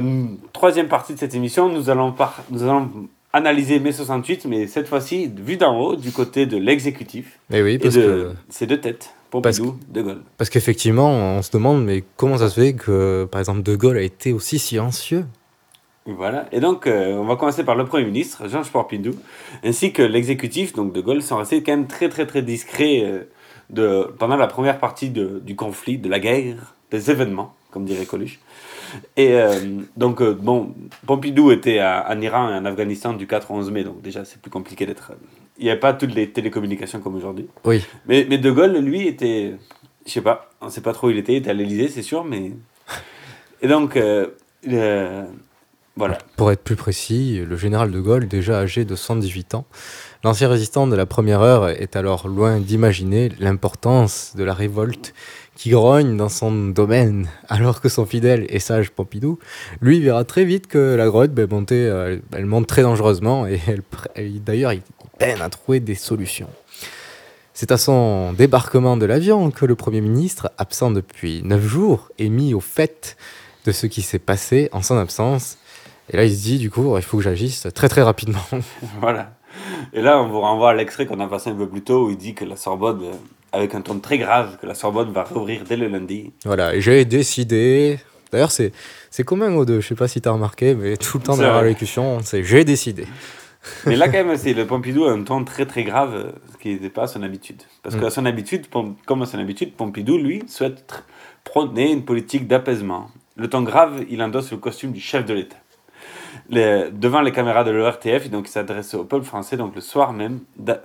troisième 0.53 0.88
partie 0.88 1.13
de 1.13 1.20
cette 1.20 1.36
émission, 1.36 1.68
nous 1.70 1.89
allons, 1.89 2.13
par- 2.13 2.41
nous 2.49 2.63
allons 2.63 2.89
analyser 3.34 3.80
mai 3.80 3.91
68, 3.91 4.45
mais 4.45 4.65
cette 4.68 4.88
fois-ci, 4.88 5.30
vu 5.36 5.57
d'en 5.57 5.78
haut, 5.78 5.95
du 5.97 6.11
côté 6.11 6.45
de 6.45 6.55
l'exécutif. 6.57 7.38
Eh 7.51 7.61
oui, 7.61 7.74
et 7.74 7.80
parce 7.80 7.95
de 7.95 8.01
que- 8.01 8.32
ces 8.49 8.65
deux 8.65 8.80
têtes, 8.80 9.11
Parce 9.30 9.57
Pompidou, 9.59 9.78
De 9.89 10.01
Gaulle. 10.01 10.22
Parce 10.38 10.49
qu'effectivement, 10.49 11.09
on 11.11 11.41
se 11.41 11.51
demande, 11.51 11.84
mais 11.84 12.05
comment 12.15 12.38
ça 12.38 12.49
se 12.49 12.55
fait 12.61 12.74
que, 12.74 13.26
par 13.30 13.39
exemple, 13.39 13.61
De 13.61 13.76
Gaulle 13.76 13.97
a 13.97 14.01
été 14.01 14.32
aussi 14.32 14.57
silencieux 14.57 15.26
Voilà. 16.08 16.45
Et 16.51 16.60
donc, 16.60 16.88
euh, 16.88 17.14
on 17.14 17.26
va 17.26 17.36
commencer 17.36 17.64
par 17.64 17.76
le 17.76 17.86
Premier 17.86 18.05
ministre, 18.05 18.47
Georges 18.47 18.72
Pompidou, 18.72 19.12
ainsi 19.64 19.91
que 19.93 20.01
l'exécutif, 20.01 20.74
donc 20.74 20.93
De 20.93 21.01
Gaulle, 21.01 21.22
sont 21.22 21.38
restés 21.38 21.62
quand 21.62 21.74
même 21.74 21.88
très, 21.88 22.10
très, 22.10 22.26
très 22.26 22.41
discrets 22.41 23.01
euh, 23.03 23.24
de, 23.70 24.03
pendant 24.18 24.38
la 24.38 24.47
première 24.47 24.80
partie 24.80 25.10
de- 25.10 25.39
du 25.45 25.55
conflit, 25.55 25.97
de 25.97 26.10
la 26.10 26.20
guerre, 26.20 26.76
des 26.91 27.12
événements, 27.12 27.53
comme 27.72 27.84
dirait 27.86 28.05
Coluche. 28.05 28.39
Et 29.18 29.34
euh, 29.34 29.53
donc, 29.97 30.24
bon, 30.24 30.74
Pompidou 31.05 31.51
était 31.51 31.80
à- 31.80 32.08
en 32.10 32.22
Iran 32.22 32.49
et 32.49 32.53
en 32.53 32.64
Afghanistan 32.66 33.12
du 33.12 33.28
4 33.28 33.51
au 33.51 33.55
11 33.55 33.70
mai, 33.72 33.84
donc 33.84 34.01
déjà, 34.01 34.24
c'est 34.24 34.41
plus 34.41 34.49
compliqué 34.51 34.86
d'être. 34.86 35.12
Il 35.58 35.66
n'y 35.66 35.70
avait 35.72 35.80
pas 35.80 35.91
toutes 35.93 36.16
les 36.16 36.30
télécommunications 36.30 37.01
comme 37.01 37.16
aujourd'hui. 37.16 37.47
Oui. 37.66 37.84
Mais, 38.08 38.26
mais 38.30 38.38
De 38.38 38.49
Gaulle, 38.51 38.78
lui, 38.78 39.08
était. 39.08 39.55
Je 40.05 40.12
sais 40.14 40.22
pas, 40.22 40.49
on 40.62 40.70
sait 40.70 40.80
pas 40.82 40.93
trop 40.93 41.08
où 41.08 41.10
il 41.10 41.18
était, 41.18 41.34
il 41.34 41.38
était 41.38 41.49
à 41.49 41.53
l'Élysée, 41.53 41.89
c'est 41.89 42.01
sûr, 42.01 42.24
mais. 42.24 42.53
Et 43.62 43.68
donc, 43.68 43.97
euh, 43.97 44.28
Pour 46.36 46.52
être 46.52 46.64
plus 46.64 46.76
précis, 46.76 47.43
le 47.48 47.58
général 47.58 47.91
de 47.91 48.00
Gaulle, 48.00 48.28
déjà 48.28 48.60
âgé 48.60 48.86
de 48.86 48.95
118 48.95 49.56
ans, 49.56 49.66
l'ancien 50.24 50.48
résistant 50.48 50.88
de 50.88 50.95
la 50.95 51.06
première 51.06 51.41
heure, 51.41 51.70
est 51.70 51.95
alors 51.95 52.28
loin 52.28 52.60
d'imaginer 52.60 53.30
l'importance 53.39 54.34
de 54.36 54.43
la 54.43 54.54
révolte 54.54 55.14
qui 55.56 55.72
grogne 55.72 56.16
dans 56.16 56.30
son 56.30 56.68
domaine, 56.68 57.28
alors 57.50 57.82
que 57.82 57.89
son 57.89 58.06
fidèle 58.06 58.45
et 58.50 58.60
sage 58.60 58.91
Pompidou, 58.91 59.39
lui, 59.82 60.00
verra 60.00 60.24
très 60.24 60.45
vite 60.45 60.68
que 60.68 60.95
la 60.95 61.08
grotte, 61.08 61.32
ben, 61.32 61.48
euh, 61.72 62.20
monte 62.45 62.68
très 62.68 62.84
dangereusement 62.84 63.48
et 63.48 63.60
d'ailleurs, 64.45 64.74
il 64.74 64.82
peine 65.18 65.41
à 65.41 65.50
trouver 65.50 65.80
des 65.80 65.95
solutions. 65.95 66.50
C'est 67.54 67.72
à 67.72 67.78
son 67.78 68.34
débarquement 68.34 68.98
de 68.98 69.08
l'avion 69.08 69.50
que 69.50 69.66
le 69.66 69.74
Premier 69.74 70.00
ministre, 70.00 70.52
absent 70.60 70.91
depuis 70.91 71.41
neuf 71.43 71.66
jours, 71.66 72.10
est 72.20 72.30
mis 72.30 72.54
au 72.54 72.60
fait 72.60 73.18
de 73.66 73.72
ce 73.72 73.88
qui 73.88 74.04
s'est 74.04 74.20
passé 74.20 74.70
en 74.72 74.84
son 74.84 74.95
absence. 74.95 75.58
Et 76.10 76.18
là, 76.18 76.24
il 76.24 76.34
se 76.36 76.41
dit, 76.41 76.58
du 76.58 76.70
coup, 76.72 76.95
il 76.97 77.03
faut 77.03 77.18
que 77.18 77.24
j'agisse 77.24 77.68
très 77.74 77.89
très 77.89 78.01
rapidement. 78.03 78.39
Voilà. 79.01 79.32
Et 79.93 80.01
là, 80.01 80.22
on 80.22 80.28
vous 80.28 80.39
renvoie 80.39 80.72
à 80.72 80.74
l'extrait 80.74 81.05
qu'on 81.05 81.20
a 81.20 81.28
passé 81.28 81.49
un 81.49 81.55
peu 81.55 81.68
plus 81.68 81.82
tôt 81.82 82.08
où 82.08 82.10
il 82.12 82.18
dit 82.18 82.34
que 82.34 82.45
la 82.45 82.55
Sorbonne, 82.55 83.01
avec 83.51 83.74
un 83.76 83.82
ton 83.82 83.99
très 83.99 84.18
grave, 84.18 84.58
que 84.62 84.68
la 84.68 84.76
Sorbonne 84.76 85.12
va 85.12 85.24
rouvrir 85.24 85.64
dès 85.68 85.76
le 85.78 85.88
lundi. 85.88 86.32
voilà, 86.45 86.76
et 86.76 86.82
j'ai 86.82 87.05
décidé. 87.05 87.99
D'ailleurs, 88.32 88.51
c'est, 88.51 88.72
c'est 89.10 89.24
commun 89.24 89.53
aux 89.55 89.66
deux, 89.66 89.80
je 89.82 89.88
sais 89.88 89.95
pas 89.95 90.08
si 90.08 90.22
tu 90.22 90.28
as 90.30 90.32
remarqué, 90.32 90.76
mais 90.76 90.95
tout 90.97 91.18
le 91.18 91.24
temps 91.24 91.38
dans 91.38 91.43
la 91.43 91.60
rélocution, 91.60 92.20
c'est 92.24 92.43
j'ai 92.43 92.64
décidé. 92.66 93.08
Mais 93.86 93.95
là, 93.95 94.08
quand 94.10 94.24
même, 94.24 94.38
c'est 94.38 94.53
le 94.53 94.68
Pompidou 94.68 95.05
a 95.05 95.12
un 95.12 95.24
ton 95.24 95.43
très 95.43 95.66
très 95.66 95.84
grave, 95.84 96.34
ce 96.53 96.58
qui 96.58 96.70
n'était 96.70 96.89
pas 96.89 97.03
à 97.03 97.08
son 97.08 97.24
habitude. 97.24 97.62
Parce 97.84 97.95
Mm. 97.95 97.99
qu'à 98.01 98.10
son 98.12 98.26
habitude, 98.26 98.66
comme 99.05 99.22
à 99.22 99.26
son 99.26 99.39
habitude, 99.39 99.74
Pompidou, 99.74 100.18
lui, 100.18 100.43
souhaite 100.47 101.03
prôner 101.43 101.91
une 101.91 102.03
politique 102.03 102.47
d'apaisement. 102.47 103.10
Le 103.38 103.49
ton 103.49 103.62
grave, 103.64 104.03
il 104.10 104.22
endosse 104.22 104.51
le 104.51 104.58
costume 104.58 104.91
du 104.91 104.99
chef 104.99 105.26
de 105.26 105.34
l'État. 105.34 105.55
Les- 106.49 106.89
devant 106.91 107.21
les 107.21 107.32
caméras 107.32 107.63
de 107.63 107.71
l'ORTF, 107.71 108.30
donc 108.30 108.47
il 108.47 108.51
s'adresse 108.51 108.93
au 108.93 109.03
peuple 109.03 109.25
français, 109.25 109.57
donc 109.57 109.75
le 109.75 109.82
soir 109.82 110.13
même, 110.13 110.39
da- 110.57 110.82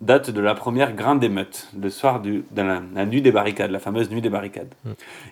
date 0.00 0.30
de 0.30 0.40
la 0.40 0.54
première 0.54 0.94
grande 0.94 1.22
émeute, 1.22 1.68
le 1.78 1.90
soir 1.90 2.20
du, 2.20 2.44
de 2.50 2.62
la, 2.62 2.80
la 2.94 3.04
nuit 3.06 3.20
des 3.22 3.30
barricades, 3.32 3.70
la 3.70 3.78
fameuse 3.78 4.10
nuit 4.10 4.22
des 4.22 4.30
barricades. 4.30 4.72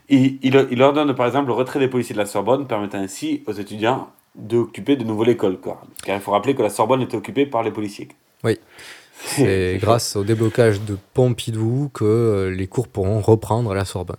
Il, 0.09 0.39
il, 0.43 0.67
il 0.71 0.83
ordonne 0.83 1.15
par 1.15 1.27
exemple 1.27 1.47
le 1.49 1.55
retrait 1.55 1.79
des 1.81 1.89
policiers 1.89 2.15
de 2.15 2.21
la 2.21 2.27
Sorbonne, 2.27 2.67
permettant 2.67 2.99
ainsi 2.99 3.43
aux 3.47 3.53
étudiants 3.53 4.11
d'occuper 4.37 4.97
de 4.97 5.05
nouveau 5.05 5.25
l'école. 5.25 5.59
Car 6.05 6.15
il 6.17 6.21
faut 6.21 6.31
rappeler 6.33 6.55
que 6.55 6.63
la 6.63 6.71
Sorbonne 6.71 7.03
était 7.03 7.17
occupée 7.17 7.47
par 7.47 7.63
les 7.63 7.71
policiers. 7.71 8.09
Oui. 8.45 8.59
C'est 9.23 9.77
grâce 9.81 10.17
au 10.17 10.25
déblocage 10.25 10.81
de 10.83 10.97
Pompidou 11.15 11.91
que 11.93 12.05
euh, 12.05 12.51
les 12.51 12.67
cours 12.67 12.89
pourront 12.89 13.21
reprendre 13.21 13.73
à 13.73 13.75
la 13.75 13.85
Sorbonne. 13.85 14.17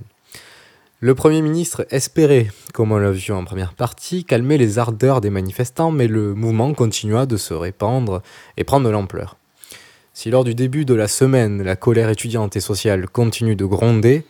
Le 1.03 1.15
Premier 1.15 1.41
ministre 1.41 1.85
espérait, 1.89 2.47
comme 2.73 2.91
on 2.91 2.97
l'a 2.97 3.09
vu 3.11 3.31
en 3.33 3.43
première 3.43 3.73
partie, 3.73 4.23
calmer 4.23 4.59
les 4.59 4.77
ardeurs 4.77 5.19
des 5.19 5.31
manifestants, 5.31 5.89
mais 5.89 6.07
le 6.07 6.35
mouvement 6.35 6.73
continua 6.75 7.25
de 7.25 7.37
se 7.37 7.55
répandre 7.55 8.21
et 8.55 8.63
prendre 8.63 8.85
de 8.85 8.91
l'ampleur. 8.91 9.35
Si 10.13 10.29
lors 10.29 10.43
du 10.43 10.53
début 10.53 10.85
de 10.85 10.93
la 10.93 11.07
semaine, 11.07 11.63
la 11.63 11.75
colère 11.75 12.09
étudiante 12.09 12.55
et 12.55 12.59
sociale 12.59 13.07
continue 13.09 13.55
de 13.55 13.65
gronder, 13.65 14.25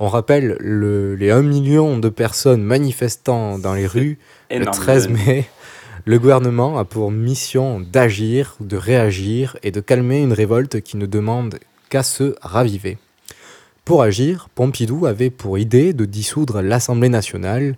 on 0.00 0.08
rappelle 0.08 0.56
le- 0.58 1.14
les 1.14 1.30
1 1.30 1.42
million 1.42 1.98
de 1.98 2.08
personnes 2.08 2.62
manifestant 2.62 3.58
dans 3.58 3.74
les 3.74 3.86
rues 3.86 4.18
le 4.50 4.56
énorme. 4.56 4.76
13 4.76 5.08
mai. 5.08 5.46
Le 6.04 6.18
gouvernement 6.18 6.78
a 6.78 6.84
pour 6.84 7.12
mission 7.12 7.78
d'agir, 7.80 8.56
de 8.60 8.76
réagir 8.76 9.56
et 9.62 9.70
de 9.70 9.80
calmer 9.80 10.20
une 10.20 10.32
révolte 10.32 10.80
qui 10.80 10.96
ne 10.96 11.06
demande 11.06 11.58
qu'à 11.90 12.02
se 12.02 12.34
raviver. 12.40 12.98
Pour 13.88 14.02
agir, 14.02 14.50
Pompidou 14.54 15.06
avait 15.06 15.30
pour 15.30 15.56
idée 15.56 15.94
de 15.94 16.04
dissoudre 16.04 16.60
l'Assemblée 16.60 17.08
nationale, 17.08 17.74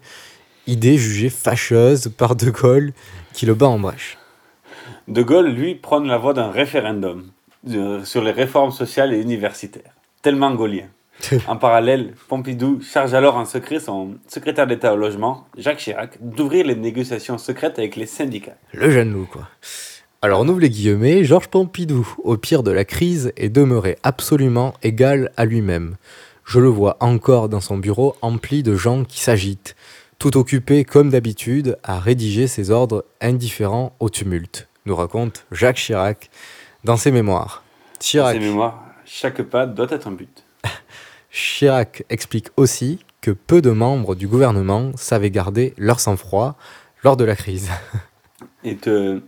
idée 0.66 0.98
jugée 0.98 1.30
fâcheuse 1.30 2.08
par 2.08 2.34
De 2.34 2.50
Gaulle 2.50 2.92
qui 3.32 3.46
le 3.46 3.54
bat 3.54 3.68
en 3.68 3.78
brèche. 3.78 4.18
De 5.06 5.22
Gaulle, 5.22 5.50
lui, 5.50 5.76
prône 5.76 6.08
la 6.08 6.18
voie 6.18 6.34
d'un 6.34 6.50
référendum 6.50 7.30
euh, 7.68 8.02
sur 8.02 8.24
les 8.24 8.32
réformes 8.32 8.72
sociales 8.72 9.14
et 9.14 9.20
universitaires, 9.20 9.92
tellement 10.20 10.52
gaulien. 10.52 10.88
en 11.46 11.56
parallèle, 11.56 12.14
Pompidou 12.26 12.80
charge 12.82 13.14
alors 13.14 13.36
en 13.36 13.44
secret 13.44 13.78
son 13.78 14.16
secrétaire 14.26 14.66
d'État 14.66 14.92
au 14.92 14.96
logement, 14.96 15.46
Jacques 15.58 15.78
Chirac, 15.78 16.18
d'ouvrir 16.20 16.66
les 16.66 16.74
négociations 16.74 17.38
secrètes 17.38 17.78
avec 17.78 17.94
les 17.94 18.06
syndicats. 18.06 18.56
Le 18.72 18.90
jeune 18.90 19.12
loup, 19.12 19.28
quoi. 19.30 19.46
Alors 20.22 20.40
on 20.40 20.48
ouvre 20.48 20.60
les 20.60 20.68
guillemets, 20.70 21.24
Georges 21.24 21.48
Pompidou, 21.48 22.06
au 22.24 22.36
pire 22.36 22.62
de 22.62 22.70
la 22.70 22.84
crise, 22.84 23.32
est 23.36 23.48
demeuré 23.48 23.96
absolument 24.02 24.74
égal 24.82 25.32
à 25.36 25.44
lui-même. 25.46 25.96
Je 26.44 26.58
le 26.60 26.68
vois 26.68 26.96
encore 27.00 27.48
dans 27.48 27.60
son 27.60 27.78
bureau 27.78 28.16
empli 28.20 28.62
de 28.62 28.74
gens 28.76 29.04
qui 29.04 29.20
s'agitent, 29.20 29.76
tout 30.18 30.36
occupés 30.36 30.84
comme 30.84 31.08
d'habitude 31.10 31.78
à 31.82 31.98
rédiger 31.98 32.48
ses 32.48 32.70
ordres 32.70 33.06
indifférents 33.22 33.94
au 33.98 34.10
tumulte, 34.10 34.68
nous 34.84 34.94
raconte 34.94 35.46
Jacques 35.52 35.76
Chirac 35.76 36.28
dans 36.84 36.96
ses 36.98 37.12
mémoires. 37.12 37.62
Chirac, 37.98 38.34
Dans 38.36 38.40
ses 38.42 38.46
mémoires, 38.46 38.84
chaque 39.06 39.40
pas 39.42 39.66
doit 39.66 39.86
être 39.90 40.06
un 40.08 40.12
but. 40.12 40.44
Chirac 41.30 42.04
explique 42.10 42.48
aussi 42.58 42.98
que 43.22 43.30
peu 43.30 43.62
de 43.62 43.70
membres 43.70 44.14
du 44.14 44.28
gouvernement 44.28 44.92
savaient 44.96 45.30
garder 45.30 45.72
leur 45.78 46.00
sang-froid 46.00 46.56
lors 47.04 47.16
de 47.16 47.24
la 47.24 47.36
crise. 47.36 47.70
Et 48.64 48.76
te- 48.76 49.20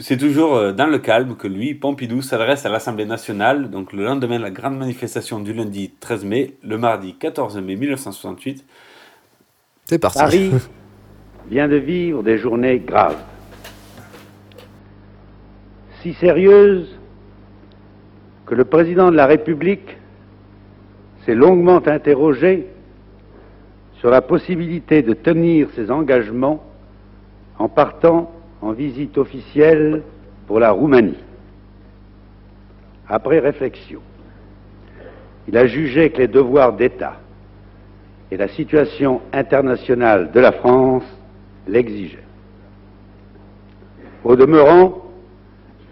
c'est 0.00 0.16
toujours 0.16 0.54
euh, 0.56 0.72
dans 0.72 0.86
le 0.86 0.98
calme 0.98 1.36
que 1.36 1.46
lui, 1.46 1.74
Pompidou, 1.74 2.22
s'adresse 2.22 2.64
à 2.64 2.70
l'Assemblée 2.70 3.04
nationale, 3.04 3.70
donc 3.70 3.92
le 3.92 4.04
lendemain 4.04 4.38
de 4.38 4.42
la 4.42 4.50
grande 4.50 4.78
manifestation 4.78 5.40
du 5.40 5.52
lundi 5.52 5.92
13 6.00 6.24
mai, 6.24 6.54
le 6.62 6.78
mardi 6.78 7.14
14 7.14 7.58
mai 7.58 7.76
1968. 7.76 8.64
C'est 9.84 9.98
parti. 9.98 10.18
Paris 10.18 10.52
vient 11.50 11.68
de 11.68 11.76
vivre 11.76 12.22
des 12.22 12.38
journées 12.38 12.78
graves. 12.78 13.22
Si 16.00 16.14
sérieuses 16.14 16.98
que 18.46 18.54
le 18.54 18.64
président 18.64 19.10
de 19.10 19.16
la 19.16 19.26
République 19.26 19.98
s'est 21.26 21.34
longuement 21.34 21.86
interrogé 21.86 22.66
sur 24.00 24.10
la 24.10 24.22
possibilité 24.22 25.02
de 25.02 25.12
tenir 25.12 25.68
ses 25.76 25.90
engagements 25.90 26.64
en 27.58 27.68
partant 27.68 28.32
en 28.62 28.72
visite 28.72 29.18
officielle 29.18 30.02
pour 30.46 30.60
la 30.60 30.70
Roumanie. 30.70 31.18
Après 33.08 33.40
réflexion, 33.40 34.00
il 35.48 35.56
a 35.56 35.66
jugé 35.66 36.10
que 36.10 36.18
les 36.18 36.28
devoirs 36.28 36.72
d'État 36.72 37.20
et 38.30 38.36
la 38.36 38.48
situation 38.48 39.20
internationale 39.32 40.30
de 40.30 40.40
la 40.40 40.52
France 40.52 41.04
l'exigeaient. 41.66 42.24
Au 44.24 44.36
demeurant, 44.36 45.02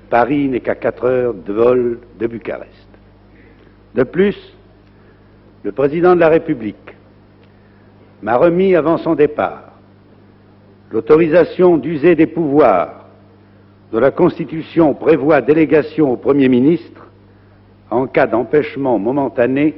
Paris 0.08 0.48
n'est 0.48 0.60
qu'à 0.60 0.76
4 0.76 1.04
heures 1.04 1.34
de 1.34 1.52
vol 1.52 2.00
de 2.18 2.26
Bucarest. 2.28 2.88
De 3.94 4.04
plus, 4.04 4.36
le 5.64 5.72
président 5.72 6.14
de 6.14 6.20
la 6.20 6.28
République 6.28 6.94
m'a 8.22 8.36
remis 8.36 8.76
avant 8.76 8.96
son 8.96 9.14
départ 9.14 9.69
l'autorisation 10.90 11.76
d'user 11.76 12.14
des 12.14 12.26
pouvoirs 12.26 13.06
de 13.92 13.98
la 13.98 14.10
Constitution 14.10 14.94
prévoit 14.94 15.40
délégation 15.40 16.12
au 16.12 16.16
Premier 16.16 16.48
ministre 16.48 17.06
en 17.90 18.06
cas 18.06 18.26
d'empêchement 18.26 18.98
momentané 18.98 19.74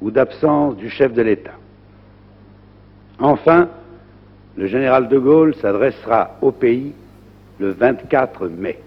ou 0.00 0.10
d'absence 0.10 0.76
du 0.76 0.90
chef 0.90 1.12
de 1.14 1.22
l'État. 1.22 1.54
Enfin, 3.18 3.68
le 4.56 4.66
général 4.66 5.08
de 5.08 5.18
Gaulle 5.18 5.54
s'adressera 5.56 6.36
au 6.42 6.52
pays 6.52 6.92
le 7.58 7.70
24 7.70 8.48
mai. 8.48 8.83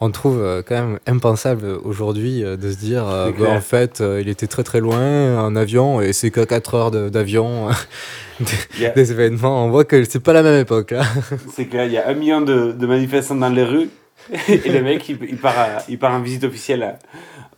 On 0.00 0.12
trouve 0.12 0.40
euh, 0.40 0.62
quand 0.64 0.76
même 0.76 0.98
impensable 1.08 1.66
aujourd'hui 1.82 2.44
euh, 2.44 2.56
de 2.56 2.70
se 2.70 2.76
dire 2.76 3.08
euh, 3.08 3.32
bah, 3.36 3.50
en 3.50 3.60
fait 3.60 4.00
il 4.20 4.28
était 4.28 4.46
très 4.46 4.62
très 4.62 4.78
loin 4.80 5.42
en 5.42 5.56
avion 5.56 6.00
et 6.00 6.12
c'est 6.12 6.30
que 6.30 6.44
4 6.44 6.74
heures 6.74 6.90
de- 6.92 7.08
d'avion 7.08 7.68
des, 8.40 8.46
Yeah. 8.80 8.90
des 8.90 9.10
événements. 9.10 9.64
On 9.64 9.70
voit 9.70 9.84
que 9.84 10.04
c'est 10.04 10.20
pas 10.22 10.32
la 10.32 10.42
même 10.44 10.60
époque 10.60 10.92
là. 10.92 11.02
C'est 11.52 11.66
clair, 11.66 11.84
il 11.86 11.92
y 11.92 11.98
a 11.98 12.08
un 12.08 12.14
million 12.14 12.40
de, 12.40 12.70
de 12.72 12.86
manifestants 12.86 13.34
dans 13.34 13.48
les 13.48 13.64
rues 13.64 13.88
et 14.48 14.68
le 14.70 14.82
mec 14.82 15.08
il, 15.08 15.18
il 15.28 15.36
part, 15.36 15.58
à- 15.58 15.82
il 15.88 15.98
part 15.98 16.12
en 16.12 16.20
visite 16.20 16.44
officielle 16.44 16.82
à 16.84 16.98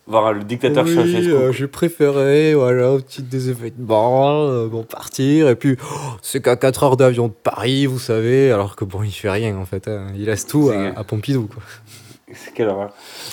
voir 0.06 0.32
le 0.32 0.42
dictateur 0.42 0.84
Oui, 0.86 0.94
Ceausescu. 0.94 1.32
euh, 1.32 1.52
j'ai 1.52 1.66
préféré 1.68 2.54
voilà, 2.54 2.92
au 2.92 3.00
titre 3.02 3.28
des 3.28 3.50
événements, 3.50 4.40
euh, 4.48 4.66
bon, 4.66 4.82
partir. 4.82 5.48
Et 5.48 5.54
puis, 5.56 5.76
oh, 5.84 5.96
c'est 6.22 6.40
qu'à 6.42 6.56
4 6.56 6.82
heures 6.84 6.96
d'avion 6.96 7.28
de 7.28 7.32
Paris, 7.32 7.86
vous 7.86 7.98
savez, 8.00 8.50
alors 8.50 8.74
que 8.76 8.84
bon, 8.84 9.02
il 9.04 9.12
fait 9.12 9.30
rien 9.30 9.56
en 9.56 9.66
fait. 9.66 9.86
hein. 9.86 10.06
Il 10.16 10.24
laisse 10.24 10.46
tout 10.46 10.70
à, 10.74 10.98
à 10.98 11.04
Pompidou. 11.04 11.48
Quoi. 11.52 11.62
C'est 12.34 12.52
quelle 12.54 12.68
horreur. 12.68 12.92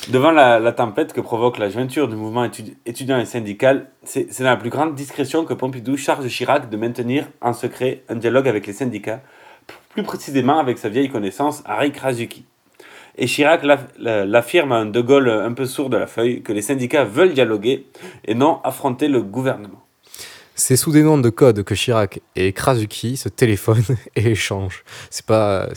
Devant 0.10 0.32
la, 0.32 0.72
tempête 0.72 1.14
que 1.14 1.22
provoque 1.22 1.58
la 1.58 1.70
jointure 1.70 2.08
du 2.08 2.16
mouvement 2.16 2.46
étudi- 2.46 2.76
étudiant 2.86 3.20
et 3.20 3.26
syndical, 3.26 3.90
c'est 4.04 4.28
dans 4.40 4.46
la 4.46 4.58
plus 4.58 4.70
grande 4.70 4.96
discrétion 4.96 5.46
que 5.46 5.54
Pompidou 5.54 5.98
charge 5.98 6.28
Chirac 6.28 6.70
de 6.70 6.78
maintenir 6.78 7.28
en 7.42 7.54
secret 7.54 8.04
un 8.10 8.16
dialogue 8.16 8.48
avec 8.48 8.66
les 8.68 8.74
syndicats, 8.74 9.22
plus 9.90 10.04
précisément 10.04 10.60
avec 10.60 10.78
sa 10.78 10.90
vieille 10.90 11.10
connaissance 11.10 11.62
Harry 11.66 11.92
Krasuki. 11.92 12.46
Et 13.18 13.26
Chirac 13.26 13.64
l'aff- 13.64 13.88
la- 13.98 14.26
l'affirme 14.26 14.72
à 14.72 14.76
un 14.78 14.86
De 14.86 15.02
Gaulle 15.02 15.30
un 15.30 15.54
peu 15.54 15.66
sourd 15.66 15.90
de 15.90 15.98
la 15.98 16.08
feuille 16.08 16.42
que 16.44 16.54
les 16.54 16.62
syndicats 16.62 17.04
veulent 17.04 17.34
dialoguer 17.34 17.88
et 18.26 18.36
non 18.36 18.60
affronter 18.64 19.08
le 19.08 19.22
gouvernement. 19.24 19.84
C'est 20.56 20.76
sous 20.76 20.92
des 20.92 21.04
noms 21.04 21.20
de 21.20 21.30
code 21.30 21.64
que 21.64 21.76
Chirac 21.76 22.20
et 22.36 22.52
Krasuki 22.54 23.16
se 23.18 23.30
téléphonent 23.30 23.96
et 24.16 24.32
échangent. 24.32 24.84
C'est 25.10 25.26
pas. 25.26 25.68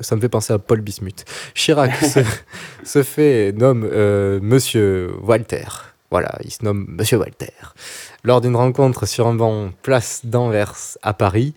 Ça 0.00 0.16
me 0.16 0.20
fait 0.20 0.28
penser 0.28 0.52
à 0.52 0.58
Paul 0.58 0.80
Bismuth. 0.80 1.24
Chirac 1.54 1.94
se, 2.04 2.20
se 2.84 3.02
fait 3.02 3.52
nomme 3.52 3.88
euh, 3.90 4.40
Monsieur 4.42 5.12
Walter. 5.22 5.64
Voilà, 6.10 6.38
il 6.44 6.50
se 6.50 6.64
nomme 6.64 6.86
Monsieur 6.88 7.18
Walter. 7.18 7.52
Lors 8.24 8.40
d'une 8.40 8.56
rencontre 8.56 9.06
sur 9.06 9.26
un 9.26 9.34
banc 9.34 9.70
place 9.82 10.20
d'Anvers 10.24 10.74
à 11.02 11.14
Paris, 11.14 11.54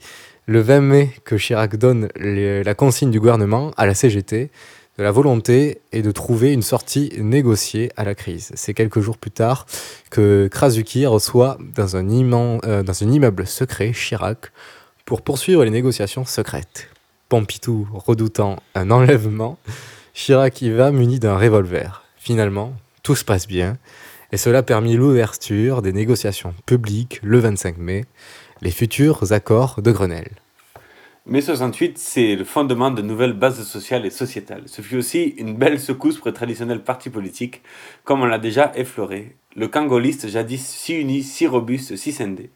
le 0.48 0.62
20 0.62 0.82
mai, 0.82 1.10
que 1.26 1.36
Chirac 1.38 1.76
donne 1.76 2.08
les- 2.16 2.64
la 2.64 2.74
consigne 2.76 3.12
du 3.12 3.20
gouvernement 3.20 3.72
à 3.78 3.86
la 3.86 3.94
CGT 3.94 4.50
de 4.98 5.04
la 5.04 5.12
volonté 5.12 5.80
est 5.92 6.02
de 6.02 6.12
trouver 6.12 6.54
une 6.54 6.62
sortie 6.62 7.12
négociée 7.18 7.92
à 7.98 8.06
la 8.06 8.16
crise. 8.16 8.52
C'est 8.56 8.74
quelques 8.74 9.02
jours 9.02 9.18
plus 9.18 9.32
tard 9.32 9.66
que 10.10 10.48
Krasuki 10.50 11.06
reçoit 11.06 11.58
dans 11.76 11.98
un, 11.98 12.08
euh, 12.64 12.82
dans 12.82 13.04
un 13.04 13.12
immeuble 13.12 13.46
secret 13.46 13.92
Chirac 13.92 14.52
pour 15.04 15.22
poursuivre 15.22 15.66
les 15.66 15.70
négociations 15.72 16.24
secrètes. 16.24 16.88
Pompidou 17.30 17.88
redoutant 17.94 18.58
un 18.76 18.92
enlèvement, 18.92 19.58
Chirac 20.14 20.62
y 20.62 20.70
va 20.70 20.92
muni 20.92 21.20
d'un 21.20 21.38
revolver. 21.38 22.04
Finalement, 22.18 22.74
tout 23.04 23.16
se 23.16 23.26
passe 23.26 23.48
bien 23.48 23.78
et 24.32 24.38
cela 24.38 24.64
permit 24.64 24.96
l'ouverture 24.96 25.82
des 25.82 25.94
négociations 25.94 26.54
publiques 26.66 27.20
le 27.24 27.40
25 27.40 27.78
mai, 27.78 28.06
les 28.62 28.72
futurs 28.72 29.32
accords 29.32 29.82
de 29.82 29.92
Grenelle. 29.92 30.32
Mai 31.28 31.42
68, 31.42 31.98
c'est 31.98 32.36
le 32.36 32.44
fondement 32.44 32.92
de 32.92 33.02
nouvelles 33.02 33.34
bases 33.34 33.64
sociales 33.64 34.06
et 34.06 34.12
sociétales. 34.12 34.64
Ce 34.68 34.84
fut 34.84 34.98
aussi 34.98 35.34
une 35.38 35.56
belle 35.56 35.80
secousse 35.80 36.18
pour 36.18 36.28
le 36.28 36.34
traditionnel 36.34 36.84
parti 36.84 37.10
politique, 37.10 37.64
comme 38.04 38.22
on 38.22 38.26
l'a 38.26 38.38
déjà 38.38 38.72
effleuré. 38.76 39.36
Le 39.56 39.68
camp 39.68 39.86
gaulliste, 39.86 40.28
jadis 40.28 40.64
si 40.64 40.94
uni, 40.94 41.24
si 41.24 41.48
robuste, 41.48 41.96
si 41.96 42.12
scindé. 42.12 42.52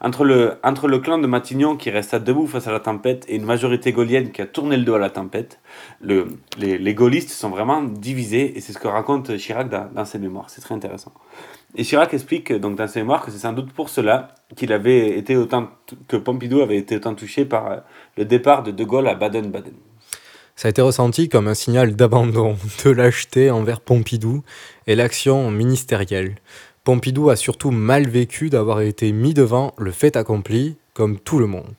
Entre 0.00 0.24
le, 0.24 0.54
entre 0.64 0.88
le 0.88 0.98
clan 0.98 1.18
de 1.18 1.26
Matignon 1.26 1.76
qui 1.76 1.90
resta 1.90 2.18
debout 2.18 2.46
face 2.46 2.66
à 2.66 2.72
la 2.72 2.80
tempête 2.80 3.24
et 3.28 3.36
une 3.36 3.44
majorité 3.44 3.92
gaulienne 3.92 4.32
qui 4.32 4.42
a 4.42 4.46
tourné 4.46 4.76
le 4.76 4.84
dos 4.84 4.94
à 4.94 4.98
la 4.98 5.10
tempête, 5.10 5.60
le, 6.00 6.38
les, 6.58 6.78
les 6.78 6.94
gaullistes 6.94 7.30
sont 7.30 7.50
vraiment 7.50 7.82
divisés 7.82 8.56
et 8.56 8.60
c'est 8.60 8.72
ce 8.72 8.78
que 8.78 8.88
raconte 8.88 9.36
Chirac 9.36 9.68
dans, 9.68 9.88
dans 9.94 10.04
ses 10.04 10.18
mémoires. 10.18 10.50
C'est 10.50 10.60
très 10.60 10.74
intéressant. 10.74 11.12
Et 11.74 11.84
Chirac 11.84 12.12
explique 12.12 12.52
donc 12.52 12.76
dans 12.76 12.88
ses 12.88 13.00
mémoires 13.00 13.24
que 13.24 13.30
c'est 13.30 13.38
sans 13.38 13.52
doute 13.52 13.72
pour 13.72 13.88
cela 13.88 14.34
qu'il 14.56 14.72
avait 14.72 15.16
été 15.18 15.36
autant 15.36 15.68
que 16.08 16.16
Pompidou 16.16 16.60
avait 16.60 16.76
été 16.76 16.96
autant 16.96 17.14
touché 17.14 17.44
par 17.44 17.70
euh, 17.70 17.76
le 18.16 18.24
départ 18.24 18.62
de 18.62 18.72
De 18.72 18.84
Gaulle 18.84 19.08
à 19.08 19.14
Baden-Baden. 19.14 19.74
Ça 20.54 20.68
a 20.68 20.70
été 20.70 20.82
ressenti 20.82 21.30
comme 21.30 21.48
un 21.48 21.54
signal 21.54 21.96
d'abandon, 21.96 22.56
de 22.84 22.90
lâcheté 22.90 23.50
envers 23.50 23.80
Pompidou 23.80 24.42
et 24.86 24.94
l'action 24.94 25.50
ministérielle. 25.50 26.36
Pompidou 26.84 27.30
a 27.30 27.36
surtout 27.36 27.70
mal 27.70 28.08
vécu 28.08 28.50
d'avoir 28.50 28.80
été 28.80 29.12
mis 29.12 29.34
devant 29.34 29.72
le 29.78 29.92
fait 29.92 30.16
accompli, 30.16 30.76
comme 30.94 31.18
tout 31.18 31.38
le 31.38 31.46
monde. 31.46 31.74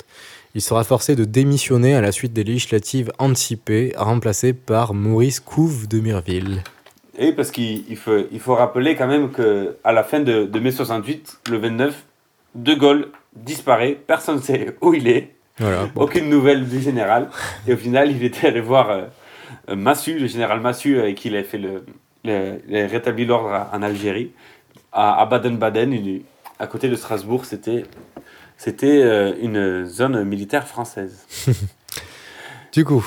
Il 0.55 0.61
sera 0.61 0.83
forcé 0.83 1.15
de 1.15 1.25
démissionner 1.25 1.95
à 1.95 2.01
la 2.01 2.11
suite 2.11 2.31
des 2.33 2.43
législatives 2.43 3.11
anticipées, 3.17 3.93
remplacé 3.97 4.53
par 4.53 4.93
Maurice 4.93 5.39
Couve 5.39 5.87
de 5.87 5.99
Mireville. 5.99 6.63
Et 7.17 7.31
parce 7.33 7.51
qu'il 7.51 7.83
il 7.89 7.97
faut, 7.97 8.17
il 8.31 8.39
faut 8.39 8.55
rappeler 8.55 8.95
quand 8.95 9.07
même 9.07 9.31
que 9.31 9.75
à 9.83 9.91
la 9.91 10.03
fin 10.03 10.19
de, 10.19 10.45
de 10.45 10.59
mai 10.59 10.71
68, 10.71 11.39
le 11.49 11.57
29, 11.57 12.03
De 12.55 12.73
Gaulle 12.73 13.07
disparaît, 13.35 13.97
personne 14.07 14.37
ne 14.37 14.41
sait 14.41 14.75
où 14.81 14.93
il 14.93 15.07
est, 15.07 15.31
Voilà, 15.59 15.85
bon. 15.93 16.03
aucune 16.03 16.29
nouvelle 16.29 16.67
du 16.67 16.79
général. 16.81 17.29
Et 17.67 17.73
au 17.73 17.77
final, 17.77 18.09
il 18.11 18.23
était 18.23 18.47
allé 18.47 18.61
voir 18.61 18.89
euh, 18.89 19.75
Massu, 19.75 20.17
le 20.17 20.27
général 20.27 20.61
Massu, 20.61 20.99
avec 20.99 21.15
qui 21.15 21.27
il 21.27 21.35
a 21.35 21.43
fait 21.43 21.57
le, 21.57 21.83
le- 22.23 22.83
a 22.85 22.87
rétabli 22.87 23.25
l'ordre 23.25 23.67
en 23.73 23.81
Algérie, 23.81 24.31
à, 24.93 25.25
Baden-Baden, 25.25 26.21
à 26.59 26.67
côté 26.67 26.89
de 26.89 26.95
Strasbourg. 26.95 27.45
C'était 27.45 27.85
c'était 28.57 29.01
euh, 29.03 29.33
une 29.41 29.85
zone 29.85 30.23
militaire 30.23 30.67
française. 30.67 31.25
Du 32.71 32.85
coup, 32.85 33.05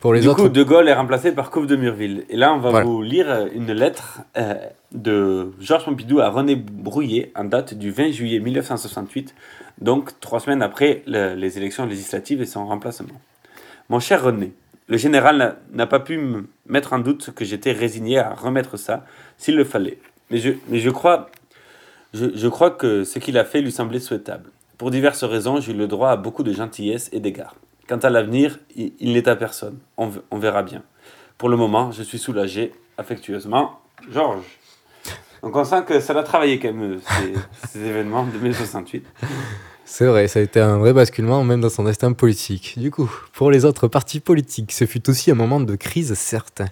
pour 0.00 0.14
les 0.14 0.20
du 0.20 0.28
autres... 0.28 0.44
coup, 0.44 0.48
De 0.48 0.62
Gaulle 0.62 0.88
est 0.88 0.94
remplacé 0.94 1.32
par 1.32 1.50
Couve 1.50 1.66
de 1.66 1.76
Murville. 1.76 2.24
Et 2.30 2.36
là, 2.36 2.54
on 2.54 2.58
va 2.58 2.70
Voilà. 2.70 2.86
vous 2.86 3.02
lire 3.02 3.30
euh, 3.30 3.46
une 3.54 3.72
lettre 3.72 4.20
euh, 4.38 4.54
de 4.92 5.52
Georges 5.60 5.84
Pompidou 5.84 6.20
à 6.20 6.30
René 6.30 6.56
Brouillet 6.56 7.30
en 7.36 7.44
date 7.44 7.74
du 7.74 7.90
20 7.90 8.10
juillet 8.10 8.40
1968, 8.40 9.34
donc 9.80 10.18
trois 10.20 10.40
semaines 10.40 10.62
après 10.62 11.02
le- 11.06 11.34
les 11.34 11.58
élections 11.58 11.84
législatives 11.84 12.40
et 12.40 12.46
son 12.46 12.66
remplacement. 12.66 13.20
Mon 13.90 14.00
cher 14.00 14.22
René, 14.24 14.52
le 14.88 14.96
général 14.96 15.36
n'a- 15.36 15.56
n'a 15.72 15.86
pas 15.86 16.00
pu 16.00 16.16
me 16.16 16.46
mettre 16.66 16.94
en 16.94 16.98
doute 16.98 17.30
que 17.34 17.44
j'étais 17.44 17.72
résigné 17.72 18.18
à 18.18 18.32
remettre 18.34 18.78
ça 18.78 19.04
s'il 19.36 19.56
le 19.56 19.64
fallait. 19.64 19.98
Mais 20.32 20.38
je, 20.38 20.50
mais 20.68 20.80
je 20.80 20.90
crois 20.90 21.30
je, 22.14 22.26
je 22.34 22.48
crois 22.48 22.70
que 22.70 23.04
ce 23.04 23.18
qu'il 23.18 23.38
a 23.38 23.44
fait 23.44 23.60
lui 23.60 23.72
semblait 23.72 24.00
souhaitable. 24.00 24.50
Pour 24.78 24.90
diverses 24.90 25.24
raisons, 25.24 25.60
j'ai 25.60 25.72
eu 25.72 25.76
le 25.76 25.86
droit 25.86 26.10
à 26.10 26.16
beaucoup 26.16 26.42
de 26.42 26.52
gentillesse 26.52 27.08
et 27.12 27.20
d'égards. 27.20 27.54
Quant 27.88 27.98
à 27.98 28.10
l'avenir, 28.10 28.58
il, 28.74 29.12
n'est 29.12 29.28
à 29.28 29.36
personne. 29.36 29.78
On, 29.96 30.38
verra 30.38 30.62
bien. 30.62 30.82
Pour 31.38 31.48
le 31.48 31.56
moment, 31.56 31.92
je 31.92 32.02
suis 32.02 32.18
soulagé. 32.18 32.72
Affectueusement, 32.98 33.80
Georges. 34.10 34.58
Donc 35.42 35.56
on 35.56 35.64
sent 35.64 35.84
que 35.86 35.98
ça 36.00 36.16
a 36.18 36.22
travaillé 36.22 36.58
quand 36.58 36.72
même, 36.72 37.00
ces, 37.00 37.34
ces 37.68 37.84
événements 37.84 38.26
de 38.26 38.38
mai 38.38 38.52
68. 38.52 39.04
C'est 39.84 40.06
vrai, 40.06 40.28
ça 40.28 40.38
a 40.38 40.42
été 40.42 40.60
un 40.60 40.78
vrai 40.78 40.92
basculement 40.92 41.42
même 41.42 41.60
dans 41.60 41.68
son 41.68 41.84
destin 41.84 42.12
politique. 42.12 42.78
Du 42.78 42.90
coup, 42.90 43.10
pour 43.32 43.50
les 43.50 43.64
autres 43.64 43.88
partis 43.88 44.20
politiques, 44.20 44.72
ce 44.72 44.84
fut 44.84 45.08
aussi 45.08 45.30
un 45.30 45.34
moment 45.34 45.60
de 45.60 45.74
crise 45.74 46.14
certain. 46.14 46.66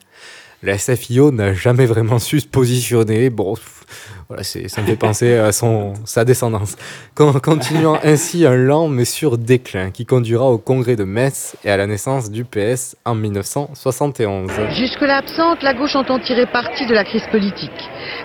La 0.62 0.76
SFIO 0.76 1.30
n'a 1.32 1.54
jamais 1.54 1.86
vraiment 1.86 2.18
su 2.18 2.38
se 2.40 2.46
positionner. 2.46 3.30
Bon, 3.30 3.54
pff, 3.54 3.84
voilà, 4.28 4.42
c'est- 4.42 4.68
ça 4.68 4.82
me 4.82 4.86
fait 4.86 4.96
penser 4.96 5.34
à 5.34 5.52
son, 5.52 5.94
sa 6.04 6.24
descendance. 6.26 6.76
Con- 7.14 7.32
continuant 7.42 7.98
ainsi 8.04 8.44
un 8.44 8.56
lent 8.56 8.86
mais 8.88 9.06
sûr 9.06 9.38
déclin 9.38 9.90
qui 9.90 10.04
conduira 10.04 10.50
au 10.50 10.58
congrès 10.58 10.96
de 10.96 11.04
Metz 11.04 11.56
et 11.64 11.70
à 11.70 11.78
la 11.78 11.86
naissance 11.86 12.30
du 12.30 12.44
PS 12.44 12.94
en 13.06 13.14
1971. 13.14 14.50
Jusque-là 14.76 15.16
absente, 15.18 15.62
la 15.62 15.72
gauche 15.74 15.96
entend 15.96 16.18
tirer 16.18 16.44
parti 16.46 16.86
de 16.86 16.92
la 16.92 17.04
crise 17.04 17.26
politique. 17.30 17.70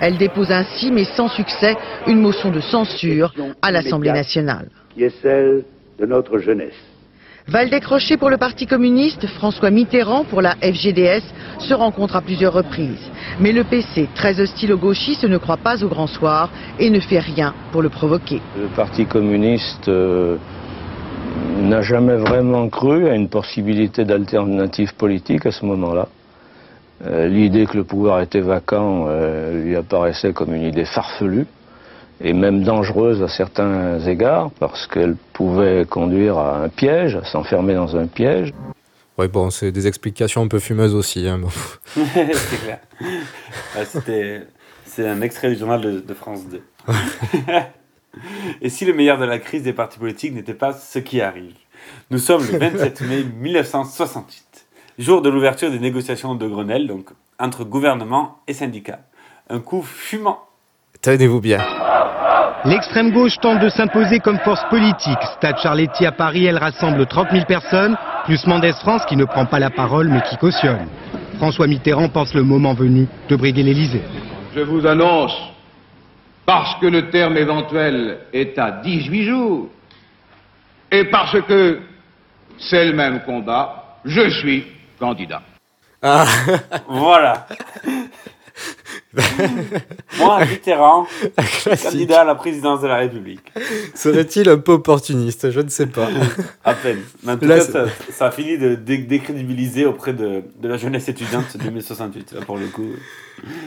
Elle 0.01 0.17
dépose 0.17 0.51
ainsi, 0.51 0.91
mais 0.91 1.05
sans 1.15 1.29
succès, 1.29 1.75
une 2.07 2.19
motion 2.19 2.51
de 2.51 2.59
censure 2.59 3.33
à 3.61 3.71
l'Assemblée 3.71 4.11
nationale. 4.11 4.69
qui 4.93 5.03
est 5.03 5.13
celle 5.21 5.63
de 5.99 6.05
notre 6.05 6.37
jeunesse. 6.39 6.73
Valdec 7.47 7.83
Crochet 7.83 8.17
pour 8.17 8.31
le 8.31 8.37
Parti 8.37 8.65
communiste, 8.65 9.27
François 9.27 9.69
Mitterrand 9.69 10.23
pour 10.23 10.41
la 10.41 10.55
FGDS 10.63 11.21
se 11.59 11.75
rencontrent 11.75 12.15
à 12.15 12.21
plusieurs 12.21 12.53
reprises. 12.53 13.11
Mais 13.39 13.51
le 13.51 13.63
PC, 13.63 14.09
très 14.15 14.39
hostile 14.39 14.73
aux 14.73 14.79
gauchistes, 14.79 15.25
ne 15.25 15.37
croit 15.37 15.57
pas 15.57 15.83
au 15.83 15.87
grand 15.87 16.07
soir 16.07 16.49
et 16.79 16.89
ne 16.89 16.99
fait 16.99 17.19
rien 17.19 17.53
pour 17.71 17.83
le 17.83 17.89
provoquer. 17.89 18.41
Le 18.59 18.65
Parti 18.75 19.05
communiste 19.05 19.87
euh, 19.89 20.37
n'a 21.61 21.83
jamais 21.83 22.15
vraiment 22.15 22.67
cru 22.67 23.07
à 23.07 23.13
une 23.13 23.29
possibilité 23.29 24.05
d'alternative 24.05 24.95
politique 24.95 25.45
à 25.45 25.51
ce 25.51 25.65
moment-là. 25.67 26.07
Euh, 27.05 27.27
L'idée 27.27 27.67
que 27.67 27.77
le 27.77 27.83
pouvoir 27.83 28.21
était 28.21 28.41
vacant 28.41 29.05
euh, 29.07 29.63
lui 29.63 29.75
apparaissait 29.75 30.33
comme 30.33 30.55
une 30.55 30.63
idée 30.63 30.85
farfelue 30.85 31.45
et 32.21 32.33
même 32.33 32.63
dangereuse 32.63 33.21
à 33.21 33.27
certains 33.27 33.99
égards 33.99 34.51
parce 34.59 34.87
qu'elle 34.87 35.15
pouvait 35.33 35.85
conduire 35.85 36.37
à 36.37 36.63
un 36.63 36.69
piège, 36.69 37.15
à 37.15 37.23
s'enfermer 37.25 37.75
dans 37.75 37.95
un 37.95 38.07
piège. 38.07 38.53
Ouais, 39.17 39.27
bon, 39.27 39.49
c'est 39.49 39.71
des 39.71 39.87
explications 39.87 40.41
un 40.43 40.47
peu 40.47 40.59
fumeuses 40.59 40.93
aussi. 40.93 41.27
hein, 41.27 41.39
bon. 41.39 41.49
c'est 41.95 42.63
clair. 42.63 42.79
C'était, 43.85 44.41
c'est 44.85 45.07
un 45.07 45.21
extrait 45.21 45.49
du 45.49 45.57
journal 45.57 45.81
de, 45.81 45.99
de 46.01 46.13
France 46.13 46.41
2. 46.47 46.61
Et 48.61 48.69
si 48.69 48.85
le 48.85 48.93
meilleur 48.93 49.17
de 49.17 49.25
la 49.25 49.39
crise 49.39 49.63
des 49.63 49.73
partis 49.73 49.99
politiques 49.99 50.33
n'était 50.33 50.53
pas 50.53 50.73
ce 50.73 50.99
qui 50.99 51.21
arrive? 51.21 51.53
Nous 52.11 52.17
sommes 52.17 52.45
le 52.49 52.57
27 52.57 53.01
mai 53.01 53.23
1968, 53.23 54.65
jour 54.99 55.21
de 55.21 55.29
l'ouverture 55.29 55.69
des 55.69 55.79
négociations 55.79 56.35
de 56.35 56.47
Grenelle, 56.47 56.87
donc 56.87 57.09
entre 57.39 57.63
gouvernement 57.63 58.39
et 58.47 58.53
syndicats. 58.53 59.01
Un 59.49 59.59
coup 59.59 59.81
fumant. 59.83 60.39
Tenez-vous 61.01 61.41
bien. 61.41 61.59
L'extrême 62.65 63.11
gauche 63.11 63.37
tente 63.39 63.59
de 63.59 63.69
s'imposer 63.69 64.19
comme 64.19 64.39
force 64.39 64.63
politique. 64.71 65.21
Stade 65.37 65.59
Charletti 65.59 66.03
à 66.03 66.11
Paris, 66.11 66.45
elle 66.45 66.57
rassemble 66.57 67.05
30 67.05 67.29
000 67.31 67.45
personnes, 67.45 67.95
plus 68.25 68.47
Mendès 68.47 68.73
France 68.73 69.05
qui 69.05 69.15
ne 69.15 69.25
prend 69.25 69.45
pas 69.45 69.59
la 69.59 69.69
parole 69.69 70.09
mais 70.09 70.21
qui 70.23 70.35
cautionne. 70.37 70.87
François 71.37 71.67
Mitterrand 71.67 72.09
pense 72.09 72.33
le 72.33 72.41
moment 72.41 72.73
venu 72.73 73.07
de 73.29 73.35
briguer 73.35 73.61
l'Élysée. 73.61 74.01
Je 74.55 74.61
vous 74.61 74.87
annonce, 74.87 75.37
parce 76.43 76.73
que 76.79 76.87
le 76.87 77.11
terme 77.11 77.37
éventuel 77.37 78.21
est 78.33 78.57
à 78.57 78.71
18 78.71 79.25
jours, 79.25 79.69
et 80.91 81.05
parce 81.05 81.39
que 81.41 81.81
c'est 82.57 82.85
le 82.85 82.93
même 82.93 83.21
combat, 83.25 83.99
je 84.05 84.27
suis 84.29 84.65
candidat. 84.99 85.43
Ah. 86.01 86.25
Voilà. 86.87 87.45
Moi, 90.17 90.45
Mitterrand, 90.45 91.07
candidat 91.83 92.21
à 92.21 92.23
la 92.25 92.35
présidence 92.35 92.81
de 92.81 92.87
la 92.87 92.97
République. 92.97 93.41
Serait-il 93.93 94.49
un 94.49 94.57
peu 94.57 94.73
opportuniste? 94.73 95.51
Je 95.51 95.59
ne 95.61 95.69
sais 95.69 95.87
pas. 95.87 96.07
À 96.63 96.73
peine. 96.73 96.99
Mais 97.23 97.33
en 97.33 97.37
tout 97.37 97.45
Là, 97.45 97.57
cas, 97.59 97.63
ça, 97.65 97.85
ça 98.11 98.25
a 98.27 98.31
fini 98.31 98.57
de 98.57 98.75
dé- 98.75 98.97
décrédibiliser 98.99 99.85
auprès 99.85 100.13
de, 100.13 100.43
de 100.61 100.67
la 100.67 100.77
jeunesse 100.77 101.07
étudiante 101.09 101.57
de 101.57 101.63
2068, 101.63 102.33
là, 102.33 102.41
pour 102.45 102.57
le 102.57 102.67
coup. 102.67 102.89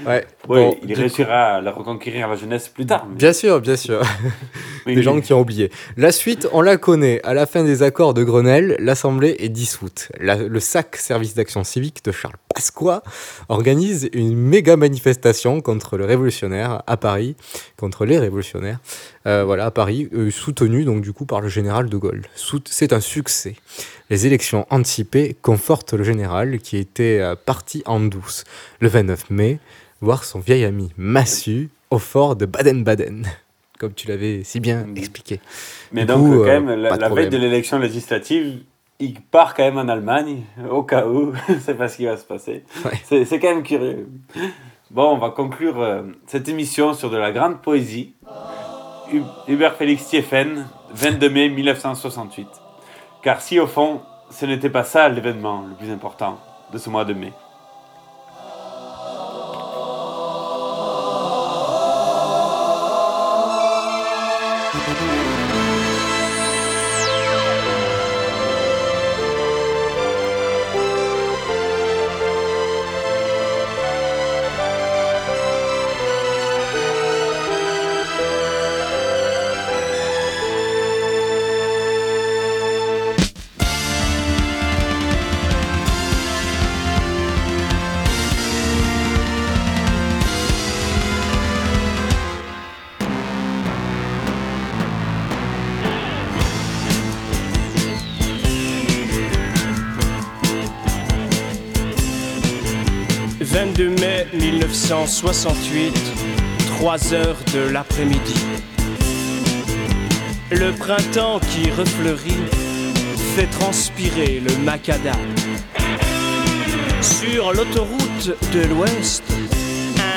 Ouais. 0.07 0.25
Ouais, 0.49 0.65
Bon, 0.71 0.77
il 0.83 0.95
réussira 0.95 1.57
à 1.57 1.61
la 1.61 1.71
reconquérir 1.71 2.29
la 2.29 2.37
jeunesse 2.37 2.69
plus 2.69 2.87
tard. 2.87 3.07
mais- 3.09 3.17
Bien 3.17 3.33
sûr, 3.33 3.61
bien 3.61 3.77
sûr. 3.77 4.01
Des 4.87 4.97
oui. 4.97 5.03
gens 5.03 5.21
qui 5.21 5.33
ont 5.35 5.41
oublié. 5.41 5.71
La 5.99 6.13
suite, 6.13 6.49
on 6.53 6.63
la 6.63 6.79
connaît. 6.79 7.21
À 7.25 7.35
la 7.35 7.45
fin 7.45 7.63
des 7.63 7.83
accords 7.83 8.15
de 8.15 8.25
Grenelle, 8.25 8.77
l'Assemblée 8.79 9.37
est 9.39 9.51
dissoute. 9.51 10.09
La- 10.19 10.37
le 10.37 10.61
SAC, 10.61 10.97
Service 10.97 11.35
d'action 11.35 11.63
civique 11.65 12.03
de 12.05 12.13
Charles 12.13 12.37
Pasqua, 12.59 13.05
organise 13.49 14.11
une 14.13 14.37
méga 14.37 14.77
manifestation 14.77 15.61
contre 15.61 15.97
le 15.97 16.05
révolutionnaire 16.05 16.83
à 16.89 16.97
Paris, 16.97 17.37
contre 17.77 18.05
les 18.05 18.19
révolutionnaires, 18.19 18.81
euh, 19.27 19.45
voilà, 19.45 19.67
à 19.67 19.71
Paris, 19.71 20.09
euh, 20.13 20.33
soutenue 20.33 20.85
donc 20.85 21.01
du 21.01 21.13
coup 21.13 21.25
par 21.25 21.41
le 21.41 21.49
général 21.49 21.89
de 21.89 21.97
Gaulle. 21.97 22.23
C'est 22.69 22.93
un 22.93 22.99
succès. 22.99 23.55
Les 24.11 24.27
élections 24.27 24.67
anticipées 24.71 25.37
confortent 25.41 25.93
le 25.93 26.03
général 26.03 26.59
qui 26.59 26.79
était 26.79 27.21
euh, 27.21 27.37
parti 27.37 27.85
en 27.87 28.01
douce 28.01 28.43
le 28.81 28.89
29 28.89 29.31
mai 29.31 29.61
voir 30.01 30.25
son 30.25 30.41
vieil 30.41 30.65
ami 30.65 30.91
Massu 30.97 31.69
au 31.93 32.01
fort 32.01 32.35
de 32.35 32.45
Baden-Baden, 32.45 33.25
comme 33.79 33.93
tu 33.95 34.09
l'avais 34.09 34.43
si 34.43 34.59
bien 34.59 34.85
expliqué. 34.97 35.39
Mais 35.93 36.01
Du 36.01 36.09
donc, 36.09 36.27
coup, 36.27 36.39
quand 36.39 36.49
euh, 36.49 36.61
même, 36.61 36.81
la, 36.83 36.97
la 36.97 37.09
veille 37.09 37.29
de 37.29 37.39
l'élection 37.39 37.79
législative, 37.79 38.63
il 39.01 39.21
part 39.21 39.55
quand 39.55 39.63
même 39.65 39.79
en 39.79 39.89
Allemagne, 39.89 40.43
au 40.71 40.83
cas 40.83 41.07
où, 41.07 41.33
c'est 41.61 41.75
pas 41.77 41.89
ce 41.89 41.97
qui 41.99 42.07
va 42.07 42.17
se 42.17 42.25
passer. 42.25 42.65
C'est 43.05 43.25
c'est 43.25 43.39
quand 43.39 43.49
même 43.49 43.63
curieux. 43.63 44.09
Bon, 44.91 45.13
on 45.13 45.19
va 45.19 45.31
conclure 45.31 45.81
euh, 45.81 46.03
cette 46.27 46.49
émission 46.49 46.95
sur 46.95 47.11
de 47.11 47.17
la 47.17 47.31
grande 47.33 47.61
poésie. 47.61 48.15
Hu- 49.13 49.23
Hubert 49.47 49.75
Félix 49.77 50.07
Thieffen, 50.07 50.67
22 50.93 51.29
mai 51.31 51.49
1968. 51.49 52.47
Car 53.23 53.41
si 53.41 53.59
au 53.61 53.67
fond, 53.67 54.01
ce 54.31 54.47
n'était 54.47 54.71
pas 54.71 54.85
ça 54.85 55.09
l'événement 55.09 55.65
le 55.69 55.75
plus 55.75 55.91
important 55.91 56.39
de 56.73 56.79
ce 56.79 56.89
mois 56.91 57.05
de 57.05 57.15
mai. 57.15 57.33
«1968, 105.07 105.95
3 106.79 107.15
heures 107.15 107.37
de 107.55 107.71
l'après-midi. 107.71 108.35
Le 110.51 110.73
printemps 110.73 111.39
qui 111.39 111.71
refleurit 111.71 112.45
fait 113.37 113.47
transpirer 113.47 114.41
le 114.41 114.57
macadam. 114.65 115.15
Sur 117.01 117.53
l'autoroute 117.53 118.37
de 118.53 118.65
l'Ouest, 118.67 119.23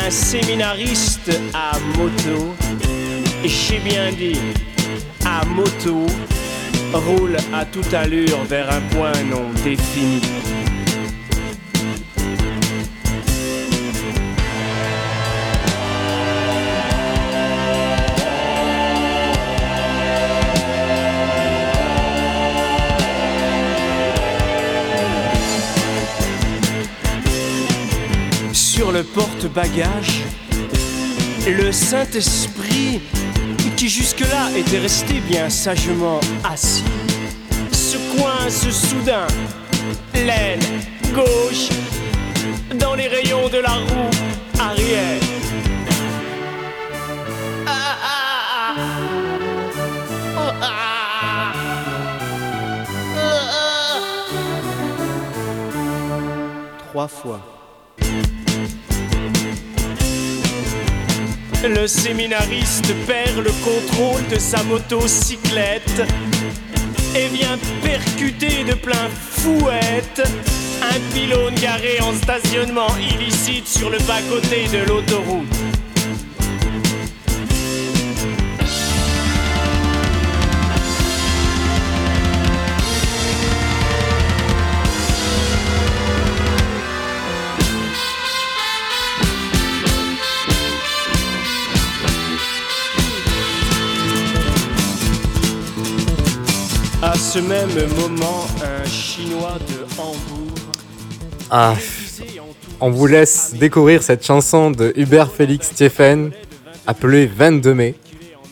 un 0.04 0.10
séminariste 0.10 1.32
à 1.54 1.78
moto, 1.98 2.56
j'ai 3.46 3.80
bien 3.80 4.12
dit 4.12 4.40
à 5.26 5.46
moto, 5.46 6.08
roule 6.92 7.38
à 7.54 7.66
toute 7.66 7.94
allure 7.94 8.44
vers 8.46 8.72
un 8.72 8.82
point 8.96 9.24
non 9.30 9.46
défini. 9.64 10.22
Sur 28.82 28.92
le 28.92 29.04
porte-bagages, 29.04 30.24
le 31.46 31.72
Saint-Esprit, 31.72 33.00
qui 33.78 33.88
jusque-là 33.88 34.50
était 34.58 34.80
resté 34.80 35.20
bien 35.20 35.52
sagement 35.52 36.20
assis, 36.44 36.84
se 37.72 37.98
coince 38.18 38.68
soudain, 38.72 39.28
l'aile 40.16 40.58
gauche, 41.14 41.70
dans 42.80 42.96
les 42.96 43.08
rayons 43.08 43.50
de 43.50 43.60
la 43.60 43.70
roue 43.70 44.10
arrière. 44.60 45.22
Ah, 47.68 47.98
ah, 48.04 48.76
ah. 48.78 48.84
Oh. 50.38 50.52
Trois 56.90 57.08
fois. 57.08 57.61
Le 61.64 61.86
séminariste 61.86 62.92
perd 63.06 63.38
le 63.38 63.52
contrôle 63.64 64.28
de 64.30 64.40
sa 64.40 64.64
motocyclette 64.64 66.02
et 67.16 67.28
vient 67.28 67.60
percuter 67.84 68.64
de 68.64 68.74
plein 68.74 69.08
fouette 69.30 70.24
un 70.82 71.00
pylône 71.14 71.54
garé 71.56 72.02
en 72.02 72.14
stationnement 72.16 72.88
illicite 72.98 73.68
sur 73.68 73.92
le 73.92 74.00
bas-côté 74.00 74.66
de 74.74 74.88
l'autoroute. 74.88 75.71
Ce 97.32 97.40
même 97.40 97.70
moment, 97.96 98.46
un 98.62 98.86
Chinois 98.86 99.54
de 99.60 99.86
Hambourg 99.98 100.54
Ah, 101.50 101.76
on 102.82 102.90
vous 102.90 103.08
laisse 103.08 103.54
découvrir 103.54 104.04
cette 104.04 104.26
chanson 104.26 104.70
de 104.70 104.92
Hubert 104.98 105.32
Félix 105.32 105.74
Thieffen, 105.74 106.32
appelée 106.86 107.28
22 107.28 107.74
mai. 107.74 107.96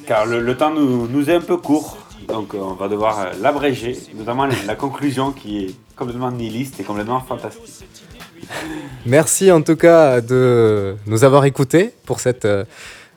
Car 0.07 0.25
le, 0.25 0.39
le 0.39 0.55
temps 0.55 0.73
nous, 0.73 1.09
nous 1.09 1.29
est 1.29 1.35
un 1.35 1.41
peu 1.41 1.57
court, 1.57 1.97
donc 2.29 2.55
euh, 2.55 2.59
on 2.61 2.75
va 2.75 2.87
devoir 2.87 3.19
euh, 3.19 3.31
l'abréger, 3.41 3.97
notamment 4.15 4.45
la, 4.45 4.75
conclusion 4.75 5.33
qui 5.33 5.65
est 5.65 5.75
complètement 5.97 6.31
nihiliste 6.31 6.79
et 6.79 6.83
complètement 6.83 7.19
fantastique. 7.19 7.85
Merci 9.05 9.51
en 9.51 9.61
tout 9.61 9.75
cas 9.75 10.21
de 10.21 10.95
nous 11.05 11.25
avoir 11.25 11.43
écoutés 11.43 11.93
pour 12.05 12.21
cette 12.21 12.45
euh, 12.45 12.63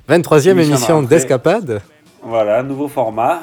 23e 0.08 0.14
Émission 0.14 0.50
de 0.50 0.58
émission 0.58 1.02
d'Escapade. 1.04 1.82
Voilà, 2.24 2.64
nouveau 2.64 2.88
format. 2.88 3.42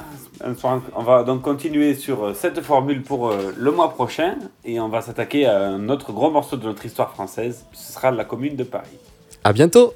On 0.95 1.03
va 1.03 1.23
donc 1.23 1.41
continuer 1.41 1.95
sur 1.95 2.23
euh, 2.23 2.33
cette 2.33 2.61
formule 2.61 3.03
pour 3.03 3.29
euh, 3.29 3.53
le 3.57 3.71
mois 3.71 3.89
prochain 3.89 4.35
et 4.63 4.79
on 4.79 4.87
va 4.87 5.01
s'attaquer 5.01 5.45
à 5.45 5.65
un 5.65 5.89
autre 5.89 6.13
gros 6.13 6.31
morceau 6.31 6.55
de 6.55 6.63
notre 6.63 6.85
histoire 6.85 7.11
française. 7.11 7.65
Ce 7.73 7.93
sera 7.93 8.11
la 8.11 8.23
Commune 8.23 8.55
de 8.55 8.63
Paris. 8.63 8.97
À 9.43 9.53
bientôt 9.53 9.93